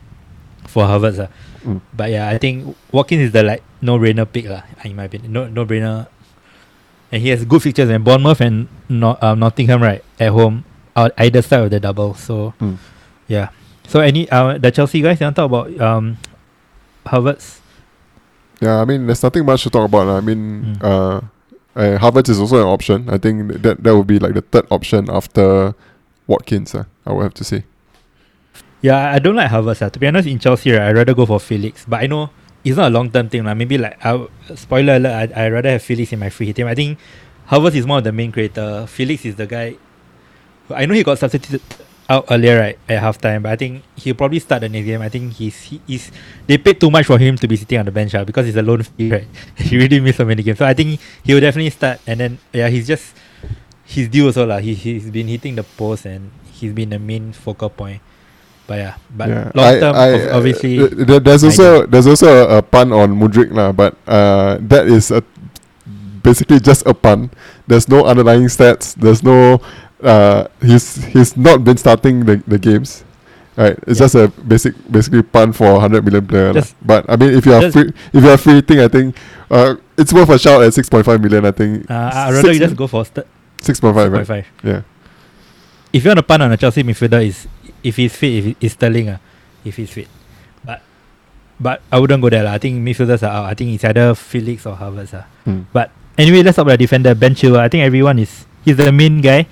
for 0.66 0.84
Havertz. 0.84 1.18
Uh. 1.18 1.28
Mm. 1.64 1.80
But 1.92 2.10
yeah, 2.10 2.28
I 2.28 2.38
think 2.38 2.74
Watkins 2.92 3.22
is 3.22 3.32
the 3.32 3.42
like 3.42 3.62
no 3.82 3.98
brainer 3.98 4.24
pick 4.30 4.48
lah, 4.48 4.62
in 4.84 4.96
my 4.96 5.04
opinion. 5.04 5.32
No 5.32 5.46
no 5.48 5.66
brainer. 5.66 6.08
And 7.12 7.20
he 7.22 7.28
has 7.28 7.44
good 7.44 7.62
fixtures 7.62 7.90
and 7.90 8.02
Bournemouth 8.02 8.40
and 8.40 8.66
Not, 8.88 9.22
um, 9.22 9.38
Nottingham 9.38 9.82
right 9.82 10.02
at 10.18 10.30
home 10.30 10.64
out 10.96 11.12
either 11.18 11.42
side 11.42 11.60
of 11.64 11.70
the 11.70 11.80
double. 11.80 12.14
So 12.14 12.54
Mm. 12.60 12.78
yeah. 13.28 13.48
So 13.86 14.00
any 14.00 14.24
uh, 14.30 14.56
the 14.56 14.70
Chelsea 14.72 15.02
guys 15.02 15.20
you 15.20 15.26
want 15.26 15.36
to 15.36 15.42
talk 15.42 15.50
about 15.52 15.68
um 15.80 16.16
Havertz 17.06 17.60
Yeah, 18.60 18.80
I 18.80 18.84
mean, 18.86 19.04
there's 19.06 19.22
nothing 19.22 19.44
much 19.44 19.62
to 19.64 19.70
talk 19.70 19.84
about. 19.84 20.08
I 20.08 20.20
mean, 20.24 20.78
Mm. 20.80 20.82
uh, 20.82 21.20
uh, 21.76 21.98
Havertz 21.98 22.28
is 22.28 22.40
also 22.40 22.60
an 22.60 22.66
option. 22.66 23.08
I 23.10 23.18
think 23.18 23.62
that 23.62 23.82
that 23.82 23.96
would 23.96 24.06
be 24.06 24.18
like 24.18 24.34
the 24.34 24.42
third 24.42 24.66
option 24.70 25.10
after 25.10 25.74
Watkins. 26.26 26.74
Uh, 26.74 26.84
I 27.06 27.12
would 27.12 27.22
have 27.22 27.34
to 27.34 27.44
say. 27.44 27.64
Yeah, 28.80 29.12
I 29.12 29.18
don't 29.18 29.34
like 29.34 29.50
Havertz. 29.50 29.82
Uh. 29.82 29.90
To 29.90 29.98
be 29.98 30.06
honest, 30.06 30.28
in 30.28 30.38
Chelsea, 30.38 30.72
right, 30.72 30.88
I'd 30.88 30.96
rather 30.96 31.14
go 31.14 31.26
for 31.26 31.40
Felix. 31.40 31.84
But 31.86 32.02
I 32.02 32.06
know 32.06 32.30
it's 32.62 32.76
not 32.76 32.88
a 32.88 32.94
long 32.94 33.10
term 33.10 33.28
thing. 33.28 33.44
Like. 33.44 33.56
Maybe 33.56 33.78
like, 33.78 34.04
I, 34.04 34.26
spoiler 34.54 34.96
alert, 34.96 35.32
I, 35.34 35.46
I'd 35.46 35.52
rather 35.52 35.70
have 35.70 35.82
Felix 35.82 36.12
in 36.12 36.18
my 36.18 36.30
free 36.30 36.46
hit 36.46 36.56
team. 36.56 36.66
I 36.66 36.74
think 36.74 36.98
Havertz 37.48 37.74
is 37.74 37.86
more 37.86 37.98
of 37.98 38.04
the 38.04 38.12
main 38.12 38.30
creator. 38.30 38.86
Felix 38.86 39.24
is 39.24 39.36
the 39.36 39.46
guy. 39.46 39.76
I 40.70 40.86
know 40.86 40.94
he 40.94 41.02
got 41.02 41.18
substituted 41.18 41.60
out 42.08 42.26
earlier, 42.30 42.60
right, 42.60 42.78
at 42.88 43.02
halftime. 43.02 43.42
But 43.42 43.52
I 43.52 43.56
think 43.56 43.82
he'll 43.96 44.14
probably 44.14 44.38
start 44.38 44.60
the 44.62 44.68
next 44.68 44.86
game. 44.86 45.02
I 45.02 45.08
think 45.08 45.32
he's, 45.32 45.60
he, 45.62 45.80
he's 45.86 46.10
they 46.46 46.58
paid 46.58 46.80
too 46.80 46.90
much 46.90 47.06
for 47.06 47.18
him 47.18 47.36
to 47.36 47.48
be 47.48 47.56
sitting 47.56 47.78
on 47.78 47.86
the 47.86 47.92
bench 47.92 48.14
uh, 48.14 48.24
because 48.24 48.46
he's 48.46 48.56
a 48.56 48.62
lone 48.62 48.82
fee, 48.82 49.10
right? 49.10 49.26
he 49.56 49.76
really 49.76 50.00
missed 50.00 50.18
so 50.18 50.24
many 50.24 50.42
games. 50.42 50.58
So 50.58 50.66
I 50.66 50.74
think 50.74 51.00
he'll 51.22 51.40
definitely 51.40 51.70
start. 51.70 52.00
And 52.06 52.20
then, 52.20 52.38
yeah, 52.52 52.68
he's 52.68 52.86
just, 52.86 53.16
he's 53.84 54.08
due 54.08 54.26
also. 54.26 54.46
lah. 54.46 54.58
He, 54.58 54.74
he's 54.74 55.10
been 55.10 55.28
hitting 55.28 55.56
the 55.56 55.64
post 55.64 56.06
and 56.06 56.30
he's 56.52 56.72
been 56.72 56.90
the 56.90 56.98
main 56.98 57.32
focal 57.32 57.70
point. 57.70 58.02
But 58.66 58.78
yeah, 58.78 58.94
but 59.12 59.28
yeah, 59.28 59.52
long 59.54 59.74
term, 59.76 59.94
I, 59.94 60.08
I, 60.08 60.30
obviously. 60.32 60.80
uh, 60.80 60.88
th- 60.88 61.06
th- 61.06 61.22
there's 61.22 61.44
also 61.44 61.84
there's 61.84 62.06
also 62.06 62.48
a, 62.48 62.58
a 62.58 62.62
pun 62.62 62.92
on 62.96 63.12
Mudryk 63.12 63.52
lah, 63.52 63.72
but 63.72 63.92
uh, 64.08 64.56
that 64.64 64.88
is 64.88 65.10
a, 65.12 65.20
basically 66.24 66.58
just 66.60 66.86
a 66.88 66.94
pun. 66.96 67.28
There's 67.68 67.92
no 67.92 68.08
underlying 68.08 68.48
stats. 68.48 68.96
There's 68.96 69.22
no 69.22 69.60
uh, 70.04 70.46
he's 70.60 71.02
he's 71.10 71.36
not 71.36 71.64
been 71.64 71.76
starting 71.76 72.24
the, 72.24 72.36
the 72.46 72.58
games. 72.58 73.02
Right, 73.56 73.78
it's 73.86 74.00
Yeah. 74.02 74.04
just 74.10 74.14
a 74.18 74.26
basic 74.42 74.74
basically 74.90 75.22
pun 75.22 75.52
for 75.54 75.78
hundred 75.80 76.04
million 76.04 76.26
player. 76.26 76.52
Just- 76.52 76.74
but 76.82 77.06
I 77.08 77.14
mean, 77.16 77.34
if 77.38 77.46
you 77.46 77.54
are 77.54 77.70
free, 77.70 77.92
if 78.12 78.20
you 78.22 78.30
are 78.30 78.36
free 78.36 78.60
thing, 78.62 78.80
I 78.82 78.88
think 78.88 79.14
uh, 79.50 79.76
it's 79.96 80.12
worth 80.12 80.28
a 80.30 80.38
shout 80.38 80.62
at 80.62 80.74
six 80.74 80.88
point 80.90 81.06
five 81.06 81.22
million. 81.22 81.46
I 81.46 81.52
think 81.54 81.86
Uh, 81.88 82.10
I'd 82.12 82.34
rather 82.34 82.50
you 82.52 82.58
just 82.58 82.74
go 82.74 82.86
for 82.90 83.04
st- 83.06 83.26
six 83.62 83.78
point 83.78 83.94
five. 83.94 84.10
Right? 84.10 84.26
6.5. 84.26 84.44
Yeah. 84.66 84.82
If 85.94 86.02
you 86.02 86.10
want 86.10 86.18
to 86.18 86.26
punt 86.26 86.42
on 86.42 86.50
a 86.50 86.56
Chelsea 86.58 86.82
midfielder, 86.82 87.22
is 87.24 87.46
if 87.82 87.94
he's 87.94 88.10
fit, 88.16 88.32
if 88.44 88.56
it's 88.60 88.74
Sterling, 88.74 89.10
uh, 89.10 89.18
if 89.64 89.76
he's 89.78 89.90
fit. 89.90 90.08
But 90.66 90.82
but 91.60 91.78
I 91.92 92.00
wouldn't 92.02 92.18
go 92.22 92.28
there. 92.30 92.42
lah. 92.42 92.54
I 92.54 92.58
think 92.58 92.82
midfielders 92.82 93.22
are 93.22 93.30
out. 93.30 93.44
I 93.46 93.54
think 93.54 93.70
it's 93.70 93.84
either 93.84 94.14
Felix 94.18 94.66
or 94.66 94.74
Havertz. 94.74 95.14
Uh. 95.14 95.22
Hmm. 95.46 95.62
But 95.72 95.92
anyway, 96.18 96.42
let's 96.42 96.56
talk 96.56 96.66
about 96.66 96.82
the 96.82 96.90
defender, 96.90 97.14
Ben 97.14 97.38
Chilwell. 97.38 97.62
I 97.62 97.68
think 97.70 97.86
everyone 97.86 98.18
is 98.18 98.46
he's 98.66 98.76
the 98.76 98.90
main 98.90 99.20
guy. 99.22 99.46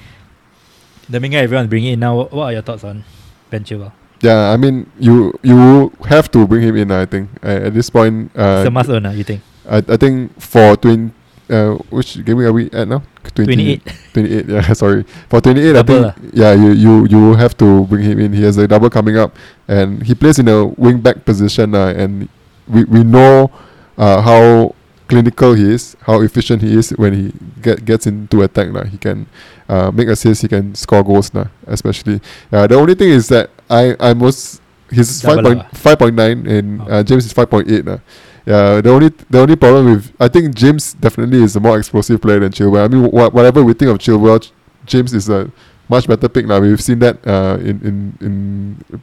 The 1.09 1.21
main 1.21 1.33
guy 1.33 1.39
everyone's 1.39 1.69
bringing 1.69 1.95
in 1.95 2.01
now. 2.01 2.17
What, 2.17 2.33
are 2.33 2.53
your 2.53 2.63
thoughts 2.63 2.85
on 2.85 3.05
Ben 3.51 3.65
Chilwell? 3.65 3.93
Yeah, 4.21 4.51
I 4.51 4.57
mean, 4.57 4.91
you 4.99 5.35
you 5.43 5.93
have 6.07 6.31
to 6.31 6.47
bring 6.47 6.63
him 6.63 6.77
in. 6.77 6.91
I 6.91 7.07
think 7.07 7.29
uh, 7.43 7.67
at 7.67 7.75
this 7.75 7.91
point, 7.91 8.31
uh, 8.37 8.63
it's 8.63 8.69
a 8.69 8.71
must 8.71 8.89
uh, 8.89 9.01
you 9.11 9.25
think? 9.25 9.43
I, 9.69 9.79
I 9.79 9.97
think 9.97 10.39
for 10.41 10.77
twin, 10.77 11.13
uh, 11.51 11.75
which 11.91 12.25
game 12.25 12.39
are 12.39 12.53
we 12.53 12.71
at 12.71 12.87
now? 12.87 13.03
20 13.35 13.55
28. 13.55 13.83
28, 14.13 14.47
yeah, 14.47 14.73
sorry. 14.79 15.03
For 15.29 15.41
28, 15.41 15.77
I 15.77 15.83
think, 15.83 16.15
yeah, 16.33 16.53
you, 16.53 16.71
you 16.73 17.07
you 17.07 17.35
have 17.35 17.57
to 17.59 17.87
bring 17.87 18.05
him 18.05 18.19
in. 18.19 18.33
He 18.33 18.43
has 18.43 18.59
a 18.59 18.67
double 18.69 18.91
coming 18.91 19.17
up, 19.17 19.35
and 19.67 20.03
he 20.03 20.15
plays 20.15 20.39
in 20.39 20.49
a 20.49 20.67
wing 20.67 21.01
back 21.01 21.25
position, 21.25 21.75
uh, 21.75 21.95
and 21.97 22.29
we, 22.69 22.85
we 22.85 23.03
know 23.05 23.51
uh, 23.97 24.21
how 24.23 24.75
clinical 25.09 25.55
he 25.55 25.73
is, 25.73 25.97
how 26.03 26.21
efficient 26.21 26.63
he 26.63 26.77
is 26.77 26.91
when 26.91 27.13
he 27.13 27.33
get 27.61 27.85
gets 27.85 28.07
into 28.07 28.43
attack. 28.43 28.73
Nah. 28.73 28.85
He 28.85 28.99
can 28.99 29.27
uh, 29.73 29.91
make 29.99 30.09
assists, 30.09 30.43
he 30.43 30.49
can 30.49 30.75
score 30.75 31.03
goals, 31.03 31.33
nah, 31.35 31.47
especially. 31.67 32.21
Uh, 32.53 32.67
the 32.67 32.75
only 32.77 32.95
thing 32.95 33.11
is 33.19 33.29
that 33.29 33.49
I, 33.71 33.97
I 33.99 34.13
most, 34.15 34.61
he's 34.91 35.23
Double 35.23 35.55
5.9 35.73 36.47
and 36.57 36.81
Oh. 36.83 36.85
uh, 36.93 37.03
James 37.09 37.25
is 37.27 37.33
5.8. 37.33 37.85
Nah. 37.85 37.99
Yeah, 38.45 38.81
the 38.83 38.91
only 38.91 39.09
the 39.31 39.39
only 39.39 39.55
problem 39.55 39.85
with 39.95 40.05
I 40.19 40.27
think 40.27 40.53
James 40.63 40.95
definitely 40.99 41.41
is 41.47 41.55
a 41.55 41.61
more 41.61 41.79
explosive 41.79 42.19
player 42.21 42.41
than 42.43 42.51
Chilwell. 42.51 42.85
I 42.85 42.89
mean, 42.89 43.07
wha- 43.11 43.31
whatever 43.31 43.63
we 43.63 43.73
think 43.73 43.89
of 43.95 43.99
Chilwell, 44.03 44.43
Ch- 44.43 44.51
James 44.85 45.15
is 45.15 45.29
a 45.31 45.47
much 45.89 46.09
better 46.11 46.29
pick 46.29 46.47
now. 46.51 46.59
We've 46.59 46.81
seen 46.83 46.99
that 47.07 47.23
uh, 47.25 47.57
in 47.63 47.77
in 47.89 47.97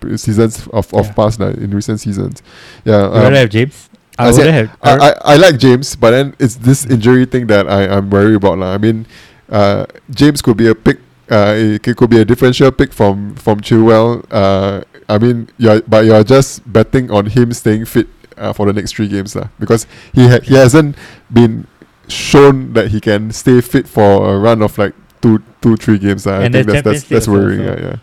in 0.04 0.18
seasons 0.18 0.68
of 0.76 0.92
of 0.94 1.06
Yeah. 1.08 1.14
past 1.16 1.40
now 1.40 1.56
in 1.56 1.72
recent 1.72 2.00
seasons. 2.04 2.44
Yeah, 2.84 3.08
You 3.08 3.28
um, 3.28 3.34
have 3.34 3.50
James? 3.50 3.88
I, 4.20 4.28
I 4.28 4.32
said- 4.36 4.52
have. 4.54 4.70
I, 4.84 4.92
I, 5.08 5.12
I 5.34 5.36
like 5.40 5.56
James, 5.58 5.96
but 5.96 6.12
then 6.12 6.36
it's 6.44 6.56
this 6.60 6.84
injury 6.86 7.24
thing 7.26 7.48
that 7.48 7.64
I 7.72 7.88
I'm 7.88 8.10
worried 8.12 8.36
about. 8.44 8.60
lah. 8.60 8.76
I 8.76 8.78
mean, 8.78 9.06
uh, 9.50 9.86
James 10.10 10.42
could 10.42 10.58
be 10.58 10.68
a 10.68 10.76
pick. 10.76 11.00
Uh, 11.30 11.54
it 11.58 11.84
could 11.98 12.10
be 12.10 12.20
a 12.20 12.26
differential 12.26 12.72
pick 12.72 12.92
from 12.94 13.36
from 13.36 13.62
Chilwell. 13.62 14.26
Uh, 14.32 14.82
I 15.08 15.18
mean, 15.18 15.50
you're 15.58 15.82
but 15.84 16.06
you're 16.06 16.24
just 16.24 16.62
betting 16.72 17.12
on 17.12 17.28
him 17.28 17.54
staying 17.54 17.86
fit 17.86 18.08
uh, 18.38 18.54
for 18.54 18.66
the 18.66 18.74
next 18.74 18.96
three 18.96 19.08
games, 19.08 19.36
lah. 19.36 19.50
Because 19.60 19.86
he 20.14 20.28
ha- 20.28 20.42
he 20.42 20.56
hasn't 20.56 20.96
been 21.32 21.68
shown 22.08 22.74
that 22.74 22.90
he 22.90 23.00
can 23.00 23.32
stay 23.32 23.62
fit 23.62 23.88
for 23.88 24.34
a 24.34 24.40
run 24.40 24.62
of 24.62 24.78
like 24.78 24.94
two, 25.22 25.44
two, 25.62 25.78
three 25.78 26.00
games. 26.00 26.26
Uh, 26.26 26.42
I 26.42 26.44
And 26.50 26.54
think 26.54 26.66
that's 26.68 26.82
that's, 26.82 27.04
that's 27.04 27.28
worrying. 27.28 27.62
Yeah, 27.62 27.78
yeah. 27.80 27.96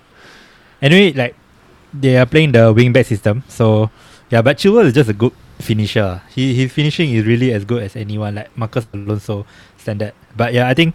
Anyway, 0.82 1.12
like 1.12 1.35
they 1.92 2.16
are 2.16 2.26
playing 2.26 2.52
the 2.52 2.72
wing 2.72 2.92
back 2.92 3.06
system, 3.06 3.42
so 3.48 3.90
yeah. 4.30 4.42
But 4.42 4.59
Chilwell 4.59 4.87
is 4.87 4.94
just 4.94 5.11
a 5.11 5.14
good 5.16 5.32
finisher. 5.59 6.22
He 6.30 6.54
his 6.54 6.70
finishing 6.70 7.11
is 7.11 7.26
really 7.26 7.52
as 7.52 7.64
good 7.64 7.82
as 7.82 7.96
anyone, 7.96 8.37
like 8.37 8.54
Marcos 8.56 8.87
Alonso 8.94 9.46
standard. 9.78 10.12
But 10.37 10.52
yeah, 10.52 10.68
I 10.68 10.74
think 10.74 10.94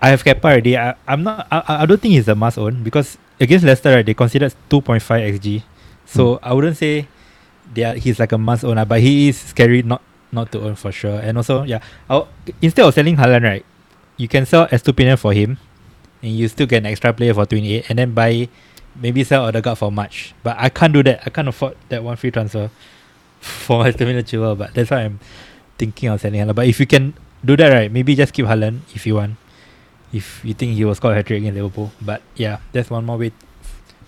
I 0.00 0.10
have 0.10 0.22
Kepa 0.22 0.44
already. 0.44 0.76
I, 0.78 0.94
I'm 1.06 1.22
not. 1.24 1.46
I, 1.50 1.82
I- 1.82 1.86
don't 1.86 2.00
think 2.00 2.14
he's 2.14 2.28
a 2.28 2.34
must 2.34 2.58
own 2.58 2.82
because 2.82 3.18
against 3.40 3.64
Leicester, 3.64 3.94
right, 3.94 4.06
they 4.06 4.14
considered 4.14 4.54
2.5 4.70 5.00
xg. 5.02 5.62
So 6.06 6.38
I 6.42 6.52
wouldn't 6.54 6.76
say 6.76 7.06
they 7.74 7.84
are, 7.84 7.94
he's 7.94 8.18
like 8.18 8.32
a 8.32 8.38
must 8.38 8.64
own, 8.64 8.78
ah, 8.78 8.84
but 8.84 9.00
he 9.00 9.28
is 9.28 9.38
scary 9.38 9.82
not 9.82 10.00
not 10.32 10.52
to 10.52 10.60
own 10.60 10.74
for 10.76 10.92
sure. 10.92 11.18
And 11.18 11.36
also, 11.36 11.64
yeah, 11.64 11.80
I'll, 12.08 12.28
instead 12.62 12.84
of 12.86 12.94
selling 12.94 13.16
Haaland, 13.16 13.42
right, 13.44 13.64
you 14.16 14.28
can 14.28 14.46
sell 14.46 14.66
Estupiñán 14.68 15.18
for 15.18 15.32
him, 15.32 15.58
and 16.22 16.32
you 16.32 16.46
still 16.48 16.66
get 16.66 16.78
an 16.78 16.86
extra 16.86 17.12
player 17.12 17.34
for 17.34 17.44
28, 17.46 17.86
and 17.90 17.98
then 17.98 18.12
buy 18.14 18.48
maybe 18.94 19.24
sell 19.24 19.44
Odegaard 19.46 19.78
for 19.78 19.90
March. 19.92 20.34
But 20.42 20.56
I 20.58 20.68
can't 20.70 20.92
do 20.92 21.02
that. 21.02 21.22
I 21.26 21.30
can't 21.30 21.48
afford 21.48 21.76
that 21.88 22.02
one 22.04 22.16
free 22.16 22.30
transfer 22.30 22.70
for 23.40 23.84
Estupiñán 23.84 24.22
Chilwell. 24.24 24.56
But 24.56 24.74
that's 24.74 24.90
why 24.90 25.02
I'm 25.10 25.18
thinking 25.76 26.08
of 26.08 26.20
selling 26.20 26.40
Haaland. 26.40 26.54
But 26.54 26.66
if 26.68 26.78
you 26.80 26.86
can 26.86 27.14
do 27.44 27.56
that, 27.56 27.68
right, 27.72 27.90
maybe 27.90 28.14
just 28.14 28.32
keep 28.32 28.46
Haaland 28.46 28.80
if 28.94 29.06
you 29.06 29.16
want. 29.16 29.36
If 30.12 30.40
you 30.44 30.54
think 30.54 30.74
he 30.74 30.84
will 30.84 30.94
score 30.94 31.12
a 31.12 31.14
hat 31.16 31.26
trick 31.26 31.38
against 31.40 31.56
Liverpool. 31.56 31.92
But 32.00 32.22
yeah, 32.36 32.58
that's 32.72 32.90
one 32.90 33.04
more 33.04 33.18
way 33.18 33.32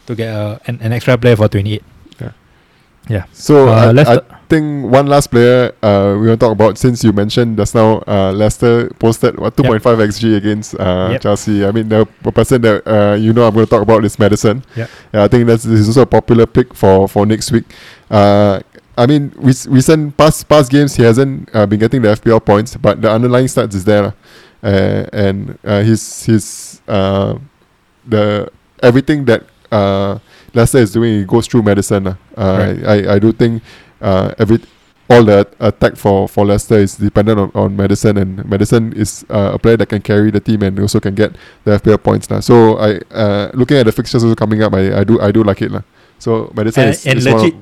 to 0.06 0.14
get 0.14 0.28
a, 0.34 0.60
an, 0.66 0.78
an 0.80 0.92
extra 0.92 1.16
player 1.18 1.36
for 1.36 1.48
28. 1.48 1.82
So 3.32 3.68
Uh, 3.68 3.92
I, 3.96 4.14
I 4.14 4.38
think 4.48 4.86
one 4.90 5.06
last 5.06 5.28
player 5.32 5.72
uh, 5.82 6.14
we 6.20 6.28
want 6.28 6.38
to 6.38 6.46
talk 6.46 6.52
about 6.52 6.78
since 6.78 7.02
you 7.02 7.12
mentioned 7.12 7.56
just 7.56 7.74
now 7.74 8.02
uh, 8.06 8.30
Leicester 8.32 8.88
posted 9.00 9.38
what 9.38 9.56
2.5 9.56 9.80
xg 9.82 10.36
against 10.36 10.74
uh, 10.78 11.08
Yep. 11.12 11.20
Chelsea. 11.22 11.64
I 11.66 11.72
mean 11.72 11.88
the 11.88 12.06
person 12.32 12.62
that 12.62 12.86
uh, 12.86 13.14
you 13.16 13.32
know 13.32 13.46
I'm 13.46 13.54
going 13.54 13.66
to 13.66 13.70
talk 13.70 13.82
about 13.82 14.04
is 14.04 14.16
Maddison. 14.18 14.62
Yep. 14.76 14.90
Yeah, 15.14 15.24
I 15.24 15.28
think 15.28 15.46
that's 15.46 15.64
this 15.64 15.80
is 15.80 15.88
also 15.88 16.02
a 16.02 16.06
popular 16.06 16.46
pick 16.46 16.72
for 16.74 17.08
for 17.08 17.26
next 17.26 17.50
week. 17.50 17.64
Uh, 18.10 18.60
I 18.96 19.06
mean, 19.06 19.32
rec- 19.36 19.66
recent 19.68 20.16
past 20.16 20.46
past 20.48 20.70
games 20.70 20.94
he 20.94 21.02
hasn't 21.02 21.48
uh, 21.54 21.66
been 21.66 21.80
getting 21.80 22.02
the 22.02 22.08
FPL 22.14 22.44
points, 22.44 22.76
but 22.76 23.00
the 23.00 23.10
underlying 23.10 23.46
stats 23.46 23.74
is 23.74 23.84
there, 23.84 24.12
lah. 24.62 24.68
uh, 24.70 25.06
and 25.12 25.58
uh, 25.64 25.82
his 25.82 26.24
his 26.24 26.80
uh, 26.88 27.38
the 28.08 28.48
everything 28.82 29.24
that 29.26 29.44
uh, 29.72 30.18
Leicester 30.54 30.78
is 30.78 30.92
doing 30.92 31.20
it 31.22 31.26
goes 31.26 31.46
through 31.46 31.62
Maddison. 31.62 32.06
Uh, 32.08 32.16
Right. 32.36 32.80
I 32.84 33.14
I 33.14 33.18
do 33.18 33.32
think 33.32 33.62
uh, 34.00 34.34
every 34.38 34.60
all 35.10 35.24
the 35.26 35.42
attack 35.58 35.96
for, 35.98 36.28
for 36.30 36.46
Leicester 36.46 36.78
is 36.78 36.94
dependent 36.94 37.34
on, 37.38 37.50
on 37.54 37.76
Maddison, 37.76 38.16
and 38.16 38.44
Maddison 38.46 38.92
is 38.94 39.26
uh, 39.28 39.50
a 39.54 39.58
player 39.58 39.76
that 39.76 39.88
can 39.90 40.00
carry 40.00 40.30
the 40.30 40.38
team 40.38 40.62
and 40.62 40.78
also 40.78 41.00
can 41.00 41.14
get 41.18 41.34
the 41.66 41.72
FPL 41.82 41.98
points. 41.98 42.30
lah. 42.30 42.38
So 42.38 42.78
I 42.78 43.02
uh, 43.10 43.50
looking 43.54 43.76
at 43.76 43.86
the 43.86 43.92
fixtures 43.92 44.22
also 44.22 44.36
coming 44.38 44.62
up, 44.62 44.72
I, 44.72 45.00
I 45.00 45.04
do 45.04 45.18
I 45.20 45.32
do 45.34 45.42
like 45.42 45.62
it. 45.66 45.70
lah. 45.74 45.82
So 46.22 46.52
Maddison 46.54 46.84
And, 46.86 46.94
is, 46.94 47.06
and 47.06 47.18
is 47.18 47.26
legit, 47.26 47.54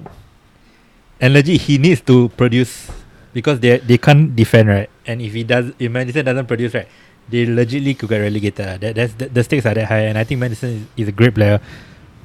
and 1.20 1.32
legit, 1.32 1.60
he 1.62 1.78
needs 1.78 2.00
to 2.04 2.28
produce 2.36 2.90
because 3.32 3.60
they 3.60 3.78
they 3.78 3.98
can't 3.98 4.34
defend 4.34 4.68
right. 4.68 4.90
And 5.06 5.20
if 5.22 5.32
he 5.32 5.44
does, 5.44 5.72
if 5.78 5.90
Maddison 5.90 6.24
doesn't 6.24 6.46
produce 6.46 6.74
right, 6.74 6.88
they 7.28 7.46
legitly 7.46 7.98
could 7.98 8.08
get 8.08 8.18
relegated. 8.18 8.66
ah. 8.66 8.76
That 8.78 8.94
that's 8.94 9.14
the, 9.14 9.28
the 9.28 9.42
stakes 9.44 9.66
are 9.66 9.74
that 9.74 9.86
high, 9.86 10.08
and 10.08 10.16
I 10.18 10.24
think 10.24 10.40
Maddison 10.40 10.70
is, 10.70 10.82
is 10.96 11.08
a 11.08 11.12
great 11.12 11.34
player, 11.34 11.60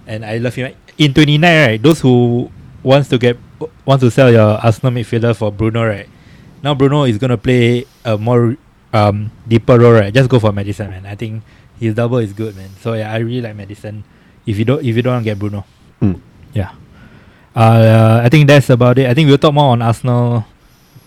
and 0.08 0.26
I 0.26 0.38
love 0.38 0.56
him. 0.56 0.74
In 0.98 1.14
29, 1.14 1.42
right, 1.42 1.82
those 1.82 2.00
who 2.02 2.50
wants 2.84 3.10
to 3.10 3.18
get 3.18 3.38
wants 3.86 4.04
to 4.04 4.12
sell 4.12 4.32
your 4.32 4.60
Arsenal 4.62 4.92
midfielder 4.94 5.36
for 5.36 5.52
Bruno, 5.52 5.86
right? 5.86 6.08
Now 6.62 6.74
Bruno 6.76 7.04
is 7.04 7.18
gonna 7.18 7.38
play 7.38 7.86
a 8.06 8.18
more 8.18 8.56
um 8.94 9.32
deeper 9.48 9.80
role, 9.80 9.94
right? 9.94 10.14
Just 10.14 10.30
go 10.30 10.40
for 10.40 10.52
Maddison, 10.52 10.90
man. 10.90 11.06
I 11.06 11.16
think 11.16 11.44
his 11.80 11.96
double 11.96 12.20
is 12.20 12.32
good, 12.34 12.56
man. 12.56 12.70
So 12.80 12.94
yeah, 12.94 13.12
I 13.12 13.18
really 13.20 13.42
like 13.42 13.56
Maddison. 13.56 14.04
If 14.46 14.60
you 14.60 14.66
don't, 14.66 14.84
if 14.84 14.96
you 14.96 15.02
don't 15.02 15.24
get 15.24 15.40
Bruno, 15.40 15.66
Mm. 16.02 16.20
yeah. 16.54 16.72
Uh, 17.56 18.22
I 18.24 18.30
think 18.30 18.48
that's 18.48 18.70
about 18.70 18.98
it. 18.98 19.08
I 19.10 19.14
think 19.14 19.28
we'll 19.30 19.38
talk 19.38 19.54
more 19.54 19.72
on 19.72 19.82
Arsenal 19.82 20.46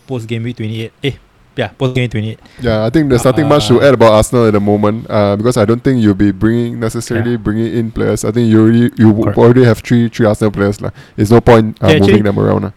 post 0.06 0.26
game 0.28 0.42
week 0.44 0.56
28. 0.56 0.92
Eh, 1.04 1.12
yeah, 1.56 1.68
post 1.68 1.94
game 1.94 2.02
week 2.04 2.10
28. 2.12 2.38
Yeah, 2.62 2.84
I 2.86 2.90
think 2.90 3.08
there's 3.08 3.24
nothing 3.24 3.48
much 3.48 3.68
to 3.68 3.80
Uh, 3.80 3.88
add 3.88 3.94
about 3.94 4.12
Arsenal 4.12 4.46
at 4.46 4.52
the 4.52 4.60
moment 4.60 5.06
uh, 5.10 5.36
because 5.36 5.56
I 5.56 5.64
don't 5.64 5.82
think 5.82 6.02
you'll 6.02 6.14
be 6.14 6.30
bringing 6.32 6.78
necessarily 6.80 7.32
Yeah. 7.32 7.36
bringing 7.42 7.72
in 7.74 7.90
players. 7.90 8.24
I 8.24 8.30
think 8.30 8.50
you 8.50 8.60
already 8.62 8.90
you 8.96 9.12
Correct. 9.12 9.38
already 9.38 9.64
have 9.64 9.80
three 9.80 10.08
three 10.08 10.26
Arsenal 10.26 10.50
players 10.52 10.80
lah. 10.80 10.90
There's 11.16 11.30
no 11.30 11.40
point 11.40 11.76
uh, 11.82 11.88
Yeah, 11.88 11.98
moving 11.98 12.14
actually- 12.14 12.22
them 12.22 12.38
around. 12.38 12.62
lah. 12.64 12.72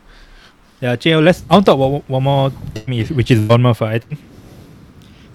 Yeah, 0.82 0.96
Chio, 0.96 1.20
let's. 1.20 1.44
I 1.50 1.56
want 1.60 1.66
to 1.68 1.72
talk 1.72 1.80
about 1.80 2.08
one- 2.08 2.24
more, 2.24 2.52
team 2.74 3.04
which 3.16 3.32
is 3.32 3.40
Bournemouth. 3.44 3.82
I 3.84 4.00
think. 4.00 4.22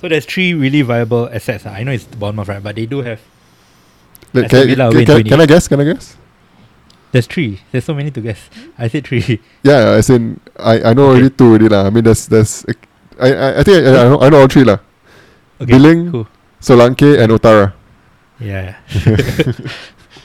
So 0.01 0.09
there's 0.09 0.25
three 0.25 0.55
really 0.57 0.81
viable 0.81 1.29
assets. 1.33 1.65
ah. 1.69 1.77
I 1.77 1.85
know 1.85 1.93
it's 1.93 2.05
Bournemouth, 2.05 2.49
right? 2.49 2.63
But 2.65 2.77
they 2.77 2.87
do 2.87 3.03
have. 3.05 3.21
Can, 4.33 4.49
can, 4.49 5.05
can, 5.05 5.23
can 5.25 5.41
I 5.41 5.47
guess? 5.47 5.69
Can 5.69 5.81
I 5.81 5.85
guess? 5.85 6.17
There's 7.15 7.31
three. 7.31 7.63
There's 7.71 7.87
so 7.87 7.95
many 7.95 8.11
to 8.11 8.19
guess. 8.21 8.51
I 8.75 8.91
said 8.91 9.07
three. 9.07 9.39
Yeah, 9.63 9.95
as 9.95 10.11
in 10.11 10.43
I, 10.59 10.91
I 10.91 10.95
know 10.99 11.15
already 11.15 11.31
two 11.31 11.47
already 11.47 11.71
lah. 11.71 11.87
I 11.87 11.91
mean 11.95 12.03
there's 12.03 12.27
there's 12.27 12.67
I 13.23 13.31
I, 13.31 13.49
I 13.59 13.63
think 13.63 13.87
I, 13.87 13.91
I, 13.95 14.05
know, 14.11 14.19
I 14.19 14.27
know 14.35 14.41
all 14.43 14.51
three 14.51 14.67
lah. 14.67 14.83
Okay, 15.63 15.79
Billing, 15.79 16.11
cool. 16.11 16.27
Solanke 16.59 17.23
and 17.23 17.31
Otara. 17.31 17.71
Yeah. 18.43 18.75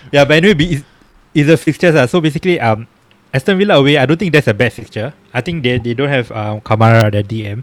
yeah, 0.09 0.25
but 0.25 0.41
anyway, 0.41 0.57
be- 0.57 0.73
it's, 0.81 0.85
it's 1.37 1.49
a 1.53 1.57
fixtures. 1.61 1.93
Uh. 1.93 2.09
So 2.09 2.17
basically, 2.25 2.57
um, 2.57 2.89
Aston 3.29 3.61
Villa 3.61 3.77
away, 3.77 4.01
I 4.01 4.09
don't 4.09 4.17
think 4.17 4.33
that's 4.33 4.49
a 4.49 4.57
bad 4.57 4.73
fixture. 4.73 5.13
I 5.29 5.45
think 5.45 5.61
they, 5.61 5.77
they 5.77 5.93
don't 5.93 6.09
have 6.09 6.31
um, 6.33 6.57
Kamara, 6.65 7.13
the 7.13 7.21
DM. 7.21 7.61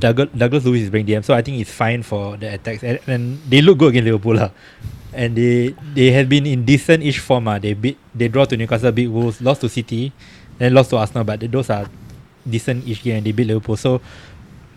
Douglas, 0.00 0.30
Douglas 0.32 0.64
Lewis 0.64 0.88
is 0.88 0.90
bringing 0.90 1.20
DM, 1.20 1.22
so 1.22 1.34
I 1.36 1.42
think 1.42 1.60
it's 1.60 1.70
fine 1.70 2.02
for 2.02 2.38
the 2.40 2.54
attacks. 2.54 2.82
And, 2.82 2.98
and 3.06 3.38
they 3.44 3.60
look 3.60 3.76
good 3.76 3.92
against 3.92 4.08
Liverpool. 4.08 4.40
lah. 4.40 4.50
And 5.14 5.36
they 5.36 5.74
they 5.94 6.10
have 6.12 6.28
been 6.28 6.46
in 6.46 6.64
decent-ish 6.64 7.18
form. 7.22 7.46
Uh. 7.48 7.58
They 7.58 7.74
beat 7.74 7.98
they 8.14 8.28
draw 8.28 8.44
to 8.46 8.56
Newcastle, 8.56 8.90
beat 8.92 9.08
Wolves, 9.08 9.40
lost 9.40 9.60
to 9.62 9.68
City, 9.68 10.12
then 10.58 10.74
lost 10.74 10.90
to 10.90 10.96
Arsenal. 10.98 11.24
But 11.24 11.40
those 11.50 11.70
are 11.70 11.86
decent-ish 12.48 13.02
game 13.02 13.16
and 13.18 13.26
they 13.26 13.32
beat 13.32 13.46
Liverpool. 13.46 13.76
So 13.76 14.00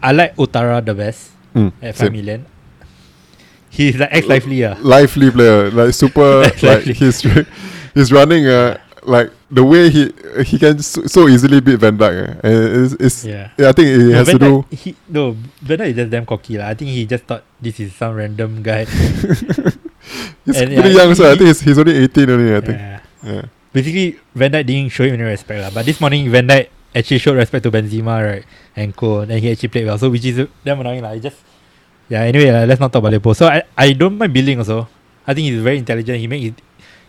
I 0.02 0.12
like 0.14 0.36
Otara 0.38 0.84
the 0.86 0.94
best 0.94 1.32
Mm, 1.56 1.72
at 1.82 1.96
same. 1.96 2.08
5 2.08 2.12
million. 2.14 2.46
He's 3.70 3.98
like 3.98 4.10
ex-lively. 4.12 4.64
Uh. 4.64 4.76
lively 4.80 5.32
player, 5.32 5.72
like 5.72 5.94
super, 5.94 6.44
like 6.62 6.84
he's 6.84 7.22
he's 7.94 8.12
running 8.12 8.46
uh 8.48 8.78
like 9.04 9.32
the 9.50 9.64
way 9.64 9.90
he 9.90 10.12
he 10.46 10.60
can 10.60 10.78
so, 10.80 11.02
so 11.08 11.28
easily 11.28 11.62
beat 11.62 11.80
Van 11.80 11.98
Dijk. 11.98 12.38
Uh, 12.44 12.84
it's, 12.84 12.94
it's 13.00 13.26
Yeah. 13.26 13.50
yeah, 13.58 13.70
I 13.70 13.72
think 13.72 13.88
it 13.88 13.98
No, 14.06 14.14
has 14.22 14.28
to 14.30 14.38
Van 14.38 14.50
do. 14.50 14.54
Dijk, 14.70 14.78
he, 14.78 14.96
no, 15.10 15.36
Van 15.64 15.78
Dijk 15.80 15.90
is 15.90 15.96
just 15.96 16.12
damn 16.12 16.26
cocky. 16.26 16.58
lah. 16.58 16.68
I 16.70 16.76
think 16.76 16.92
he 16.92 17.06
just 17.08 17.24
thought 17.26 17.44
this 17.62 17.80
is 17.80 17.94
some 17.96 18.14
random 18.16 18.62
guy. 18.62 18.86
He's 20.46 20.62
and 20.62 20.74
pretty 20.74 20.90
yeah, 20.90 21.04
young, 21.04 21.16
so 21.16 21.30
I 21.30 21.36
think 21.36 21.48
he's, 21.48 21.62
he's 21.62 21.78
only 21.78 21.98
eighteen 21.98 22.30
only. 22.30 22.56
I 22.56 22.62
think. 22.62 22.80
Yeah. 22.80 23.02
Yeah. 23.24 23.46
Basically, 23.74 24.20
Van 24.34 24.52
Dijk 24.52 24.66
didn't 24.66 24.92
show 24.92 25.04
him 25.04 25.14
any 25.14 25.24
respect. 25.24 25.62
lah. 25.62 25.70
But 25.70 25.86
this 25.86 26.00
morning, 26.00 26.30
Van 26.32 26.48
Dijk 26.48 26.70
actually 26.96 27.20
showed 27.20 27.38
respect 27.38 27.64
to 27.64 27.72
Benzema, 27.72 28.24
right? 28.24 28.46
And 28.76 28.96
Co. 28.96 29.26
Then 29.26 29.38
he 29.38 29.52
actually 29.52 29.70
played 29.70 29.86
well. 29.86 29.98
So, 29.98 30.10
which 30.10 30.26
is 30.26 30.48
damn 30.64 30.80
annoying. 30.80 31.04
He 31.14 31.20
just, 31.20 31.38
yeah, 32.10 32.22
anyway, 32.22 32.50
uh, 32.50 32.66
let's 32.66 32.80
not 32.80 32.92
talk 32.92 33.02
about 33.02 33.12
Liverpool. 33.12 33.36
So, 33.36 33.48
I, 33.48 33.64
I 33.78 33.94
don't 33.94 34.18
mind 34.18 34.34
Billing 34.34 34.60
also. 34.60 34.88
I 35.28 35.34
think 35.34 35.52
he's 35.52 35.62
very 35.62 35.78
intelligent. 35.78 36.18
He 36.20 36.28
make 36.28 36.44
it, 36.44 36.62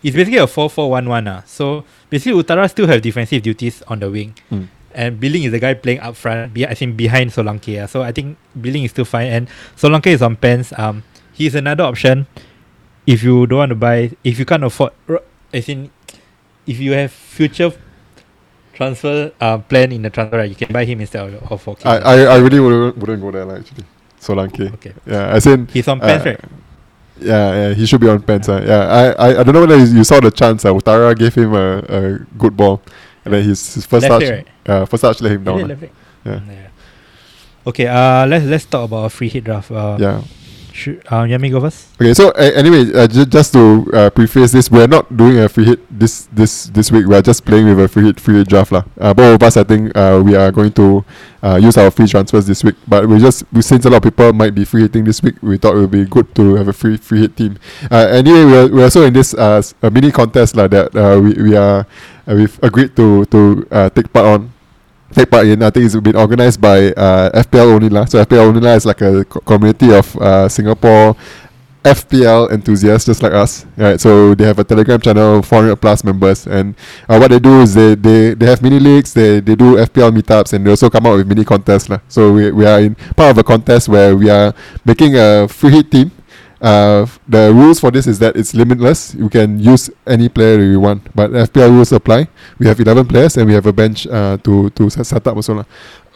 it's 0.02 0.16
basically 0.16 0.38
a 0.38 0.46
4 0.46 0.68
4 0.68 0.90
1 0.90 1.08
1. 1.08 1.28
Uh. 1.28 1.42
So, 1.46 1.84
basically, 2.10 2.42
Ouattara 2.42 2.68
still 2.68 2.86
have 2.86 3.00
defensive 3.00 3.42
duties 3.42 3.82
on 3.86 4.00
the 4.00 4.10
wing. 4.10 4.34
Mm. 4.50 4.68
And 4.92 5.20
Billing 5.20 5.44
is 5.44 5.52
the 5.52 5.60
guy 5.60 5.74
playing 5.74 6.00
up 6.00 6.16
front, 6.16 6.52
be, 6.52 6.66
I 6.66 6.74
think 6.74 6.96
behind 6.96 7.30
Solanke. 7.30 7.82
Uh. 7.82 7.86
So 7.86 8.02
I 8.02 8.10
think 8.10 8.36
Billing 8.60 8.84
is 8.84 8.90
still 8.90 9.04
fine. 9.04 9.28
And 9.28 9.48
Solanke 9.76 10.08
is 10.08 10.22
on 10.22 10.34
pens. 10.34 10.72
Um, 10.76 11.04
he's 11.32 11.54
another 11.54 11.84
option 11.84 12.26
if 13.08 13.22
you 13.22 13.46
don't 13.46 13.58
want 13.58 13.70
to 13.70 13.74
buy, 13.74 14.12
if 14.22 14.38
you 14.38 14.44
can't 14.44 14.64
afford, 14.64 14.92
as 15.52 15.68
in, 15.70 15.90
if 16.66 16.78
you 16.78 16.92
have 16.92 17.10
future 17.10 17.72
transfer 18.74 19.32
uh, 19.40 19.56
plan 19.56 19.92
in 19.92 20.02
the 20.02 20.10
transfer, 20.10 20.36
right, 20.36 20.50
you 20.50 20.54
can 20.54 20.70
buy 20.70 20.84
him 20.84 21.00
instead 21.00 21.32
of, 21.32 21.50
of 21.50 21.64
4K. 21.64 21.86
I, 21.86 21.96
I, 21.96 22.16
I 22.34 22.36
really 22.36 22.60
wouldn't, 22.60 22.98
wouldn't 22.98 23.22
go 23.22 23.30
there 23.30 23.46
lah, 23.46 23.54
actually. 23.54 23.84
Solanke. 24.20 24.74
okay. 24.74 24.92
Yeah, 25.06 25.32
I 25.34 25.50
in 25.50 25.66
He's 25.68 25.88
on 25.88 26.00
pens, 26.00 26.26
uh, 26.26 26.28
right? 26.28 26.40
Yeah, 27.20 27.52
yeah, 27.68 27.74
he 27.74 27.86
should 27.86 28.00
be 28.00 28.10
on 28.10 28.20
pens. 28.20 28.46
Uh. 28.46 28.62
Yeah, 28.66 28.84
I, 28.84 29.04
I, 29.28 29.40
I 29.40 29.42
don't 29.42 29.54
know 29.54 29.60
whether 29.60 29.78
you 29.78 30.04
saw 30.04 30.20
the 30.20 30.30
chance. 30.30 30.66
Uh, 30.66 30.74
Ouattara 30.74 31.16
gave 31.16 31.34
him 31.34 31.54
a, 31.54 31.78
a 31.88 32.18
good 32.36 32.56
ball, 32.56 32.82
and 33.24 33.32
then 33.32 33.42
his, 33.42 33.74
his 33.74 33.86
first 33.86 34.02
Left 34.08 34.20
touch, 34.20 34.30
right? 34.30 34.48
uh, 34.66 34.84
first 34.84 35.00
touch 35.00 35.20
let 35.22 35.32
him 35.32 35.44
down. 35.44 35.70
it 35.70 35.82
uh. 35.82 35.86
Yeah. 36.26 36.40
Yeah. 36.46 36.68
Okay, 37.66 37.86
uh, 37.86 38.26
let's 38.26 38.44
let's 38.44 38.64
talk 38.66 38.84
about 38.84 39.04
a 39.04 39.10
free 39.10 39.30
hit 39.30 39.44
draft. 39.44 39.70
Uh, 39.70 39.96
Yeah. 39.98 40.22
Should, 40.78 41.02
uh, 41.10 41.26
go 41.26 41.60
first? 41.60 41.90
Okay, 42.00 42.14
so 42.14 42.30
uh, 42.30 42.54
anyway, 42.54 42.86
uh, 42.94 43.08
ju- 43.10 43.26
just 43.26 43.52
to 43.52 43.90
uh, 43.92 44.10
preface 44.10 44.52
this, 44.52 44.70
we're 44.70 44.86
not 44.86 45.10
doing 45.10 45.42
a 45.42 45.48
free 45.48 45.64
hit 45.74 45.82
this 45.90 46.30
this 46.30 46.70
this 46.70 46.92
week. 46.94 47.10
We're 47.10 47.20
just 47.20 47.42
playing 47.42 47.66
with 47.66 47.82
a 47.82 47.88
free 47.90 48.06
hit 48.06 48.22
free 48.22 48.38
hit 48.38 48.46
draft 48.46 48.70
lah. 48.70 48.86
Uh, 48.94 49.10
both 49.10 49.34
of 49.34 49.42
us, 49.42 49.58
I 49.58 49.66
think, 49.66 49.90
uh, 49.98 50.22
we 50.22 50.38
are 50.38 50.54
going 50.54 50.70
to 50.78 51.02
uh, 51.42 51.58
use 51.58 51.74
our 51.74 51.90
free 51.90 52.06
transfers 52.06 52.46
this 52.46 52.62
week. 52.62 52.78
But 52.86 53.10
we 53.10 53.18
just 53.18 53.42
we 53.50 53.58
since 53.58 53.86
a 53.86 53.90
lot 53.90 54.06
of 54.06 54.06
people 54.06 54.30
might 54.30 54.54
be 54.54 54.62
free 54.62 54.86
hitting 54.86 55.02
this 55.02 55.18
week, 55.18 55.34
we 55.42 55.58
thought 55.58 55.74
it 55.74 55.82
would 55.82 55.90
be 55.90 56.06
good 56.06 56.30
to 56.38 56.54
have 56.54 56.70
a 56.70 56.72
free 56.72 56.94
free 56.94 57.26
hit 57.26 57.34
team. 57.34 57.58
Uh, 57.90 58.06
anyway, 58.14 58.46
we're, 58.46 58.70
we're 58.70 58.86
also 58.86 59.02
in 59.02 59.10
this 59.10 59.34
uh, 59.34 59.58
a 59.82 59.90
mini 59.90 60.14
contest 60.14 60.54
lah 60.54 60.70
that 60.70 60.94
uh, 60.94 61.18
we 61.18 61.34
we 61.42 61.52
are 61.58 61.90
uh, 62.30 62.38
we've 62.38 62.54
agreed 62.62 62.94
to 62.94 63.26
to 63.34 63.66
uh, 63.74 63.90
take 63.90 64.14
part 64.14 64.30
on. 64.30 64.54
Take 65.12 65.30
part 65.30 65.46
in. 65.46 65.62
I 65.62 65.70
think 65.70 65.86
it's 65.86 65.96
been 65.96 66.16
organized 66.16 66.60
by 66.60 66.92
uh, 66.92 67.30
FPL 67.42 67.78
Onila. 67.78 68.08
So 68.08 68.24
FPL 68.24 68.52
Onila 68.52 68.76
is 68.76 68.86
like 68.86 69.00
a 69.00 69.24
co- 69.24 69.40
community 69.40 69.92
of 69.92 70.16
uh, 70.16 70.48
Singapore 70.48 71.16
FPL 71.84 72.50
enthusiasts 72.50 73.06
just 73.06 73.22
like 73.22 73.32
us. 73.32 73.64
Right. 73.76 74.00
So 74.00 74.34
they 74.34 74.44
have 74.44 74.58
a 74.58 74.64
Telegram 74.64 75.00
channel, 75.00 75.42
400 75.42 75.76
plus 75.76 76.04
members, 76.04 76.46
and 76.46 76.74
uh, 77.08 77.18
what 77.18 77.30
they 77.30 77.38
do 77.38 77.60
is 77.62 77.74
they, 77.74 77.94
they, 77.94 78.34
they 78.34 78.46
have 78.46 78.62
mini 78.62 78.78
leagues. 78.78 79.14
They, 79.14 79.40
they 79.40 79.54
do 79.54 79.76
FPL 79.76 80.12
meetups, 80.16 80.52
and 80.52 80.66
they 80.66 80.70
also 80.70 80.90
come 80.90 81.06
out 81.06 81.16
with 81.16 81.26
mini 81.28 81.44
contests 81.44 81.88
lah. 81.88 82.00
So 82.08 82.32
we, 82.32 82.50
we 82.50 82.66
are 82.66 82.80
in 82.80 82.94
part 83.16 83.30
of 83.30 83.38
a 83.38 83.44
contest 83.44 83.88
where 83.88 84.14
we 84.16 84.28
are 84.28 84.52
making 84.84 85.16
a 85.16 85.48
free 85.48 85.82
team. 85.82 86.10
Uh, 86.60 87.06
the 87.28 87.52
rules 87.54 87.78
for 87.78 87.90
this 87.90 88.06
is 88.06 88.18
that 88.18 88.34
it's 88.34 88.52
limitless. 88.54 89.14
You 89.14 89.28
can 89.30 89.60
use 89.62 89.90
any 90.06 90.28
player 90.28 90.58
you 90.60 90.80
want, 90.80 91.06
but 91.14 91.30
FPL 91.30 91.70
rules 91.70 91.92
apply. 91.92 92.26
We 92.58 92.66
have 92.66 92.80
11 92.80 93.06
players 93.06 93.36
and 93.36 93.46
we 93.46 93.54
have 93.54 93.66
a 93.66 93.72
bench 93.72 94.06
uh, 94.10 94.38
to 94.42 94.66
to 94.74 94.90
set, 94.90 95.22
up 95.26 95.36
also 95.36 95.62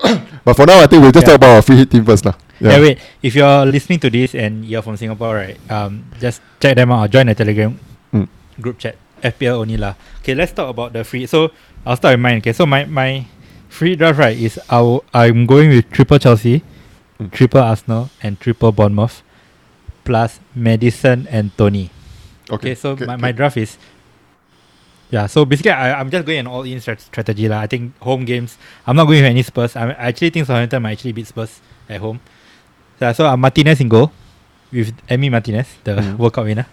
but 0.44 0.54
for 0.58 0.66
now, 0.66 0.82
I 0.82 0.86
think 0.90 1.02
we'll 1.02 1.12
just 1.14 1.22
Yeah. 1.30 1.38
talk 1.38 1.46
about 1.46 1.54
our 1.56 1.62
free 1.62 1.76
hit 1.78 1.90
team 1.94 2.02
first 2.04 2.26
lah. 2.26 2.34
Yeah. 2.58 2.80
wait. 2.82 2.98
If 3.22 3.38
you're 3.38 3.62
listening 3.66 4.02
to 4.02 4.10
this 4.10 4.34
and 4.34 4.64
you're 4.66 4.82
from 4.82 4.96
Singapore, 4.98 5.34
right? 5.38 5.58
Um, 5.70 6.10
just 6.18 6.42
check 6.58 6.74
them 6.74 6.90
out. 6.90 7.06
Join 7.14 7.26
the 7.30 7.34
Telegram 7.38 7.78
Mm. 8.10 8.26
group 8.58 8.78
chat. 8.82 8.98
FPL 9.22 9.62
only 9.62 9.78
lah. 9.78 9.94
Okay, 10.26 10.34
let's 10.34 10.50
talk 10.50 10.66
about 10.66 10.90
the 10.90 11.06
free. 11.06 11.26
So 11.30 11.54
I'll 11.86 11.94
start 11.94 12.18
with 12.18 12.22
mine. 12.26 12.42
Okay, 12.42 12.50
so 12.50 12.66
my 12.66 12.82
my 12.90 13.30
free 13.70 13.94
draft 13.94 14.18
right 14.18 14.34
is 14.34 14.58
I'll, 14.66 15.06
I'm 15.14 15.46
going 15.46 15.70
with 15.70 15.86
triple 15.94 16.18
Chelsea, 16.18 16.66
Mm. 17.22 17.30
triple 17.30 17.62
Arsenal, 17.62 18.10
and 18.26 18.34
triple 18.42 18.74
Bournemouth, 18.74 19.22
plus 20.04 20.40
Maddison 20.54 21.26
and 21.30 21.56
Toney. 21.56 21.90
Okay, 22.50 22.74
so 22.74 22.96
my, 22.96 23.16
my 23.16 23.32
draft 23.32 23.56
is 23.56 23.78
yeah. 25.10 25.26
So 25.26 25.44
basically, 25.44 25.70
I, 25.72 25.98
I'm 26.00 26.10
just 26.10 26.24
going 26.26 26.38
an 26.40 26.46
all-in 26.46 26.78
strat- 26.78 27.00
strategy 27.00 27.48
lah. 27.48 27.60
I 27.60 27.66
think 27.66 27.96
home 28.00 28.24
games. 28.24 28.56
I'm 28.86 28.96
not 28.96 29.04
going 29.06 29.22
with 29.22 29.30
any 29.30 29.42
Spurs. 29.42 29.76
I, 29.76 29.90
I 29.90 30.08
actually 30.12 30.30
think 30.30 30.46
Southampton 30.46 30.82
might 30.82 30.92
actually 30.92 31.12
beat 31.12 31.26
Spurs 31.26 31.60
at 31.88 32.00
home. 32.00 32.20
So, 32.98 33.12
so 33.12 33.26
uh, 33.26 33.36
Martinez 33.36 33.80
in 33.80 33.88
goal 33.88 34.12
with 34.72 34.92
Emmy 35.08 35.28
Martinez, 35.28 35.68
the 35.84 35.92
Mhm. 35.96 36.16
World 36.18 36.32
Cup 36.32 36.44
winner. 36.44 36.66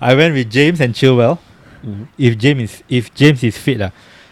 I 0.00 0.14
went 0.14 0.34
with 0.34 0.50
James 0.50 0.80
and 0.80 0.94
Chilwell. 0.94 1.38
Mhm. 1.84 2.08
If 2.18 2.36
James 2.38 2.62
is 2.62 2.82
if 2.88 3.14
James 3.14 3.42
is 3.44 3.56
fit 3.56 3.78
lah. 3.78 3.90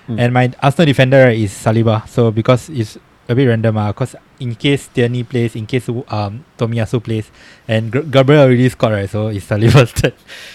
Mm. 0.08 0.16
and 0.24 0.32
my 0.32 0.44
Arsenal 0.64 0.86
defender 0.88 1.28
is 1.28 1.52
Saliba. 1.52 2.08
So 2.08 2.30
because 2.30 2.70
it's 2.72 2.96
a 3.28 3.34
bit 3.34 3.46
random 3.46 3.76
ah, 3.76 3.92
cause 3.92 4.16
in 4.40 4.54
case 4.54 4.88
Tierney 4.88 5.22
plays, 5.22 5.54
in 5.54 5.66
case 5.66 5.88
um 6.08 6.44
Tomiyasu 6.56 7.02
plays, 7.02 7.30
and 7.68 7.92
Gr- 7.92 8.08
Gabriel 8.08 8.42
already 8.42 8.68
scored 8.68 8.92
right, 8.92 9.10
so 9.10 9.28
it's 9.28 9.46
Saliba's 9.46 9.92
turn. 9.92 10.12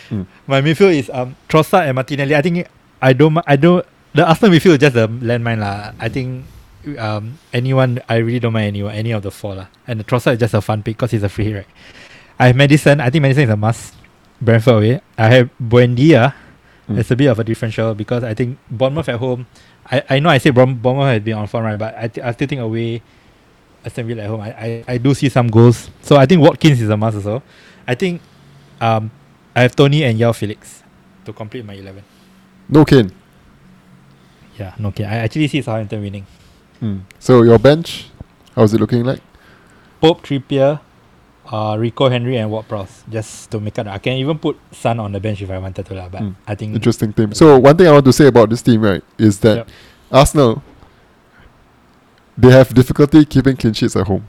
Mm. 0.09 0.25
My 0.47 0.62
midfield 0.62 0.95
is 0.95 1.09
um 1.13 1.36
Trossard 1.47 1.86
and 1.88 1.95
Martinelli. 1.95 2.36
I 2.36 2.41
think 2.41 2.67
I 3.01 3.13
don't 3.13 3.38
I 3.45 3.55
don't 3.55 3.86
the 4.13 4.25
Arsenal 4.27 4.57
midfield 4.57 4.81
is 4.81 4.89
just 4.89 4.95
a 4.95 5.07
landmine 5.07 5.59
lah. 5.62 5.93
I 5.99 6.09
think 6.09 6.45
um 6.97 7.38
anyone 7.53 8.01
I 8.09 8.17
really 8.17 8.39
don't 8.39 8.53
mind 8.53 8.67
anyone 8.73 8.93
any 8.93 9.12
of 9.12 9.21
the 9.21 9.31
four 9.31 9.55
lah. 9.55 9.67
And 9.88 9.99
the 9.99 10.03
Trossard 10.03 10.33
is 10.33 10.39
just 10.39 10.53
a 10.53 10.62
fun 10.62 10.81
pick 10.81 10.97
because 10.97 11.12
he's 11.12 11.23
a 11.23 11.29
free 11.29 11.45
hit, 11.45 11.55
right. 11.55 11.71
I 12.39 12.47
have 12.47 12.55
Maddison. 12.55 12.99
I 12.99 13.09
think 13.09 13.21
Maddison 13.21 13.45
is 13.45 13.49
a 13.53 13.57
must. 13.57 13.93
Brentford 14.41 14.73
away. 14.73 15.01
I 15.17 15.29
have 15.29 15.49
Buendia. 15.62 16.33
Mm. 16.89 16.97
It's 16.97 17.12
a 17.12 17.15
bit 17.15 17.27
of 17.27 17.39
a 17.39 17.43
differential 17.43 17.93
because 17.95 18.23
I 18.25 18.33
think 18.33 18.57
Bournemouth 18.69 19.07
at 19.07 19.15
home. 19.19 19.45
I, 19.91 20.04
I 20.10 20.19
know 20.19 20.30
I 20.30 20.38
say 20.38 20.50
Bourne- 20.50 20.76
Bournemouth 20.76 21.08
has 21.08 21.22
been 21.22 21.34
on 21.38 21.48
form 21.48 21.65
right, 21.65 21.78
but 21.78 21.96
I, 21.98 22.08
th- 22.08 22.26
I 22.26 22.32
still 22.32 22.48
think 22.48 22.62
away 22.62 23.02
Aston 23.86 24.08
Villa 24.08 24.24
at 24.24 24.30
home. 24.30 24.41
I, 24.41 24.50
I, 24.52 24.84
I 24.88 24.98
do 24.98 25.13
see 25.13 25.30
some 25.30 25.48
goals. 25.48 25.89
So 26.02 26.15
I 26.15 26.26
think 26.26 26.41
Watkins 26.41 26.82
is 26.82 26.89
a 26.89 26.98
must 26.98 27.17
also. 27.17 27.43
I 27.88 27.96
think 27.96 28.22
um 28.80 29.12
I 29.56 29.62
have 29.62 29.76
Tony 29.76 30.04
and 30.04 30.17
Yao 30.17 30.32
Felix 30.32 30.84
to 31.26 31.34
complete 31.34 31.65
my 31.65 31.74
eleven. 31.74 32.04
No 32.69 32.86
Kane. 32.86 33.12
Yeah, 34.58 34.74
no 34.80 34.89
okay. 34.89 35.04
I 35.06 35.15
actually 35.17 35.48
see 35.48 35.62
Southampton 35.62 36.02
winning. 36.02 36.26
So 37.19 37.43
your 37.43 37.58
bench, 37.60 38.10
how's 38.56 38.74
it 38.74 38.80
looking 38.82 39.06
like? 39.06 39.22
Pope, 40.02 40.22
Trippier, 40.22 40.82
uh, 41.51 41.75
Rico 41.79 42.10
Henry 42.10 42.38
and 42.38 42.49
Ward 42.49 42.67
Prowse 42.67 43.03
just 43.10 43.51
to 43.51 43.60
make 43.60 43.77
up. 43.79 43.88
I 43.88 43.97
can 43.97 44.13
even 44.13 44.39
put 44.39 44.58
Son 44.71 44.99
on 44.99 45.12
the 45.12 45.19
bench 45.19 45.41
if 45.41 45.49
I 45.51 45.58
wanted 45.58 45.86
to 45.86 45.93
lah, 45.93 46.10
but 46.10 46.21
Mm. 46.21 46.36
I 46.47 46.56
think 46.56 46.75
Interesting 46.75 47.12
team. 47.13 47.34
So 47.34 47.60
one 47.60 47.75
thing 47.77 47.88
I 47.88 47.91
want 47.91 48.06
to 48.06 48.13
say 48.13 48.27
about 48.27 48.49
this 48.49 48.62
team, 48.62 48.82
right, 48.82 49.03
is 49.17 49.39
that 49.39 49.58
Yep. 49.58 49.69
Arsenal 50.12 50.63
they 52.38 52.49
have 52.51 52.73
difficulty 52.73 53.25
keeping 53.25 53.56
clean 53.56 53.73
sheets 53.73 53.95
at 53.95 54.08
home. 54.08 54.25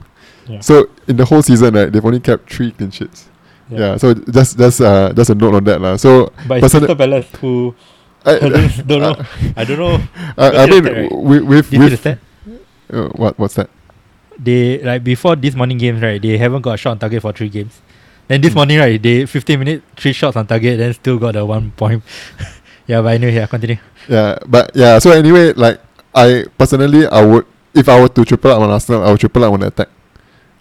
Yeah. 0.47 0.59
So 0.59 0.89
in 1.07 1.17
the 1.17 1.25
whole 1.25 1.41
season, 1.41 1.73
right, 1.73 1.91
they've 1.91 2.05
only 2.05 2.19
kept 2.19 2.51
three 2.51 2.71
clean 2.71 2.91
sheets. 2.91 3.29
Yeah. 3.69 3.97
so 3.97 4.13
just 4.13 4.57
just 4.59 4.79
uh 4.81 5.11
just 5.13 5.31
a 5.31 5.35
note 5.35 5.55
on 5.55 5.63
that, 5.63 5.81
lah. 5.81 5.95
So 5.97 6.31
But 6.47 6.61
it's 6.61 6.65
Personal- 6.73 6.85
Crystal 6.85 6.95
Palace 6.95 7.29
who 7.41 7.73
I, 8.23 8.35
I 8.35 8.39
don't, 8.49 8.87
don't 8.87 9.01
know. 9.05 9.15
I 9.57 9.63
don't 9.65 9.79
know. 9.79 9.95
I, 10.37 10.45
I 10.45 10.65
What's 10.65 10.71
mean, 10.71 10.83
the 10.83 10.89
stat, 10.89 10.97
right? 10.97 11.11
with 11.17 11.43
with, 11.43 11.69
Did 11.71 11.81
you 11.81 11.89
see 11.89 11.89
the 11.89 11.89
with 11.89 11.99
stat? 11.99 12.19
uh, 12.93 13.07
what 13.17 13.39
what's 13.39 13.55
that? 13.55 13.69
They 14.39 14.79
like 14.83 15.03
before 15.03 15.35
this 15.35 15.55
morning 15.55 15.77
games, 15.77 16.01
right? 16.01 16.21
They 16.21 16.37
haven't 16.37 16.61
got 16.61 16.73
a 16.73 16.77
shot 16.77 16.91
on 16.91 16.99
target 16.99 17.21
for 17.21 17.31
three 17.33 17.49
games. 17.49 17.81
Then 18.27 18.41
this 18.41 18.51
Mm. 18.51 18.55
morning, 18.55 18.79
right? 18.79 19.01
They 19.01 19.25
15 19.25 19.59
minutes, 19.59 19.83
three 19.95 20.13
shots 20.13 20.35
on 20.35 20.45
target, 20.47 20.77
then 20.79 20.93
still 20.93 21.17
got 21.17 21.33
the 21.33 21.45
one 21.45 21.71
point. 21.77 22.03
yeah, 22.87 23.01
but 23.01 23.15
anyway, 23.15 23.33
yeah, 23.35 23.45
continue. 23.47 23.77
Yeah, 24.09 24.37
but 24.47 24.71
yeah. 24.75 24.99
So 24.99 25.11
anyway, 25.11 25.53
like 25.53 25.79
I 26.13 26.45
personally, 26.57 27.07
I 27.07 27.23
would 27.23 27.45
if 27.73 27.87
I 27.89 27.99
were 27.99 28.09
to 28.09 28.25
triple 28.25 28.51
up 28.51 28.61
on 28.61 28.69
Arsenal, 28.69 29.03
I 29.03 29.11
would 29.11 29.19
triple 29.19 29.43
up 29.43 29.53
on 29.53 29.59
the 29.61 29.67
attack. 29.67 29.89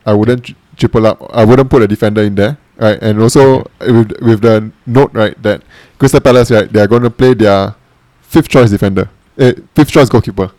I 0.06 0.12
wouldn't 0.12 0.44
tri- 0.44 0.56
triple 0.76 1.06
up. 1.06 1.18
I 1.32 1.44
wouldn't 1.44 1.70
put 1.70 1.82
a 1.82 1.88
defender 1.88 2.22
in 2.22 2.34
there, 2.34 2.56
right? 2.76 2.98
And 3.02 3.20
also 3.20 3.64
with 3.80 4.12
with 4.20 4.40
the 4.42 4.70
note, 4.86 5.10
right, 5.14 5.34
that 5.42 5.62
Crystal 5.98 6.20
Palace, 6.20 6.50
right, 6.50 6.70
they 6.70 6.80
are 6.80 6.86
going 6.88 7.02
to 7.02 7.10
play 7.10 7.34
their 7.34 7.74
fifth 8.22 8.48
choice 8.48 8.70
defender, 8.70 9.08
eh, 9.38 9.52
fifth 9.74 9.90
choice 9.90 10.08
goalkeeper. 10.10 10.50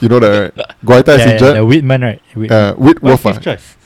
You 0.00 0.08
know 0.08 0.20
that, 0.20 0.56
right? 0.56 0.76
Guaita 0.84 1.08
is 1.14 1.20
yeah, 1.20 1.26
yeah, 1.26 1.32
injured. 1.32 1.56
the 1.56 1.66
Whitman, 1.66 2.00
right? 2.02 2.22
Whit- 2.34 2.50
uh, 2.50 2.74
Whitworth, 2.74 3.20
fifth 3.20 3.42
choice. 3.42 3.76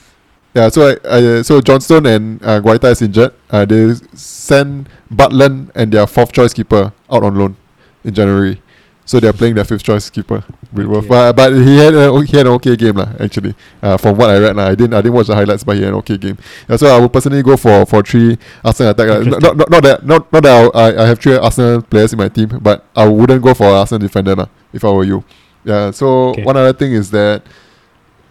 Yeah, 0.54 0.68
so 0.68 0.86
I, 0.86 1.16
I 1.16 1.42
so 1.42 1.60
Johnstone 1.60 2.06
and 2.06 2.42
uh, 2.42 2.60
Guaita 2.60 2.92
is 2.92 3.02
injured. 3.02 3.34
Uh, 3.50 3.64
they 3.64 3.94
send 4.14 4.88
Butland 5.12 5.70
and 5.74 5.90
their 5.92 6.06
fourth 6.06 6.30
choice 6.32 6.54
keeper 6.54 6.92
out 7.10 7.22
on 7.24 7.34
loan 7.34 7.56
in 8.04 8.14
January. 8.14 8.60
So 9.06 9.20
they're 9.20 9.34
playing 9.34 9.56
their 9.56 9.64
fifth 9.64 9.82
choice 9.82 10.08
keeper, 10.08 10.42
Whitworth. 10.72 11.04
Okay. 11.04 11.08
But, 11.08 11.36
but 11.36 11.52
he 11.52 11.76
had 11.76 11.92
a, 11.92 12.22
he 12.22 12.36
had 12.36 12.46
an 12.46 12.52
okay 12.54 12.74
game 12.74 12.96
lah. 12.96 13.10
Actually, 13.20 13.54
uh, 13.82 13.98
from 13.98 14.16
what 14.16 14.30
I 14.30 14.38
read 14.38 14.56
lah, 14.56 14.68
I 14.68 14.74
didn't 14.74 14.94
I 14.94 15.02
didn't 15.02 15.12
watch 15.12 15.26
the 15.26 15.34
highlights, 15.34 15.62
but 15.64 15.76
he 15.76 15.82
had 15.82 15.90
an 15.90 15.98
okay 15.98 16.16
game. 16.16 16.38
Yeah, 16.68 16.76
so 16.76 16.86
I 16.86 16.98
would 16.98 17.12
personally 17.12 17.42
go 17.42 17.56
for 17.58 17.84
for 17.84 18.02
three 18.02 18.38
Arsenal 18.64 18.92
attack. 18.92 19.08
lah. 19.08 19.18
Not, 19.20 19.42
not, 19.42 19.56
not, 19.56 19.70
not 19.70 19.82
that 19.82 20.06
not, 20.06 20.32
not 20.32 20.42
that 20.42 20.70
I, 20.74 21.02
I 21.02 21.06
have 21.06 21.18
three 21.18 21.36
Arsenal 21.36 21.82
players 21.82 22.14
in 22.14 22.18
my 22.18 22.28
team, 22.28 22.48
but 22.62 22.86
I 22.96 23.06
wouldn't 23.06 23.42
go 23.42 23.52
for 23.52 23.66
Arsenal 23.66 23.98
defender 24.00 24.36
lah, 24.36 24.48
if 24.72 24.84
I 24.84 24.90
were 24.90 25.04
you. 25.04 25.24
Yeah. 25.64 25.90
So 25.90 26.30
Okay. 26.30 26.44
one 26.44 26.56
other 26.56 26.72
thing 26.72 26.92
is 26.92 27.10
that, 27.10 27.42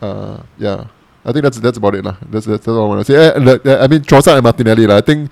uh, 0.01 0.37
yeah. 0.57 0.85
I 1.25 1.31
think 1.31 1.43
that's 1.43 1.57
that's 1.59 1.77
about 1.77 1.95
it 1.95 2.03
lah. 2.03 2.17
That's 2.29 2.45
that's 2.45 2.67
all 2.67 2.83
I 2.83 2.87
want 2.87 3.05
to 3.05 3.07
say. 3.07 3.39
The- 3.39 3.79
I 3.81 3.87
mean, 3.87 4.01
Trossard 4.03 4.35
and 4.35 4.43
Martinelli 4.43 4.85
lah. 4.85 4.97
I 4.97 5.01
think 5.01 5.31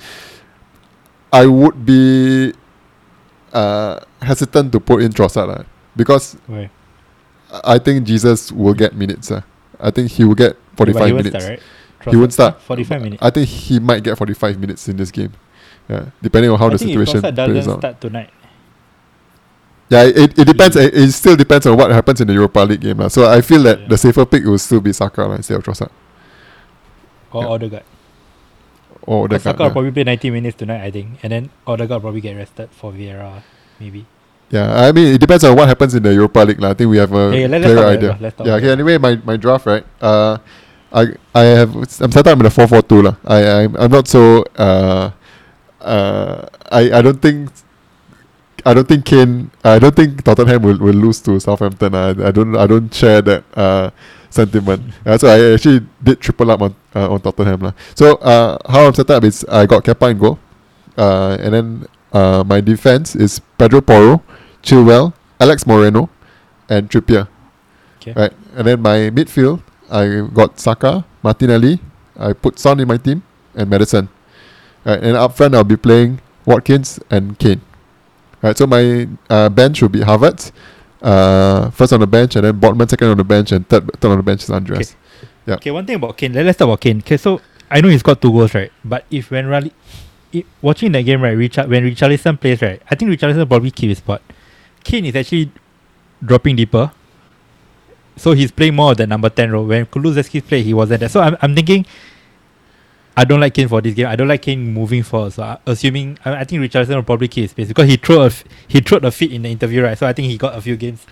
I 1.33 1.45
would 1.45 1.85
be 1.85 2.53
uh, 3.53 3.99
hesitant 4.21 4.71
to 4.71 4.79
put 4.79 5.01
in 5.03 5.11
Trossard 5.11 5.47
lah, 5.51 5.63
because 5.95 6.37
Why? 6.47 6.69
I 7.63 7.77
think 7.79 8.07
Jesus 8.07 8.51
will 8.51 8.73
get 8.73 8.95
minutes. 8.95 9.31
Uh. 9.31 9.41
I 9.79 9.91
think 9.91 10.11
he 10.11 10.23
will 10.23 10.35
get 10.35 10.55
45 10.77 10.95
won't 11.01 11.15
minutes. 11.25 11.43
Start, 11.43 11.59
right? 11.59 12.09
He 12.11 12.15
won't 12.15 12.31
start. 12.33 12.61
45 12.61 13.01
minutes. 13.01 13.21
I 13.21 13.29
think 13.29 13.47
he 13.49 13.79
might 13.79 14.01
get 14.03 14.17
45 14.17 14.59
minutes 14.59 14.87
in 14.87 14.95
this 14.95 15.11
game. 15.11 15.33
Yeah, 15.89 16.05
depending 16.21 16.51
on 16.51 16.59
how 16.59 16.67
I 16.67 16.69
the 16.69 16.79
situation 16.79 17.19
plays 17.19 17.35
doesn't 17.35 17.67
out. 17.67 17.79
start 17.79 17.99
tonight. 17.99 18.29
Yeah, 19.91 20.07
it, 20.07 20.31
it 20.39 20.45
depends. 20.47 20.79
It, 20.79 20.95
it 20.95 21.11
still 21.11 21.35
depends 21.35 21.67
on 21.67 21.75
what 21.75 21.91
happens 21.91 22.21
in 22.23 22.27
the 22.31 22.33
Europa 22.33 22.59
League 22.63 22.79
game. 22.79 22.97
lah. 23.03 23.09
So 23.11 23.27
I 23.27 23.41
feel 23.43 23.59
that 23.67 23.79
Yeah. 23.83 23.87
the 23.91 23.97
safer 23.99 24.23
pick 24.23 24.47
will 24.47 24.57
still 24.57 24.79
be 24.79 24.93
Saka 24.95 25.27
lah, 25.27 25.35
instead 25.35 25.59
of 25.59 25.67
Trossard. 25.67 25.91
Or 27.35 27.43
Yeah. 27.43 27.49
Odegaard. 27.59 27.83
Or 29.03 29.27
the 29.27 29.35
Because 29.35 29.43
Saka 29.51 29.63
will 29.67 29.71
probably 29.75 29.91
play 29.91 30.03
90 30.07 30.31
minutes 30.31 30.55
tonight, 30.55 30.79
I 30.79 30.91
think. 30.95 31.19
And 31.23 31.29
then 31.35 31.43
Odegaard 31.67 31.99
will 31.99 32.07
probably 32.15 32.21
get 32.23 32.37
rested 32.39 32.69
for 32.71 32.95
Vieira, 32.95 33.43
maybe. 33.83 34.05
Yeah, 34.51 34.67
I 34.83 34.91
mean 34.91 35.15
it 35.15 35.19
depends 35.19 35.43
on 35.43 35.55
what 35.55 35.67
happens 35.67 35.95
in 35.95 36.03
the 36.03 36.13
Europa 36.15 36.39
League. 36.47 36.59
lah. 36.59 36.71
I 36.71 36.73
think 36.75 36.87
we 36.91 36.95
have 36.99 37.11
a 37.11 37.31
Yeah, 37.35 37.47
clearer 37.51 37.87
it 37.91 37.95
idea. 37.99 38.13
Let's 38.19 38.35
talk 38.35 38.47
yeah. 38.47 38.55
Okay. 38.59 38.71
Anyway, 38.71 38.95
my, 38.99 39.15
my 39.23 39.35
draft 39.39 39.65
right. 39.65 39.83
Uh, 39.99 40.39
I 40.91 41.15
I 41.35 41.43
have 41.55 41.71
I'm 42.03 42.11
set 42.11 42.27
up 42.27 42.35
in 42.35 42.43
the 42.43 42.51
four 42.51 42.67
four 42.67 42.83
two 42.83 42.99
lah. 43.03 43.15
I 43.23 43.63
I'm, 43.63 43.75
I'm 43.79 43.91
not 43.91 44.07
so 44.11 44.43
uh 44.59 45.11
uh 45.79 46.47
I 46.71 46.91
I 46.95 47.01
don't 47.01 47.19
think. 47.23 47.47
I 48.65 48.73
don't 48.73 48.87
think 48.87 49.05
Kane. 49.05 49.51
I 49.63 49.79
don't 49.79 49.95
think 49.95 50.23
Tottenham 50.23 50.61
will, 50.63 50.77
will 50.77 50.93
lose 50.93 51.19
to 51.21 51.39
Southampton. 51.39 51.95
I, 51.95 52.09
I 52.09 52.31
don't. 52.31 52.55
I 52.55 52.67
don't 52.67 52.93
share 52.93 53.21
that 53.21 53.43
uh, 53.57 53.91
sentiment. 54.29 54.83
Uh, 55.05 55.17
so 55.17 55.27
I 55.27 55.53
actually 55.53 55.85
did 56.03 56.19
triple 56.19 56.51
up 56.51 56.61
on 56.61 56.75
uh, 56.95 57.11
on 57.11 57.21
Tottenham 57.21 57.61
lah. 57.61 57.73
So 57.95 58.15
uh, 58.21 58.57
how 58.69 58.87
I'm 58.87 58.93
set 58.93 59.09
up 59.09 59.23
is 59.23 59.45
I 59.49 59.65
got 59.65 59.83
Kepa 59.83 60.11
in 60.11 60.17
goal, 60.17 60.39
uh, 60.97 61.37
and 61.39 61.53
then 61.53 61.67
uh, 62.13 62.43
my 62.45 62.61
defense 62.61 63.15
is 63.15 63.39
Pedro 63.57 63.81
Porro, 63.81 64.23
Chilwell, 64.63 65.13
Alex 65.39 65.65
Moreno, 65.65 66.09
and 66.69 66.89
Trippier. 66.89 67.27
Okay. 68.01 68.13
Right, 68.17 68.33
and 68.57 68.65
then 68.65 68.81
my 68.81 69.13
midfield 69.13 69.61
I 69.91 70.25
got 70.33 70.59
Saka, 70.59 71.05
Martinelli. 71.21 71.79
I 72.17 72.33
put 72.33 72.57
Son 72.57 72.79
in 72.79 72.87
my 72.87 72.97
team 72.97 73.21
and 73.53 73.69
Maddison. 73.69 74.09
Right, 74.85 75.03
and 75.03 75.17
up 75.17 75.35
front 75.35 75.53
I'll 75.53 75.67
be 75.67 75.77
playing 75.77 76.21
Watkins 76.45 76.99
and 77.11 77.37
Kane. 77.37 77.61
Right, 78.41 78.57
so 78.57 78.65
my 78.65 79.07
uh, 79.29 79.49
bench 79.49 79.81
will 79.81 79.89
be 79.89 80.01
Harvard, 80.01 80.41
Uh, 81.01 81.69
first 81.71 81.93
on 81.93 81.99
the 81.99 82.07
bench, 82.07 82.35
and 82.35 82.45
then 82.45 82.59
Botman 82.59 82.89
second 82.89 83.09
on 83.09 83.17
the 83.17 83.23
bench, 83.23 83.51
and 83.51 83.67
third 83.67 83.89
third 83.99 84.11
on 84.11 84.17
the 84.17 84.23
bench 84.23 84.43
is 84.43 84.49
Andreas. 84.49 84.95
Yeah. 85.47 85.55
Okay, 85.55 85.71
one 85.71 85.85
thing 85.85 85.95
about 85.95 86.17
Kane. 86.17 86.33
Let, 86.33 86.45
us 86.45 86.55
talk 86.55 86.67
about 86.67 86.81
Kane. 86.81 86.99
Okay, 86.99 87.17
so 87.17 87.41
I 87.71 87.81
know 87.81 87.89
he's 87.89 88.03
got 88.03 88.21
two 88.21 88.31
goals, 88.31 88.53
right? 88.53 88.71
But 88.85 89.05
if 89.09 89.31
when 89.31 89.47
Rally, 89.47 89.73
it, 90.31 90.45
watching 90.61 90.91
that 90.91 91.01
game, 91.01 91.21
right, 91.23 91.31
Richard 91.31 91.69
when 91.69 91.83
Richarlison 91.83 92.39
plays, 92.39 92.61
right, 92.61 92.81
I 92.89 92.93
think 92.93 93.09
Richarlison 93.09 93.47
probably 93.47 93.71
keep 93.71 93.89
his 93.89 93.97
spot. 93.97 94.21
Kane 94.83 95.05
is 95.05 95.15
actually 95.15 95.51
dropping 96.23 96.55
deeper. 96.57 96.91
So 98.17 98.33
he's 98.33 98.51
playing 98.51 98.75
more 98.75 98.91
of 98.91 98.97
the 98.97 99.07
number 99.07 99.29
ten 99.29 99.51
role. 99.51 99.65
When 99.65 99.87
Kulusevski 99.87 100.45
played, 100.45 100.65
he 100.65 100.73
wasn't 100.75 100.99
there. 100.99 101.09
So 101.09 101.21
I'm, 101.21 101.35
I'm 101.41 101.55
thinking. 101.55 101.85
I 103.21 103.25
don't 103.25 103.39
like 103.39 103.53
Kane 103.53 103.67
for 103.67 103.81
this 103.81 103.93
game. 103.93 104.07
I 104.07 104.15
don't 104.15 104.27
like 104.27 104.41
Kane 104.41 104.73
moving 104.73 105.03
forward. 105.03 105.33
So 105.33 105.43
uh, 105.43 105.57
assuming, 105.67 106.17
I, 106.25 106.41
I 106.41 106.43
think 106.43 106.61
Richarlison 106.63 106.95
will 106.95 107.03
probably 107.03 107.27
keep 107.27 107.43
his 107.43 107.51
space 107.51 107.67
because 107.67 107.87
he 107.87 107.97
threw 107.97 108.21
a 108.21 108.25
f- 108.33 108.43
he 108.67 108.81
threw 108.81 108.97
a 108.97 109.11
fit 109.11 109.31
in 109.31 109.43
the 109.43 109.51
interview, 109.51 109.83
right? 109.83 109.97
So 109.97 110.07
I 110.07 110.13
think 110.13 110.27
he 110.27 110.37
got 110.37 110.57
a 110.57 110.61
few 110.61 110.75
games. 110.75 111.05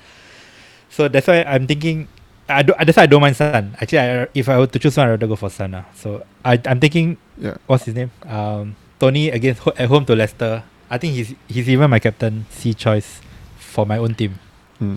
So 0.89 1.07
that's 1.07 1.27
why 1.27 1.43
I'm 1.43 1.67
thinking 1.67 2.07
I 2.47 2.63
don't. 2.63 2.77
That's 2.79 2.97
why 2.97 3.03
I 3.03 3.05
don't 3.05 3.21
mind 3.21 3.35
Son. 3.35 3.75
Actually, 3.79 3.99
I, 3.99 4.27
if 4.33 4.49
I 4.49 4.57
were 4.57 4.65
to 4.67 4.79
choose 4.79 4.97
one, 4.97 5.05
I'd 5.07 5.11
rather 5.11 5.27
go 5.27 5.35
for 5.35 5.49
Son. 5.51 5.73
Uh. 5.75 5.83
So 5.93 6.25
I, 6.43 6.59
I'm 6.65 6.79
thinking, 6.79 7.17
Yeah. 7.37 7.57
what's 7.67 7.85
his 7.85 7.93
name? 7.93 8.09
Um, 8.25 8.75
Toney 8.99 9.29
against 9.29 9.61
ho- 9.61 9.73
at 9.77 9.87
home 9.87 10.05
to 10.05 10.15
Leicester. 10.15 10.63
I 10.89 10.97
think 10.97 11.13
he's 11.13 11.35
he's 11.47 11.69
even 11.69 11.89
my 11.91 11.99
captain 11.99 12.45
C 12.49 12.73
choice 12.73 13.21
for 13.57 13.85
my 13.85 13.97
own 13.99 14.15
team. 14.15 14.39
Hmm. 14.79 14.95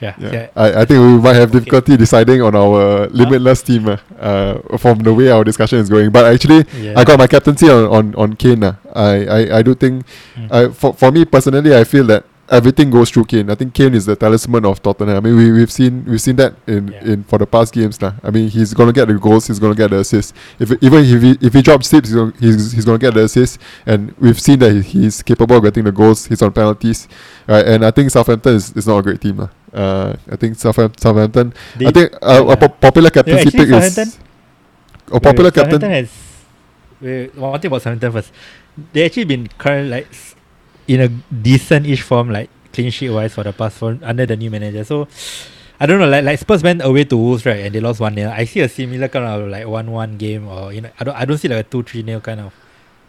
Yeah, 0.00 0.14
Yeah. 0.18 0.32
yeah. 0.32 0.46
I, 0.56 0.66
I 0.80 0.84
think 0.86 0.98
we 1.00 1.18
might 1.20 1.36
have 1.36 1.50
Okay. 1.50 1.58
difficulty 1.58 1.96
deciding 1.96 2.40
on 2.42 2.54
our 2.54 3.06
limitless 3.08 3.62
team 3.62 3.88
uh, 3.88 3.96
uh, 4.18 4.76
from 4.78 4.98
the 5.00 5.12
way 5.12 5.30
our 5.30 5.44
discussion 5.44 5.78
is 5.78 5.88
going. 5.90 6.10
But 6.10 6.24
actually, 6.32 6.64
Yeah. 6.80 6.94
I 6.96 7.04
got 7.04 7.18
my 7.18 7.26
captaincy 7.26 7.68
on 7.68 7.84
on, 7.98 8.14
on 8.16 8.32
Kane. 8.36 8.64
Uh. 8.64 8.74
I, 8.94 9.12
I 9.38 9.40
I 9.58 9.62
do 9.62 9.74
think 9.74 10.04
Mm. 10.36 10.48
I 10.52 10.68
for, 10.72 10.94
for 10.94 11.10
me 11.12 11.24
personally, 11.24 11.74
I 11.76 11.84
feel 11.84 12.04
that 12.06 12.24
everything 12.50 12.90
goes 12.90 13.10
through 13.10 13.24
Kane. 13.26 13.48
I 13.48 13.54
think 13.54 13.74
Kane 13.74 13.94
is 13.94 14.06
the 14.06 14.16
talisman 14.16 14.64
of 14.66 14.82
Tottenham. 14.82 15.16
I 15.16 15.20
mean, 15.20 15.36
we 15.36 15.52
we've 15.52 15.70
seen 15.70 16.04
we've 16.08 16.20
seen 16.20 16.34
that 16.36 16.54
in, 16.66 16.88
Yeah. 16.88 17.12
in 17.12 17.22
for 17.24 17.38
the 17.38 17.46
past 17.46 17.72
games 17.72 18.00
now. 18.00 18.14
I 18.24 18.30
mean, 18.30 18.48
he's 18.48 18.74
gonna 18.74 18.92
get 18.92 19.06
the 19.06 19.14
goals. 19.14 19.46
He's 19.46 19.60
gonna 19.60 19.76
get 19.76 19.90
the 19.90 19.98
assists. 20.00 20.32
If 20.58 20.72
even 20.82 21.04
if 21.04 21.22
he 21.22 21.30
if 21.46 21.52
he 21.54 21.62
drops 21.62 21.88
tips, 21.88 22.08
he's 22.08 22.16
gonna, 22.16 22.32
he's, 22.40 22.72
he's 22.72 22.84
gonna 22.84 22.98
get 22.98 23.14
the 23.14 23.22
assists. 23.24 23.58
And 23.86 24.14
we've 24.18 24.40
seen 24.40 24.58
that 24.60 24.72
he, 24.72 24.82
he's 24.82 25.22
capable 25.22 25.56
of 25.58 25.62
getting 25.62 25.84
the 25.84 25.92
goals. 25.92 26.26
He's 26.26 26.42
on 26.42 26.50
penalties. 26.52 27.06
Right, 27.46 27.66
and 27.66 27.84
I 27.84 27.90
think 27.92 28.10
Southampton 28.10 28.54
is, 28.56 28.72
is 28.74 28.86
not 28.86 28.98
a 28.98 29.02
great 29.02 29.20
team. 29.20 29.36
lah. 29.38 29.48
Uh, 29.72 30.16
I 30.30 30.36
think 30.36 30.56
Southampton, 30.56 31.00
Southampton 31.00 31.54
I 31.74 31.78
They- 31.78 31.90
think 31.92 32.12
uh, 32.22 32.42
yeah. 32.46 32.52
a 32.52 32.56
po- 32.56 32.68
popular 32.68 33.10
captaincy 33.10 33.46
actually 33.46 33.66
pick 33.66 33.68
is 33.82 34.18
a 35.12 35.20
popular 35.20 35.50
Wait, 35.50 35.54
captain. 35.54 35.80
Southampton 35.80 35.90
has. 35.90 36.10
Wait, 37.00 37.34
one 37.36 37.60
thing 37.60 37.68
about 37.68 37.82
Southampton 37.82 38.12
first. 38.12 38.32
They 38.92 39.04
actually 39.04 39.24
been 39.24 39.46
current 39.58 39.90
like 39.90 40.08
in 40.88 41.00
a 41.00 41.08
decent-ish 41.32 42.02
form, 42.02 42.30
like 42.30 42.50
clean 42.72 42.90
sheet 42.90 43.10
wise 43.10 43.34
for 43.34 43.42
the 43.44 43.52
past 43.52 43.78
for 43.78 43.98
under 44.02 44.26
the 44.26 44.36
new 44.36 44.50
manager. 44.50 44.84
So 44.84 45.06
I 45.78 45.86
don't 45.86 45.98
know, 45.98 46.08
like 46.08 46.24
like 46.24 46.38
Spurs 46.38 46.62
went 46.62 46.82
away 46.84 47.04
to 47.04 47.16
Wolves, 47.16 47.46
right, 47.46 47.64
and 47.64 47.74
they 47.74 47.80
lost 47.80 48.00
one 48.00 48.14
0 48.14 48.30
I 48.30 48.44
see 48.44 48.60
a 48.60 48.68
similar 48.68 49.08
kind 49.08 49.24
of 49.24 49.48
like 49.48 49.66
one-one 49.66 50.18
game, 50.18 50.46
or 50.48 50.72
you 50.72 50.80
know, 50.82 50.90
I 50.98 51.04
don't 51.04 51.16
I 51.16 51.24
don't 51.24 51.38
see 51.38 51.48
like 51.48 51.64
a 51.66 51.68
two-three 51.68 52.04
0 52.04 52.20
kind 52.20 52.40
of 52.40 52.52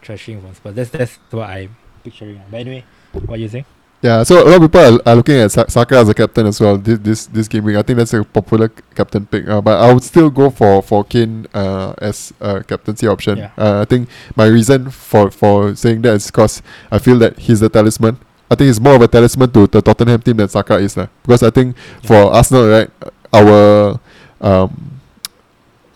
trashing 0.02 0.40
from 0.40 0.54
Spurs. 0.54 0.74
That's 0.74 0.90
that's 0.90 1.18
what 1.30 1.50
I'm 1.50 1.76
picturing. 2.04 2.40
But 2.50 2.60
anyway, 2.60 2.84
what 3.26 3.38
you 3.40 3.48
saying? 3.48 3.66
Yeah, 4.02 4.24
so 4.24 4.42
a 4.42 4.46
lot 4.50 4.56
of 4.60 4.62
people 4.62 4.80
are, 4.80 4.98
are 5.06 5.14
looking 5.14 5.36
at 5.36 5.52
Sa- 5.52 5.68
Saka 5.68 5.94
as 5.98 6.08
a 6.08 6.14
captain 6.14 6.46
as 6.46 6.60
well 6.60 6.76
this 6.76 6.98
this, 6.98 7.26
this 7.26 7.46
game 7.46 7.62
week. 7.62 7.76
I 7.76 7.82
think 7.82 7.98
that's 7.98 8.12
a 8.12 8.24
popular 8.24 8.68
captain 8.98 9.26
pick. 9.26 9.46
Uh, 9.46 9.60
but 9.60 9.78
I 9.78 9.92
would 9.92 10.02
still 10.02 10.28
go 10.28 10.50
for 10.50 10.82
for 10.82 11.04
Kane 11.04 11.46
uh, 11.54 11.94
as 11.98 12.34
a 12.40 12.64
captaincy 12.64 13.06
option. 13.06 13.38
Yeah. 13.38 13.50
Uh, 13.56 13.82
I 13.82 13.84
think 13.84 14.08
my 14.34 14.46
reason 14.46 14.90
for 14.90 15.30
for 15.30 15.76
saying 15.76 16.02
that 16.02 16.14
is 16.14 16.26
because 16.26 16.62
I 16.90 16.98
feel 16.98 17.16
that 17.20 17.38
he's 17.38 17.60
the 17.60 17.68
talisman. 17.68 18.18
I 18.50 18.56
think 18.56 18.66
he's 18.66 18.80
more 18.80 18.96
of 18.96 19.02
a 19.02 19.08
talisman 19.08 19.52
to 19.52 19.68
the 19.68 19.80
Tottenham 19.80 20.20
team 20.20 20.36
than 20.36 20.48
Saka 20.48 20.76
is. 20.82 20.96
lah. 20.96 21.06
Because 21.22 21.42
I 21.44 21.50
think 21.50 21.76
for 22.02 22.16
Arsenal, 22.34 22.68
right, 22.68 22.90
our 23.32 24.00
um, 24.42 25.00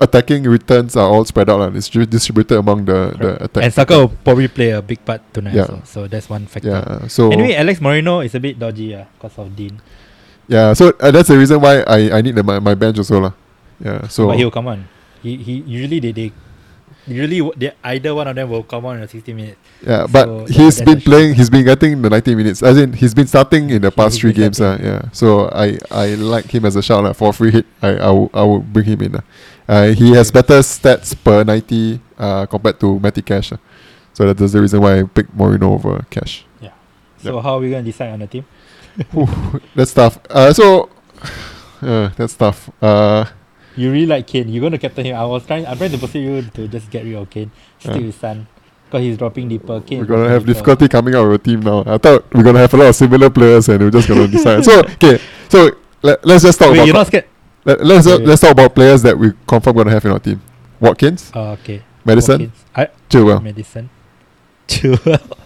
attacking 0.01 0.45
returns 0.45 0.97
are 0.97 1.09
all 1.09 1.25
spread 1.25 1.49
out. 1.49 1.61
and 1.63 1.77
It's 1.77 1.89
distri- 1.89 2.09
distributed 2.09 2.59
among 2.59 2.85
the, 2.85 3.15
the 3.19 3.31
attack. 3.45 3.63
and 3.65 3.73
Saka 3.73 3.99
will 3.99 4.09
probably 4.25 4.49
play 4.49 4.71
a 4.71 4.83
big 4.83 5.05
part 5.05 5.21
tonight. 5.33 5.55
Yeah. 5.55 5.67
So, 5.67 5.81
so 5.85 5.99
that's 6.09 6.29
one 6.29 6.47
factor. 6.47 6.69
Yeah, 6.71 7.07
so 7.09 7.31
Anyway, 7.33 7.55
Alex 7.55 7.81
Moreno 7.81 8.21
is 8.21 8.35
a 8.35 8.41
bit 8.41 8.59
dodgy, 8.59 8.93
yeah, 8.97 9.05
because 9.17 9.39
of 9.39 9.55
Digne. 9.57 9.81
Yeah, 10.49 10.75
so 10.75 10.93
uh, 11.01 11.11
that's 11.11 11.29
the 11.29 11.39
reason 11.39 11.61
why 11.61 11.81
I, 11.83 12.19
I 12.19 12.21
need 12.23 12.35
the, 12.37 12.43
my, 12.45 12.59
my 12.61 12.75
bench 12.75 12.99
also 12.99 13.19
lah. 13.21 13.33
Yeah, 13.83 14.07
so 14.09 14.29
but 14.29 14.37
he'll 14.39 14.51
come 14.51 14.69
on. 14.69 14.87
He 15.23 15.37
he 15.37 15.55
usually 15.67 15.99
they 15.99 16.13
they 16.13 16.33
usually 17.07 17.39
w- 17.43 17.53
they, 17.59 17.73
either 17.83 18.15
one 18.15 18.29
of 18.29 18.37
them 18.37 18.49
will 18.49 18.63
come 18.63 18.87
on 18.87 18.95
in 18.97 19.01
the 19.03 19.09
60 19.09 19.33
minutes. 19.35 19.59
yeah, 19.83 20.07
but 20.07 20.25
so 20.27 20.47
he's 20.47 20.81
been 20.81 21.01
playing. 21.01 21.35
He's 21.35 21.51
been 21.51 21.65
getting 21.65 22.01
the 22.01 22.09
90 22.11 22.35
minutes. 22.37 22.63
As 22.63 22.79
in, 22.79 22.93
he's 22.93 23.13
been 23.13 23.27
starting 23.27 23.71
in 23.71 23.83
the 23.83 23.91
He- 23.91 23.97
past 23.97 24.21
three 24.21 24.33
games. 24.33 24.61
Uh, 24.61 24.79
yeah, 24.81 25.03
so 25.13 25.51
I 25.51 25.79
I 25.91 26.15
like 26.15 26.47
him 26.47 26.65
as 26.65 26.77
a 26.77 26.83
shout 26.83 27.03
for 27.17 27.31
a 27.31 27.33
free 27.33 27.51
hit. 27.51 27.67
I 27.83 27.97
I 27.99 28.11
will, 28.11 28.31
I 28.33 28.43
will 28.47 28.61
bring 28.61 28.87
him 28.87 29.03
in. 29.03 29.13
lah. 29.19 29.25
Uh, 29.69 29.89
he 29.89 30.13
has 30.13 30.31
better 30.31 30.61
stats 30.61 31.15
per 31.25 31.43
90 31.45 32.01
uh, 32.19 32.47
compared 32.47 32.79
to 32.81 32.99
Matty 33.01 33.23
Cash. 33.23 33.53
uh. 33.53 33.57
So 34.13 34.27
that- 34.27 34.37
that's 34.39 34.53
the 34.53 34.61
reason 34.61 34.81
why 34.81 35.01
I 35.01 35.03
picked 35.05 35.35
Moreno 35.35 35.73
over 35.75 36.05
Cash. 36.11 36.45
Yeah. 36.61 36.71
So 37.19 37.41
how 37.41 37.55
are 37.57 37.61
we 37.61 37.71
gonna 37.71 37.83
decide 37.83 38.11
on 38.13 38.21
the 38.21 38.27
team? 38.27 38.45
That's 39.75 39.93
tough. 39.93 40.19
Uh, 40.31 40.53
so 40.53 40.89
uh, 41.83 42.09
that's 42.17 42.35
tough. 42.35 42.71
Uh, 42.83 43.25
You 43.77 43.93
really 43.93 44.07
like 44.07 44.27
Kane. 44.27 44.49
You're 44.49 44.63
gonna 44.63 44.79
captain 44.79 45.05
him. 45.05 45.17
I 45.17 45.25
was 45.27 45.45
trying. 45.45 45.67
I'm 45.67 45.77
trying 45.77 45.91
to 45.93 45.99
persuade 45.99 46.25
you 46.25 46.43
to 46.43 46.69
just 46.69 46.89
get 46.91 47.05
rid 47.05 47.15
of 47.15 47.29
Kane. 47.29 47.51
Stick 47.79 47.93
Yeah. 48.01 48.07
with 48.07 48.19
Son. 48.19 48.47
Because 48.87 49.03
he's 49.03 49.19
dropping 49.19 49.49
deeper. 49.49 49.81
Kane. 49.83 49.99
we're 49.99 50.07
gonna 50.07 50.29
have 50.31 50.43
deeper. 50.47 50.53
difficulty 50.55 50.89
coming 50.89 51.15
out 51.15 51.29
with 51.29 51.41
a 51.43 51.45
team 51.45 51.61
now. 51.61 51.83
I 51.85 51.99
thought 51.99 52.25
we're 52.33 52.43
gonna 52.45 52.61
have 52.61 52.73
a 52.73 52.77
lot 52.79 52.87
of 52.89 52.97
similar 52.97 53.29
players 53.29 53.69
and 53.69 53.81
we're 53.83 53.91
just 53.91 54.09
gonna 54.09 54.29
decide. 54.29 54.65
So 54.65 54.81
okay, 54.97 55.21
so 55.51 55.71
let, 56.03 56.25
let's 56.25 56.45
just 56.45 56.59
talk 56.59 56.71
Wait, 56.71 56.79
about 56.79 56.87
you're 56.87 56.95
not 56.95 57.07
scared? 57.09 57.27
Let, 57.67 57.85
let's 57.85 58.07
Wait, 58.07 58.19
wait. 58.21 58.27
let's 58.29 58.41
talk 58.41 58.53
about 58.53 58.75
players 58.75 59.03
that 59.03 59.19
we 59.19 59.33
confirm 59.47 59.75
gonna 59.77 59.91
have 59.91 60.05
in 60.07 60.13
our 60.13 60.21
team. 60.23 60.41
Watkins, 60.81 61.33
Oh, 61.35 61.51
okay. 61.59 61.83
Maddison, 62.07 62.41
Watkins. 62.47 62.65
I 62.75 62.89
Chilwell. 63.11 63.43
Maddison. 63.43 63.91
Chilwell. 64.69 65.37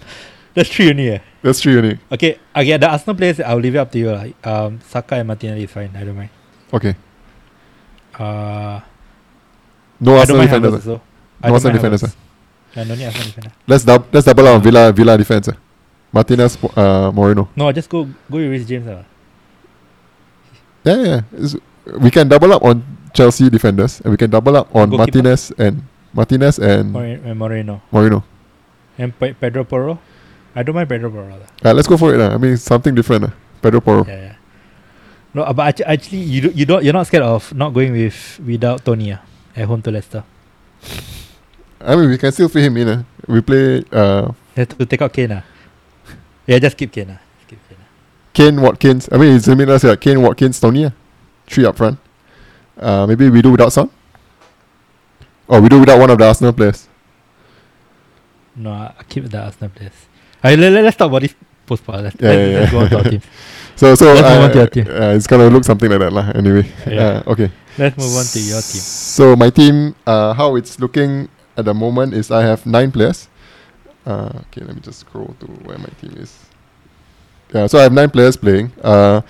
That's 0.55 0.69
three 0.69 0.91
only. 0.91 1.09
Eh. 1.11 1.19
That's 1.43 1.61
three 1.63 1.79
only. 1.79 1.99
Okay. 2.13 2.39
Okay. 2.55 2.77
The 2.77 2.89
Arsenal 2.91 3.17
players, 3.17 3.41
I'll 3.41 3.57
leave 3.59 3.75
it 3.75 3.79
up 3.79 3.91
to 3.93 3.99
you. 3.99 4.11
lah. 4.13 4.27
Um, 4.45 4.81
Saka 4.85 5.15
and 5.17 5.29
Martinelli 5.29 5.65
is 5.65 5.71
fine. 5.71 5.91
I 5.97 6.05
don't 6.05 6.17
mind. 6.17 6.31
Okay, 6.75 6.95
Uh, 8.19 8.81
no 9.99 10.15
I 10.17 10.19
Arsenal 10.21 10.43
defenders. 10.43 10.75
Also. 10.75 11.01
No 11.43 11.55
Arsenal 11.55 11.73
defenders. 11.75 12.03
Havertz. 12.03 12.17
Yeah, 12.77 12.85
no 12.85 12.95
need 12.95 13.07
Arsenal 13.07 13.27
defender. 13.27 13.53
Let's 13.67 13.85
dub, 13.85 14.07
let's 14.13 14.27
double 14.27 14.47
on 14.49 14.61
Villa 14.63 14.93
Villa 14.93 15.17
defense. 15.17 15.49
uh. 15.49 15.55
Martinez, 16.13 16.59
uh, 16.77 17.11
Moreno. 17.15 17.49
No, 17.57 17.73
just 17.73 17.89
go 17.89 18.05
go 18.31 18.37
with 18.39 18.67
James. 18.69 18.87
Uh. 18.87 19.03
Yeah, 20.85 20.97
yeah. 20.97 21.05
yeah. 21.07 21.21
It's- 21.39 21.57
we 22.01 22.11
can 22.11 22.29
double 22.29 22.53
up 22.53 22.63
on 22.63 22.83
Chelsea 23.15 23.51
defenders 23.51 24.01
and 24.03 24.11
we 24.13 24.17
can 24.17 24.31
double 24.31 24.57
up 24.57 24.69
on 24.75 24.91
Goalkeeper. 24.91 25.19
Martinez 25.23 25.53
and 25.59 25.83
Martinez 26.13 26.59
and 26.59 26.93
More- 26.93 27.35
Moreno. 27.35 27.81
Moreno. 27.91 28.25
And 28.99 29.17
Pe- 29.19 29.33
Pedro 29.35 29.65
Porro. 29.65 29.99
I 30.55 30.63
don't 30.63 30.75
mind 30.75 30.89
Pedro 30.89 31.11
Porro. 31.11 31.31
lah. 31.39 31.47
Uh, 31.65 31.73
let's 31.75 31.89
go 31.89 31.97
for 31.97 32.13
it. 32.15 32.21
Uh. 32.21 32.35
I 32.35 32.39
mean, 32.39 32.57
something 32.57 32.95
different. 32.95 33.25
Uh. 33.25 33.31
Pedro 33.63 33.81
Porro. 33.81 34.05
Yeah, 34.07 34.35
yeah. 34.35 34.37
No, 35.33 35.43
uh, 35.47 35.53
but 35.55 35.69
actu- 35.73 35.87
actually, 35.87 36.27
you 36.27 36.41
do, 36.43 36.49
you 36.55 36.67
don't 36.67 36.83
you're 36.83 36.93
not 36.93 37.07
scared 37.07 37.23
of 37.23 37.55
not 37.55 37.71
going 37.71 37.93
with 37.93 38.19
without 38.45 38.85
Toney 38.85 39.13
uh, 39.15 39.19
at 39.55 39.65
home 39.71 39.81
to 39.83 39.91
Leicester. 39.95 40.25
I 41.81 41.97
mean, 41.97 42.11
we 42.11 42.19
can 42.19 42.33
still 42.33 42.49
fit 42.49 42.65
him 42.65 42.77
in. 42.77 42.89
Uh. 42.89 43.03
We 43.29 43.41
play 43.41 43.85
uh, 43.93 44.35
You 44.57 44.67
have 44.67 44.69
to 44.77 44.87
take 44.87 45.01
out 45.03 45.13
Kane. 45.13 45.33
Uh. 45.33 45.43
Yeah, 46.47 46.59
just 46.59 46.77
keep 46.77 46.91
Kane. 46.93 47.11
Uh. 47.15 47.19
Just 47.39 47.49
keep 47.49 47.61
Kane. 47.71 47.79
Kane, 48.35 48.57
Watkins. 48.61 49.09
I 49.13 49.17
mean, 49.19 49.37
it's 49.37 49.47
limitless. 49.47 49.85
Yeah. 49.85 49.95
Kane, 49.97 50.21
Watkins, 50.21 50.59
Toney. 50.61 50.87
Uh. 50.87 50.91
Three 51.51 51.67
up 51.67 51.77
front. 51.77 51.99
Uh, 52.79 53.07
maybe 53.07 53.29
we 53.29 53.43
do 53.43 53.51
without 53.51 53.73
Son. 53.73 53.91
Or 55.49 55.61
we 55.61 55.69
do 55.69 55.81
without 55.81 55.99
one 55.99 56.09
of 56.11 56.19
the 56.19 56.27
Arsenal 56.27 56.53
players. 56.53 56.87
No, 58.55 58.71
I 58.71 59.03
keep 59.09 59.25
the 59.25 59.43
Arsenal 59.43 59.71
players. 59.71 59.93
Alright, 60.45 60.59
let, 60.59 60.73
let, 60.73 60.85
us 60.87 60.97
talk 60.97 61.09
about 61.11 61.23
this 61.23 61.35
post 61.67 61.85
part. 61.85 62.03
Let's, 62.05 62.17
Yeah, 62.21 62.29
let's, 62.31 62.39
yeah, 62.39 62.59
let's 62.61 62.73
yeah. 62.73 62.79
go 62.79 62.79
on 62.85 62.91
to 62.91 62.97
our 62.99 63.05
team. 63.11 63.23
So, 63.77 63.95
so 63.95 64.13
Let's 64.13 64.21
move 64.29 64.43
on 64.45 64.51
to 64.51 64.57
uh, 64.57 64.61
your 64.61 64.67
team. 64.69 64.87
uh, 64.91 65.15
it's 65.17 65.27
gonna 65.27 65.49
look 65.49 65.65
something 65.65 65.89
like 65.89 66.01
that, 66.01 66.13
lah. 66.13 66.29
Anyway, 66.35 66.69
Yeah. 66.87 67.23
uh, 67.25 67.33
okay. 67.33 67.51
Let's 67.79 67.97
move 67.97 68.13
on 68.15 68.25
to 68.29 68.39
your 68.41 68.61
team. 68.61 68.81
So 68.85 69.35
my 69.37 69.49
team, 69.49 69.95
uh, 70.07 70.35
how 70.35 70.57
it's 70.57 70.79
looking 70.79 71.31
at 71.57 71.65
the 71.65 71.73
moment 71.73 72.13
is 72.13 72.31
I 72.31 72.43
have 72.43 72.67
nine 72.67 72.93
players. 72.93 73.29
Uh, 74.05 74.45
okay, 74.53 74.61
let 74.69 74.75
me 74.77 74.83
just 74.83 75.01
scroll 75.01 75.35
to 75.41 75.47
where 75.65 75.79
my 75.79 75.89
team 75.99 76.13
is. 76.21 76.29
Yeah, 77.55 77.69
so 77.69 77.79
I 77.79 77.83
have 77.89 77.93
nine 77.95 78.11
players 78.11 78.37
playing. 78.37 78.71
Uh, 78.85 79.23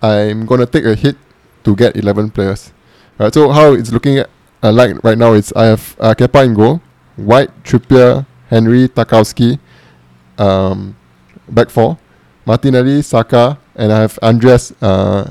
I'm 0.00 0.46
gonna 0.46 0.66
take 0.66 0.84
a 0.84 0.94
hit 0.94 1.16
to 1.68 1.76
get 1.76 2.00
eleven 2.00 2.32
players. 2.32 2.72
Right, 3.20 3.34
so 3.34 3.52
how 3.52 3.76
it's 3.76 3.92
looking 3.92 4.16
at 4.16 4.30
uh, 4.64 4.72
like 4.72 4.96
right 5.04 5.18
now 5.18 5.34
is 5.36 5.52
I 5.52 5.76
have 5.76 5.96
uh, 6.00 6.14
Kepa 6.16 6.48
in 6.48 6.54
goal, 6.54 6.80
White, 7.20 7.52
Trippier, 7.62 8.24
Henry, 8.48 8.88
Tarkowski, 8.88 9.58
um, 10.38 10.96
back 11.50 11.68
four, 11.68 11.98
Martinelli, 12.46 13.02
Saka, 13.02 13.58
and 13.74 13.92
I 13.92 14.00
have 14.00 14.18
Andreas 14.22 14.72
uh, 14.80 15.28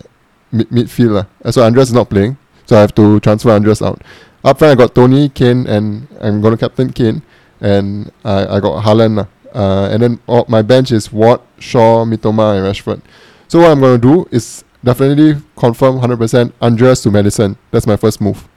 mid 0.51 0.69
midfield 0.69 1.13
lah. 1.15 1.25
Uh, 1.41 1.51
So 1.51 1.63
Andreas 1.63 1.89
is 1.89 1.95
not 1.95 2.11
playing, 2.11 2.37
so 2.67 2.77
I 2.77 2.81
have 2.85 2.93
to 2.99 3.17
transfer 3.23 3.49
Andreas 3.49 3.81
out. 3.81 4.03
Up 4.43 4.59
front 4.59 4.75
I 4.75 4.75
got 4.75 4.93
Toney, 4.93 5.31
Kane, 5.31 5.65
and 5.65 6.11
I'm 6.21 6.43
gonna 6.43 6.59
captain 6.59 6.91
Kane, 6.91 7.23
and 7.63 8.11
I 8.27 8.59
I 8.59 8.59
got 8.59 8.83
Haaland. 8.83 9.25
Uh, 9.55 9.87
and 9.89 10.03
then 10.03 10.19
all, 10.27 10.45
my 10.51 10.61
bench 10.61 10.91
is 10.91 11.07
Watt, 11.09 11.41
Shaw, 11.57 12.03
Mitoma, 12.05 12.59
and 12.59 12.67
Rashford. 12.67 13.01
So 13.47 13.63
what 13.63 13.71
I'm 13.71 13.79
gonna 13.79 13.97
do 13.97 14.27
is 14.29 14.66
definitely 14.83 15.41
confirm 15.55 15.99
100% 15.99 16.53
Andreas 16.61 17.01
to 17.03 17.11
Maddison. 17.11 17.57
That's 17.71 17.87
my 17.87 17.95
first 17.97 18.21
move. 18.21 18.47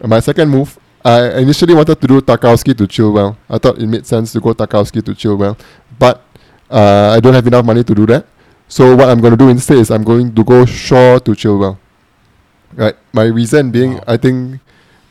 And 0.00 0.08
my 0.08 0.20
second 0.20 0.48
move, 0.50 0.78
I 1.04 1.38
initially 1.38 1.74
wanted 1.74 2.00
to 2.00 2.06
do 2.06 2.20
Tarkowski 2.20 2.76
to 2.76 2.86
Chilwell. 2.86 3.36
I 3.48 3.58
thought 3.58 3.78
it 3.78 3.86
made 3.86 4.06
sense 4.06 4.32
to 4.32 4.40
go 4.40 4.52
Tarkowski 4.52 5.04
to 5.04 5.12
Chilwell, 5.12 5.58
but 5.98 6.22
uh, 6.70 7.12
I 7.16 7.20
don't 7.20 7.34
have 7.34 7.46
enough 7.46 7.64
money 7.64 7.84
to 7.84 7.94
do 7.94 8.06
that. 8.06 8.26
So 8.68 8.94
what 8.94 9.08
I'm 9.08 9.20
going 9.20 9.30
to 9.32 9.36
do 9.36 9.48
instead 9.48 9.78
is 9.78 9.90
I'm 9.90 10.04
going 10.04 10.34
to 10.34 10.44
go 10.44 10.64
Shaw 10.66 11.18
to 11.18 11.30
Chilwell. 11.32 11.78
Right. 12.74 12.94
My 13.12 13.24
reason 13.24 13.70
being, 13.70 13.94
Wow. 13.94 14.04
I 14.06 14.16
think 14.18 14.60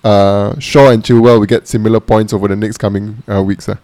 uh, 0.03 0.59
Shaw 0.59 0.89
and 0.91 1.03
Chilwell 1.03 1.39
will 1.39 1.45
get 1.45 1.67
similar 1.67 1.99
points 1.99 2.33
over 2.33 2.47
the 2.47 2.55
next 2.55 2.77
coming 2.77 3.23
uh, 3.27 3.41
weeks. 3.43 3.67
Uh. 3.67 3.77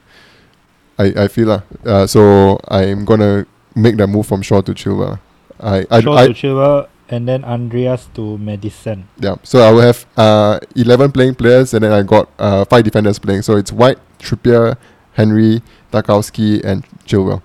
I 1.00 1.26
I 1.26 1.28
feel 1.28 1.52
uh, 1.52 1.62
uh, 1.86 2.06
so 2.08 2.60
I'm 2.68 3.04
gonna 3.04 3.48
make 3.76 3.98
that 3.98 4.08
move 4.08 4.28
from 4.28 4.42
Shaw 4.42 4.62
to 4.62 4.74
Chilwell. 4.74 5.20
I 5.64 5.86
I, 5.90 6.02
Shaw 6.02 6.16
I 6.18 6.28
to 6.28 6.34
Chilwell 6.34 6.88
and 7.10 7.28
then 7.28 7.44
Andreas 7.46 8.10
to 8.16 8.38
Maddison. 8.38 9.08
yeah. 9.20 9.36
So 9.44 9.60
I 9.64 9.72
will 9.72 9.82
have 9.82 10.06
uh 10.18 10.60
eleven 10.76 11.12
playing 11.12 11.36
players 11.36 11.74
and 11.74 11.84
then 11.84 11.92
I 11.94 12.04
got 12.04 12.30
uh 12.38 12.66
five 12.66 12.84
defenders 12.84 13.18
playing. 13.20 13.42
So 13.44 13.56
it's 13.58 13.72
White, 13.72 13.98
Trippier, 14.20 14.78
Henry, 15.14 15.62
Tarkowski, 15.92 16.64
and 16.64 16.84
Chilwell. 17.06 17.42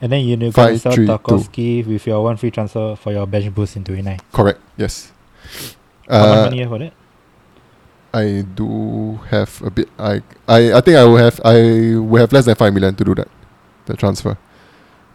And 0.00 0.12
then 0.12 0.24
you're 0.26 0.36
going 0.36 0.74
to 0.74 0.78
sell 0.78 0.92
three, 0.92 1.06
two. 1.06 1.12
Tarkowski 1.12 1.86
with 1.86 2.06
your 2.06 2.22
one 2.22 2.36
free 2.36 2.50
transfer 2.50 2.96
for 2.96 3.12
your 3.12 3.26
bench 3.26 3.52
boost 3.54 3.76
in 3.76 3.84
29. 3.84 4.20
Correct. 4.32 4.60
Yes. 4.76 5.10
How 6.08 6.20
much 6.20 6.36
Uh, 6.38 6.44
money 6.44 6.56
you 6.58 6.62
have 6.64 6.70
for 6.70 6.78
that? 6.78 6.92
I 8.12 8.44
do 8.54 9.18
have 9.30 9.60
a 9.64 9.70
bit. 9.70 9.88
I 9.98 10.20
I 10.48 10.72
I 10.74 10.80
think 10.80 10.96
I 10.96 11.04
will 11.04 11.16
have. 11.20 11.40
I 11.44 11.96
will 11.96 12.20
have 12.20 12.32
less 12.32 12.44
than 12.44 12.54
five 12.54 12.72
million 12.72 12.94
to 12.96 13.04
do 13.04 13.14
that, 13.14 13.28
the 13.86 13.96
transfer. 13.96 14.36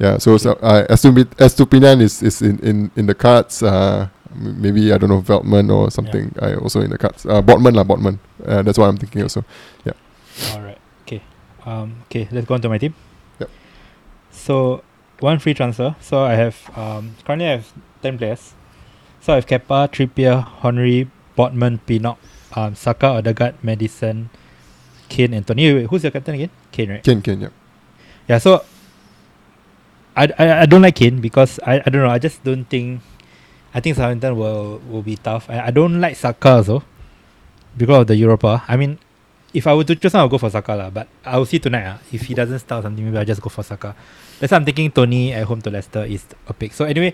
Yeah. 0.01 0.17
So 0.17 0.37
so 0.41 0.57
uh, 0.65 0.89
Estupi- 0.89 1.29
Estupiñán 1.37 2.01
is 2.01 2.25
is 2.25 2.41
in, 2.41 2.57
in, 2.65 2.89
in 2.97 3.05
the 3.05 3.13
cards. 3.13 3.61
Uh, 3.61 4.09
maybe 4.33 4.89
I 4.91 4.97
don't 4.97 5.13
know 5.13 5.21
Veltman 5.21 5.69
or 5.69 5.91
something. 5.93 6.33
I 6.41 6.57
also 6.57 6.81
in 6.81 6.89
the 6.89 6.97
cards. 6.97 7.21
Uh, 7.21 7.41
Botman 7.45 7.77
lah, 7.77 7.85
Botman. 7.85 8.17
Uh, 8.41 8.65
that's 8.65 8.81
what 8.81 8.89
I'm 8.89 8.97
thinking 8.97 9.21
also. 9.21 9.45
Yeah. 9.85 9.93
Alright. 10.57 10.81
Okay. 11.05 11.21
Um, 11.69 12.01
okay, 12.09 12.27
let's 12.31 12.47
go 12.49 12.55
on 12.57 12.61
to 12.65 12.69
my 12.69 12.79
team. 12.81 12.95
Yep. 13.39 13.49
So 14.31 14.81
one 15.21 15.37
free 15.37 15.53
transfer. 15.53 15.93
So 16.01 16.25
I 16.25 16.33
have 16.33 16.57
um 16.73 17.13
currently 17.21 17.45
I 17.45 17.61
have 17.61 17.69
ten 18.01 18.17
players. 18.17 18.57
So 19.21 19.33
I 19.33 19.35
have 19.37 19.45
Kepa, 19.45 19.85
Trippier, 19.93 20.41
Henry, 20.65 21.05
Botman, 21.37 21.77
Pinnock, 21.85 22.17
um, 22.57 22.73
Saka, 22.73 23.21
Odegaard, 23.21 23.53
Madison, 23.61 24.33
Kane, 25.09 25.37
and 25.37 25.45
Toney. 25.45 25.69
Wait, 25.69 25.85
wait, 25.85 25.87
who's 25.93 26.01
your 26.01 26.09
captain 26.09 26.33
again? 26.33 26.49
Kane, 26.71 26.89
right? 26.89 27.03
Kane, 27.03 27.21
Kane. 27.21 27.41
Yeah. 27.41 27.53
Yeah, 28.27 28.39
so 28.39 28.65
I, 30.15 30.27
I, 30.37 30.61
I 30.61 30.65
don't 30.65 30.81
like 30.81 30.95
Kane 30.95 31.21
because 31.21 31.59
I, 31.65 31.79
I 31.85 31.89
don't 31.89 32.03
know, 32.03 32.09
I 32.09 32.19
just 32.19 32.43
don't 32.43 32.65
think 32.65 33.01
I 33.73 33.79
think 33.79 33.95
Southampton 33.95 34.35
will 34.35 34.81
will 34.89 35.01
be 35.01 35.15
tough. 35.15 35.49
I, 35.49 35.67
I 35.67 35.71
don't 35.71 36.01
like 36.01 36.15
Saka 36.15 36.49
also 36.59 36.83
because 37.77 38.01
of 38.01 38.07
the 38.07 38.15
Europa. 38.15 38.63
I 38.67 38.75
mean 38.75 38.99
if 39.53 39.67
I 39.67 39.73
were 39.73 39.83
to 39.83 39.95
choose 39.95 40.15
I'll 40.15 40.27
go 40.29 40.37
for 40.37 40.49
Saka 40.49 40.73
lah. 40.75 40.89
But 40.89 41.07
I'll 41.25 41.45
see 41.45 41.59
tonight. 41.59 41.85
Ah, 41.87 41.99
If 42.11 42.23
he 42.27 42.33
doesn't 42.33 42.59
start 42.59 42.83
something, 42.83 43.03
maybe 43.03 43.17
I'll 43.17 43.25
just 43.25 43.41
go 43.41 43.49
for 43.49 43.63
Saka. 43.63 43.95
That's 44.39 44.51
why 44.51 44.57
I'm 44.57 44.65
thinking 44.65 44.91
Toney 44.91 45.33
at 45.33 45.45
home 45.45 45.61
to 45.61 45.69
Leicester 45.69 46.03
is 46.03 46.25
a 46.47 46.53
pick. 46.53 46.73
So 46.73 46.85
anyway, 46.85 47.13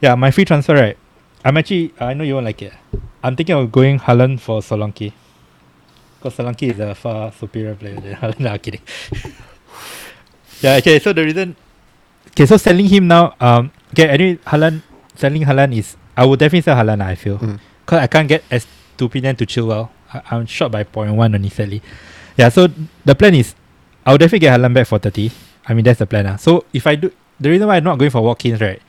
yeah, 0.00 0.14
my 0.14 0.30
free 0.30 0.44
transfer 0.44 0.74
right. 0.74 0.96
I'm 1.44 1.56
actually 1.56 1.92
I 1.98 2.14
know 2.14 2.24
you 2.24 2.34
won't 2.34 2.46
like 2.46 2.62
it. 2.62 2.72
I'm 3.22 3.34
thinking 3.34 3.56
of 3.56 3.72
going 3.72 3.98
Haaland 3.98 4.38
for 4.40 4.60
Solanke. 4.60 5.12
Because 6.18 6.36
Solanke 6.36 6.70
is 6.70 6.78
a 6.78 6.94
far 6.94 7.32
superior 7.32 7.74
player 7.74 7.98
than 8.00 8.14
Haaland. 8.14 8.38
Nah, 8.46 8.56
kidding. 8.58 8.82
yeah, 10.62 10.76
okay, 10.78 10.98
so 10.98 11.12
the 11.12 11.24
reason 11.24 11.56
Okay, 12.30 12.46
so 12.46 12.56
selling 12.56 12.86
him 12.86 13.08
now, 13.08 13.34
um 13.40 13.70
okay, 13.92 14.08
anyway, 14.08 14.38
Haaland 14.46 14.82
selling 15.14 15.42
Haaland 15.42 15.76
is 15.76 15.96
I 16.16 16.24
would 16.24 16.38
definitely 16.38 16.62
sell 16.62 16.76
Haaland, 16.76 17.02
I 17.02 17.14
feel. 17.14 17.38
Mm. 17.38 17.58
Cause 17.86 17.98
I 18.00 18.06
can't 18.06 18.28
get 18.28 18.44
as 18.50 18.66
Stupinian 18.96 19.36
to 19.38 19.46
Chilwell. 19.46 19.88
I, 20.12 20.22
I'm 20.30 20.46
short 20.46 20.72
by 20.72 20.84
0.1 20.84 21.12
only 21.12 21.48
sadly. 21.48 21.82
Yeah, 22.36 22.48
so 22.50 22.68
the 23.04 23.14
plan 23.14 23.34
is 23.34 23.54
I'll 24.06 24.18
definitely 24.18 24.40
get 24.40 24.58
Haaland 24.58 24.74
back 24.74 24.86
for 24.86 24.98
30. 24.98 25.30
I 25.66 25.74
mean 25.74 25.84
that's 25.84 25.98
the 25.98 26.06
plan. 26.06 26.26
Uh. 26.26 26.36
So 26.36 26.64
if 26.72 26.86
I 26.86 26.96
do 26.96 27.12
the 27.40 27.50
reason 27.50 27.66
why 27.66 27.76
I'm 27.76 27.84
not 27.84 27.98
going 27.98 28.10
for 28.10 28.22
Watkins, 28.22 28.60
right? 28.60 28.80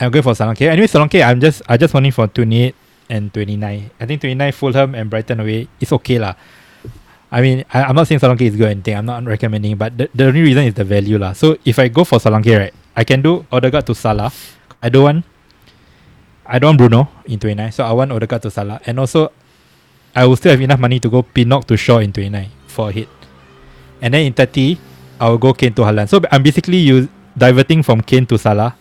I'm 0.00 0.10
going 0.10 0.22
for 0.22 0.32
Solanke. 0.32 0.62
Anyway, 0.68 0.86
Solanke, 0.86 1.24
I'm 1.24 1.40
just 1.40 1.62
I 1.68 1.76
just 1.76 1.92
want 1.92 2.06
him 2.06 2.12
for 2.12 2.26
28 2.28 2.74
and 3.10 3.32
29. 3.32 3.90
I 4.00 4.06
think 4.06 4.20
29 4.20 4.52
Fulham 4.52 4.94
and 4.94 5.10
Brighton 5.10 5.40
away 5.40 5.68
is 5.80 5.92
okay 5.92 6.18
lah. 6.18 6.34
I 7.30 7.40
mean, 7.40 7.64
I, 7.72 7.84
I'm 7.84 7.94
not 7.94 8.08
saying 8.08 8.20
Solanke 8.20 8.42
is 8.42 8.56
good 8.56 8.68
or 8.68 8.70
anything. 8.70 8.96
I'm 8.96 9.04
not 9.04 9.24
recommending, 9.24 9.76
but 9.76 9.96
the, 9.96 10.08
the 10.14 10.26
only 10.26 10.40
reason 10.40 10.64
is 10.64 10.74
the 10.74 10.84
value 10.84 11.18
lah. 11.18 11.32
So 11.32 11.56
if 11.64 11.78
I 11.78 11.88
go 11.88 12.04
for 12.04 12.18
Solanke, 12.18 12.58
right, 12.58 12.74
I 12.96 13.04
can 13.04 13.20
do 13.20 13.44
Odegaard 13.52 13.86
to 13.86 13.94
Salah. 13.94 14.32
I 14.82 14.88
don't 14.88 15.02
want, 15.02 15.24
I 16.46 16.58
don't 16.58 16.68
want 16.68 16.78
Bruno 16.78 17.08
in 17.26 17.38
29, 17.38 17.72
so 17.72 17.84
I 17.84 17.92
want 17.92 18.12
Odegaard 18.12 18.42
to 18.42 18.50
Salah, 18.50 18.80
and 18.86 18.98
also, 18.98 19.30
I 20.16 20.24
will 20.24 20.36
still 20.36 20.52
have 20.52 20.60
enough 20.60 20.80
money 20.80 20.98
to 21.00 21.10
go 21.10 21.22
Pinnock 21.22 21.66
to 21.66 21.76
Shaw 21.76 21.98
in 21.98 22.12
29 22.12 22.48
for 22.66 22.88
a 22.88 22.92
hit, 22.92 23.08
and 24.00 24.14
then 24.14 24.24
in 24.24 24.32
30, 24.32 24.78
I 25.20 25.28
will 25.28 25.38
go 25.38 25.52
Kane 25.52 25.74
to 25.74 25.82
Haaland. 25.82 26.08
So 26.08 26.20
I'm 26.32 26.42
basically 26.42 26.78
use 26.78 27.08
diverting 27.36 27.82
from 27.82 28.00
Kane 28.00 28.24
to 28.26 28.38
Salah. 28.38 28.74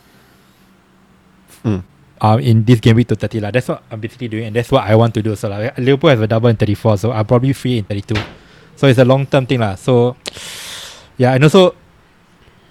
Mm. 1.64 1.84
Um, 2.20 2.39
in 2.39 2.64
this 2.66 2.80
game 2.80 2.95
week 2.95 3.08
to 3.10 3.16
30 3.16 3.41
lah. 3.41 3.52
That's 3.52 3.68
what 3.68 3.84
I'm 3.91 4.00
basically 4.00 4.28
doing, 4.28 4.45
and 4.45 4.56
that's 4.56 4.72
what 4.72 4.84
I 4.84 4.95
want 4.95 5.14
to 5.14 5.22
do. 5.22 5.36
So 5.36 5.50
like 5.50 5.78
Liverpool 5.78 6.10
has 6.10 6.20
a 6.20 6.26
double 6.26 6.50
in 6.50 6.56
34, 6.56 6.98
so 6.98 7.12
I'll 7.12 7.26
probably 7.26 7.54
free 7.54 7.78
in 7.78 7.84
32. 7.84 8.18
So 8.78 8.88
it's 8.88 8.99
a 8.99 9.05
long 9.05 9.25
term 9.25 9.45
thing 9.45 9.59
lah. 9.59 9.75
So 9.75 10.15
yeah, 11.17 11.34
and 11.34 11.43
also 11.43 11.75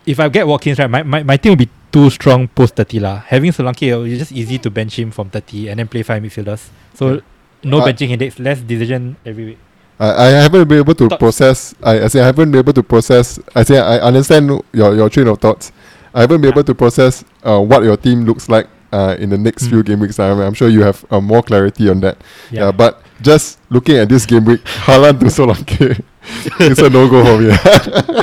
if 0.07 0.21
I 0.21 0.29
get 0.29 0.47
Watkins 0.47 0.79
right, 0.79 0.89
my, 0.91 1.03
my, 1.03 1.23
my 1.23 1.37
team 1.37 1.51
will 1.53 1.67
be 1.67 1.71
too 1.91 2.11
strong 2.11 2.47
post 2.49 2.77
30 2.77 3.01
lah. 3.01 3.17
Having 3.27 3.53
Solanke, 3.53 3.91
it's 4.07 4.19
just 4.19 4.33
easy 4.33 4.59
to 4.59 4.71
bench 4.71 4.99
him 4.99 5.11
from 5.11 5.31
30 5.31 5.69
and 5.69 5.79
then 5.81 5.89
play 5.89 6.03
five 6.03 6.23
midfielders. 6.23 6.69
So 6.95 7.21
no 7.65 7.81
Uh, 7.83 7.87
benching 7.91 8.09
headaches, 8.11 8.39
less 8.39 8.61
decision 8.61 9.17
every 9.27 9.45
week. 9.45 9.59
I, 9.99 10.27
I 10.27 10.27
haven't 10.47 10.69
been 10.69 10.79
able 10.79 10.95
to 10.95 11.09
process. 11.19 11.75
I, 11.83 12.05
I 12.05 12.07
say 12.07 12.21
I 12.21 12.27
haven't 12.27 12.53
been 12.53 12.61
able 12.61 12.73
to 12.75 12.83
process. 12.85 13.41
I 13.57 13.65
say 13.65 13.79
I 13.81 13.99
understand 13.99 14.47
your, 14.73 14.95
your 14.95 15.09
train 15.11 15.27
of 15.27 15.41
thoughts. 15.41 15.73
I 16.15 16.21
haven't 16.21 16.41
been 16.41 16.53
able 16.53 16.65
to 16.65 16.75
process 16.75 17.25
uh, 17.43 17.59
what 17.61 17.83
your 17.83 17.97
team 17.97 18.25
looks 18.25 18.49
like 18.49 18.69
uh, 18.93 19.17
in 19.19 19.31
the 19.31 19.39
next 19.39 19.65
Mm. 19.67 19.71
few 19.71 19.83
game 19.83 20.01
weeks. 20.01 20.21
I'm, 20.21 20.39
I'm 20.39 20.55
sure 20.55 20.69
you 20.69 20.83
have 20.83 21.05
uh, 21.11 21.21
more 21.21 21.43
clarity 21.43 21.89
on 21.91 22.01
that. 22.01 22.19
Yeah. 22.53 22.67
Yeah. 22.67 22.73
but 22.73 23.03
just 23.21 23.59
looking 23.71 23.97
at 23.97 24.09
this 24.09 24.27
game 24.27 24.45
week, 24.45 24.63
Haaland 24.65 25.21
to 25.21 25.27
Solanke, 25.27 26.03
it's 26.61 26.81
a 26.81 26.91
no 26.91 27.09
go 27.09 27.25
for 27.25 27.41
me. 27.41 27.53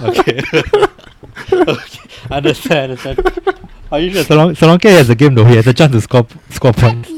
okay. 0.10 0.42
okay. 1.72 2.00
Understand, 2.32 2.92
understand. 2.92 3.60
Are 3.92 4.00
you 4.00 4.12
sure 4.12 4.24
Solan- 4.24 4.56
Solanke 4.56 4.90
has 4.90 5.10
a 5.10 5.16
game 5.16 5.36
though? 5.36 5.46
He 5.46 5.56
has 5.56 5.68
a 5.68 5.74
chance 5.74 5.92
to 5.92 6.02
score 6.02 6.26
score 6.50 6.74
points. 6.74 7.10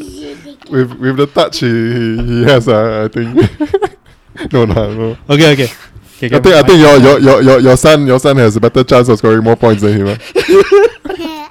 with 0.70 0.92
with 0.94 1.18
the 1.18 1.28
touch 1.28 1.60
he, 1.60 1.68
he, 1.68 2.26
he 2.26 2.44
has, 2.44 2.68
uh, 2.68 3.06
I 3.06 3.14
think. 3.14 3.34
no, 4.54 4.66
no, 4.66 4.94
no. 4.94 5.18
Okay, 5.30 5.54
okay. 5.54 5.64
okay 5.64 6.36
I 6.36 6.40
think 6.40 6.46
I 6.48 6.64
think 6.64 6.80
your, 6.80 6.98
your 6.98 7.20
your 7.20 7.42
your 7.42 7.60
your 7.60 7.78
son 7.78 8.06
your 8.06 8.20
son 8.20 8.38
has 8.38 8.56
a 8.56 8.60
better 8.60 8.84
chance 8.84 9.08
of 9.10 9.18
scoring 9.18 9.44
more 9.44 9.56
points 9.56 9.82
than 9.82 9.98
him. 9.98 10.08
Uh. 10.08 11.50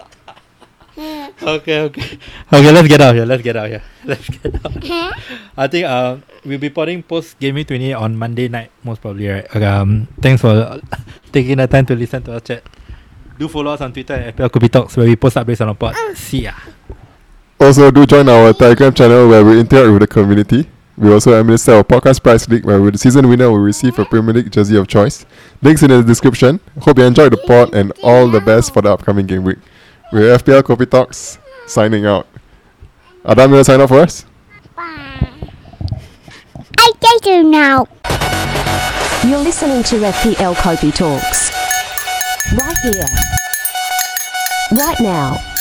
Okay, 1.42 1.80
okay. 1.90 2.18
Okay, 2.52 2.70
let's 2.72 2.88
get 2.88 3.00
out 3.00 3.14
here. 3.14 3.26
Let's 3.26 3.42
get 3.42 3.56
out 3.56 3.68
here. 3.68 3.82
Let's 4.04 4.28
get 4.28 4.54
out. 4.64 5.14
I 5.56 5.66
think 5.66 5.84
uh, 5.86 6.18
we'll 6.44 6.58
be 6.58 6.70
putting 6.70 7.02
post 7.02 7.38
gaming 7.40 7.64
28 7.64 7.92
on 7.94 8.16
Monday 8.16 8.48
night, 8.48 8.70
most 8.84 9.00
probably, 9.00 9.28
right? 9.28 9.44
Okay, 9.50 9.64
um, 9.64 10.06
thanks 10.20 10.40
for 10.42 10.80
taking 11.32 11.58
the 11.58 11.66
time 11.66 11.86
to 11.86 11.96
listen 11.96 12.22
to 12.24 12.34
our 12.34 12.40
chat. 12.40 12.62
Do 13.38 13.48
follow 13.48 13.72
us 13.72 13.80
on 13.80 13.92
Twitter 13.92 14.14
at 14.14 14.36
FPL 14.36 14.50
Kopi 14.50 14.70
Talks 14.70 14.96
where 14.96 15.06
we 15.06 15.16
post 15.16 15.36
updates 15.36 15.60
on 15.60 15.68
our 15.68 15.74
pod. 15.74 15.96
See 16.16 16.44
ya. 16.44 16.52
Also, 17.58 17.90
do 17.90 18.06
join 18.06 18.28
our 18.28 18.52
Telegram 18.52 18.92
channel 18.94 19.28
where 19.28 19.44
we 19.44 19.58
interact 19.58 19.90
with 19.90 20.00
the 20.00 20.06
community. 20.06 20.68
We 20.96 21.12
also 21.12 21.38
administer 21.38 21.72
our 21.74 21.82
podcast 21.82 22.22
prize 22.22 22.48
league 22.48 22.64
where 22.64 22.78
the 22.90 22.98
season 22.98 23.28
winner 23.28 23.50
will 23.50 23.58
receive 23.58 23.98
a 23.98 24.04
Premier 24.04 24.34
League 24.34 24.52
jersey 24.52 24.76
of 24.76 24.86
choice. 24.86 25.26
Links 25.60 25.82
in 25.82 25.90
the 25.90 26.02
description. 26.02 26.60
Hope 26.80 26.98
you 26.98 27.04
enjoyed 27.04 27.32
the 27.32 27.36
pod 27.38 27.74
and 27.74 27.92
all 28.04 28.28
the 28.28 28.40
best 28.40 28.72
for 28.72 28.82
the 28.82 28.92
upcoming 28.92 29.26
game 29.26 29.42
week. 29.42 29.58
We're 30.14 30.38
FPL 30.38 30.62
Kopi 30.62 30.88
Talks 30.88 31.38
signing 31.66 32.06
out. 32.06 32.28
Adam, 33.24 33.50
you 33.50 33.56
want 33.56 33.66
to 33.66 33.72
sign 33.72 33.80
up 33.80 33.88
for 33.88 33.98
us? 33.98 34.24
Bye. 34.76 35.50
I 36.78 37.18
do 37.20 37.42
now. 37.42 37.88
You're 39.26 39.40
listening 39.40 39.82
to 39.82 39.96
FPL 39.96 40.54
Kopi 40.54 40.94
Talks. 40.94 41.50
Right 42.56 42.78
here. 42.84 43.08
Right 44.78 45.00
now. 45.00 45.53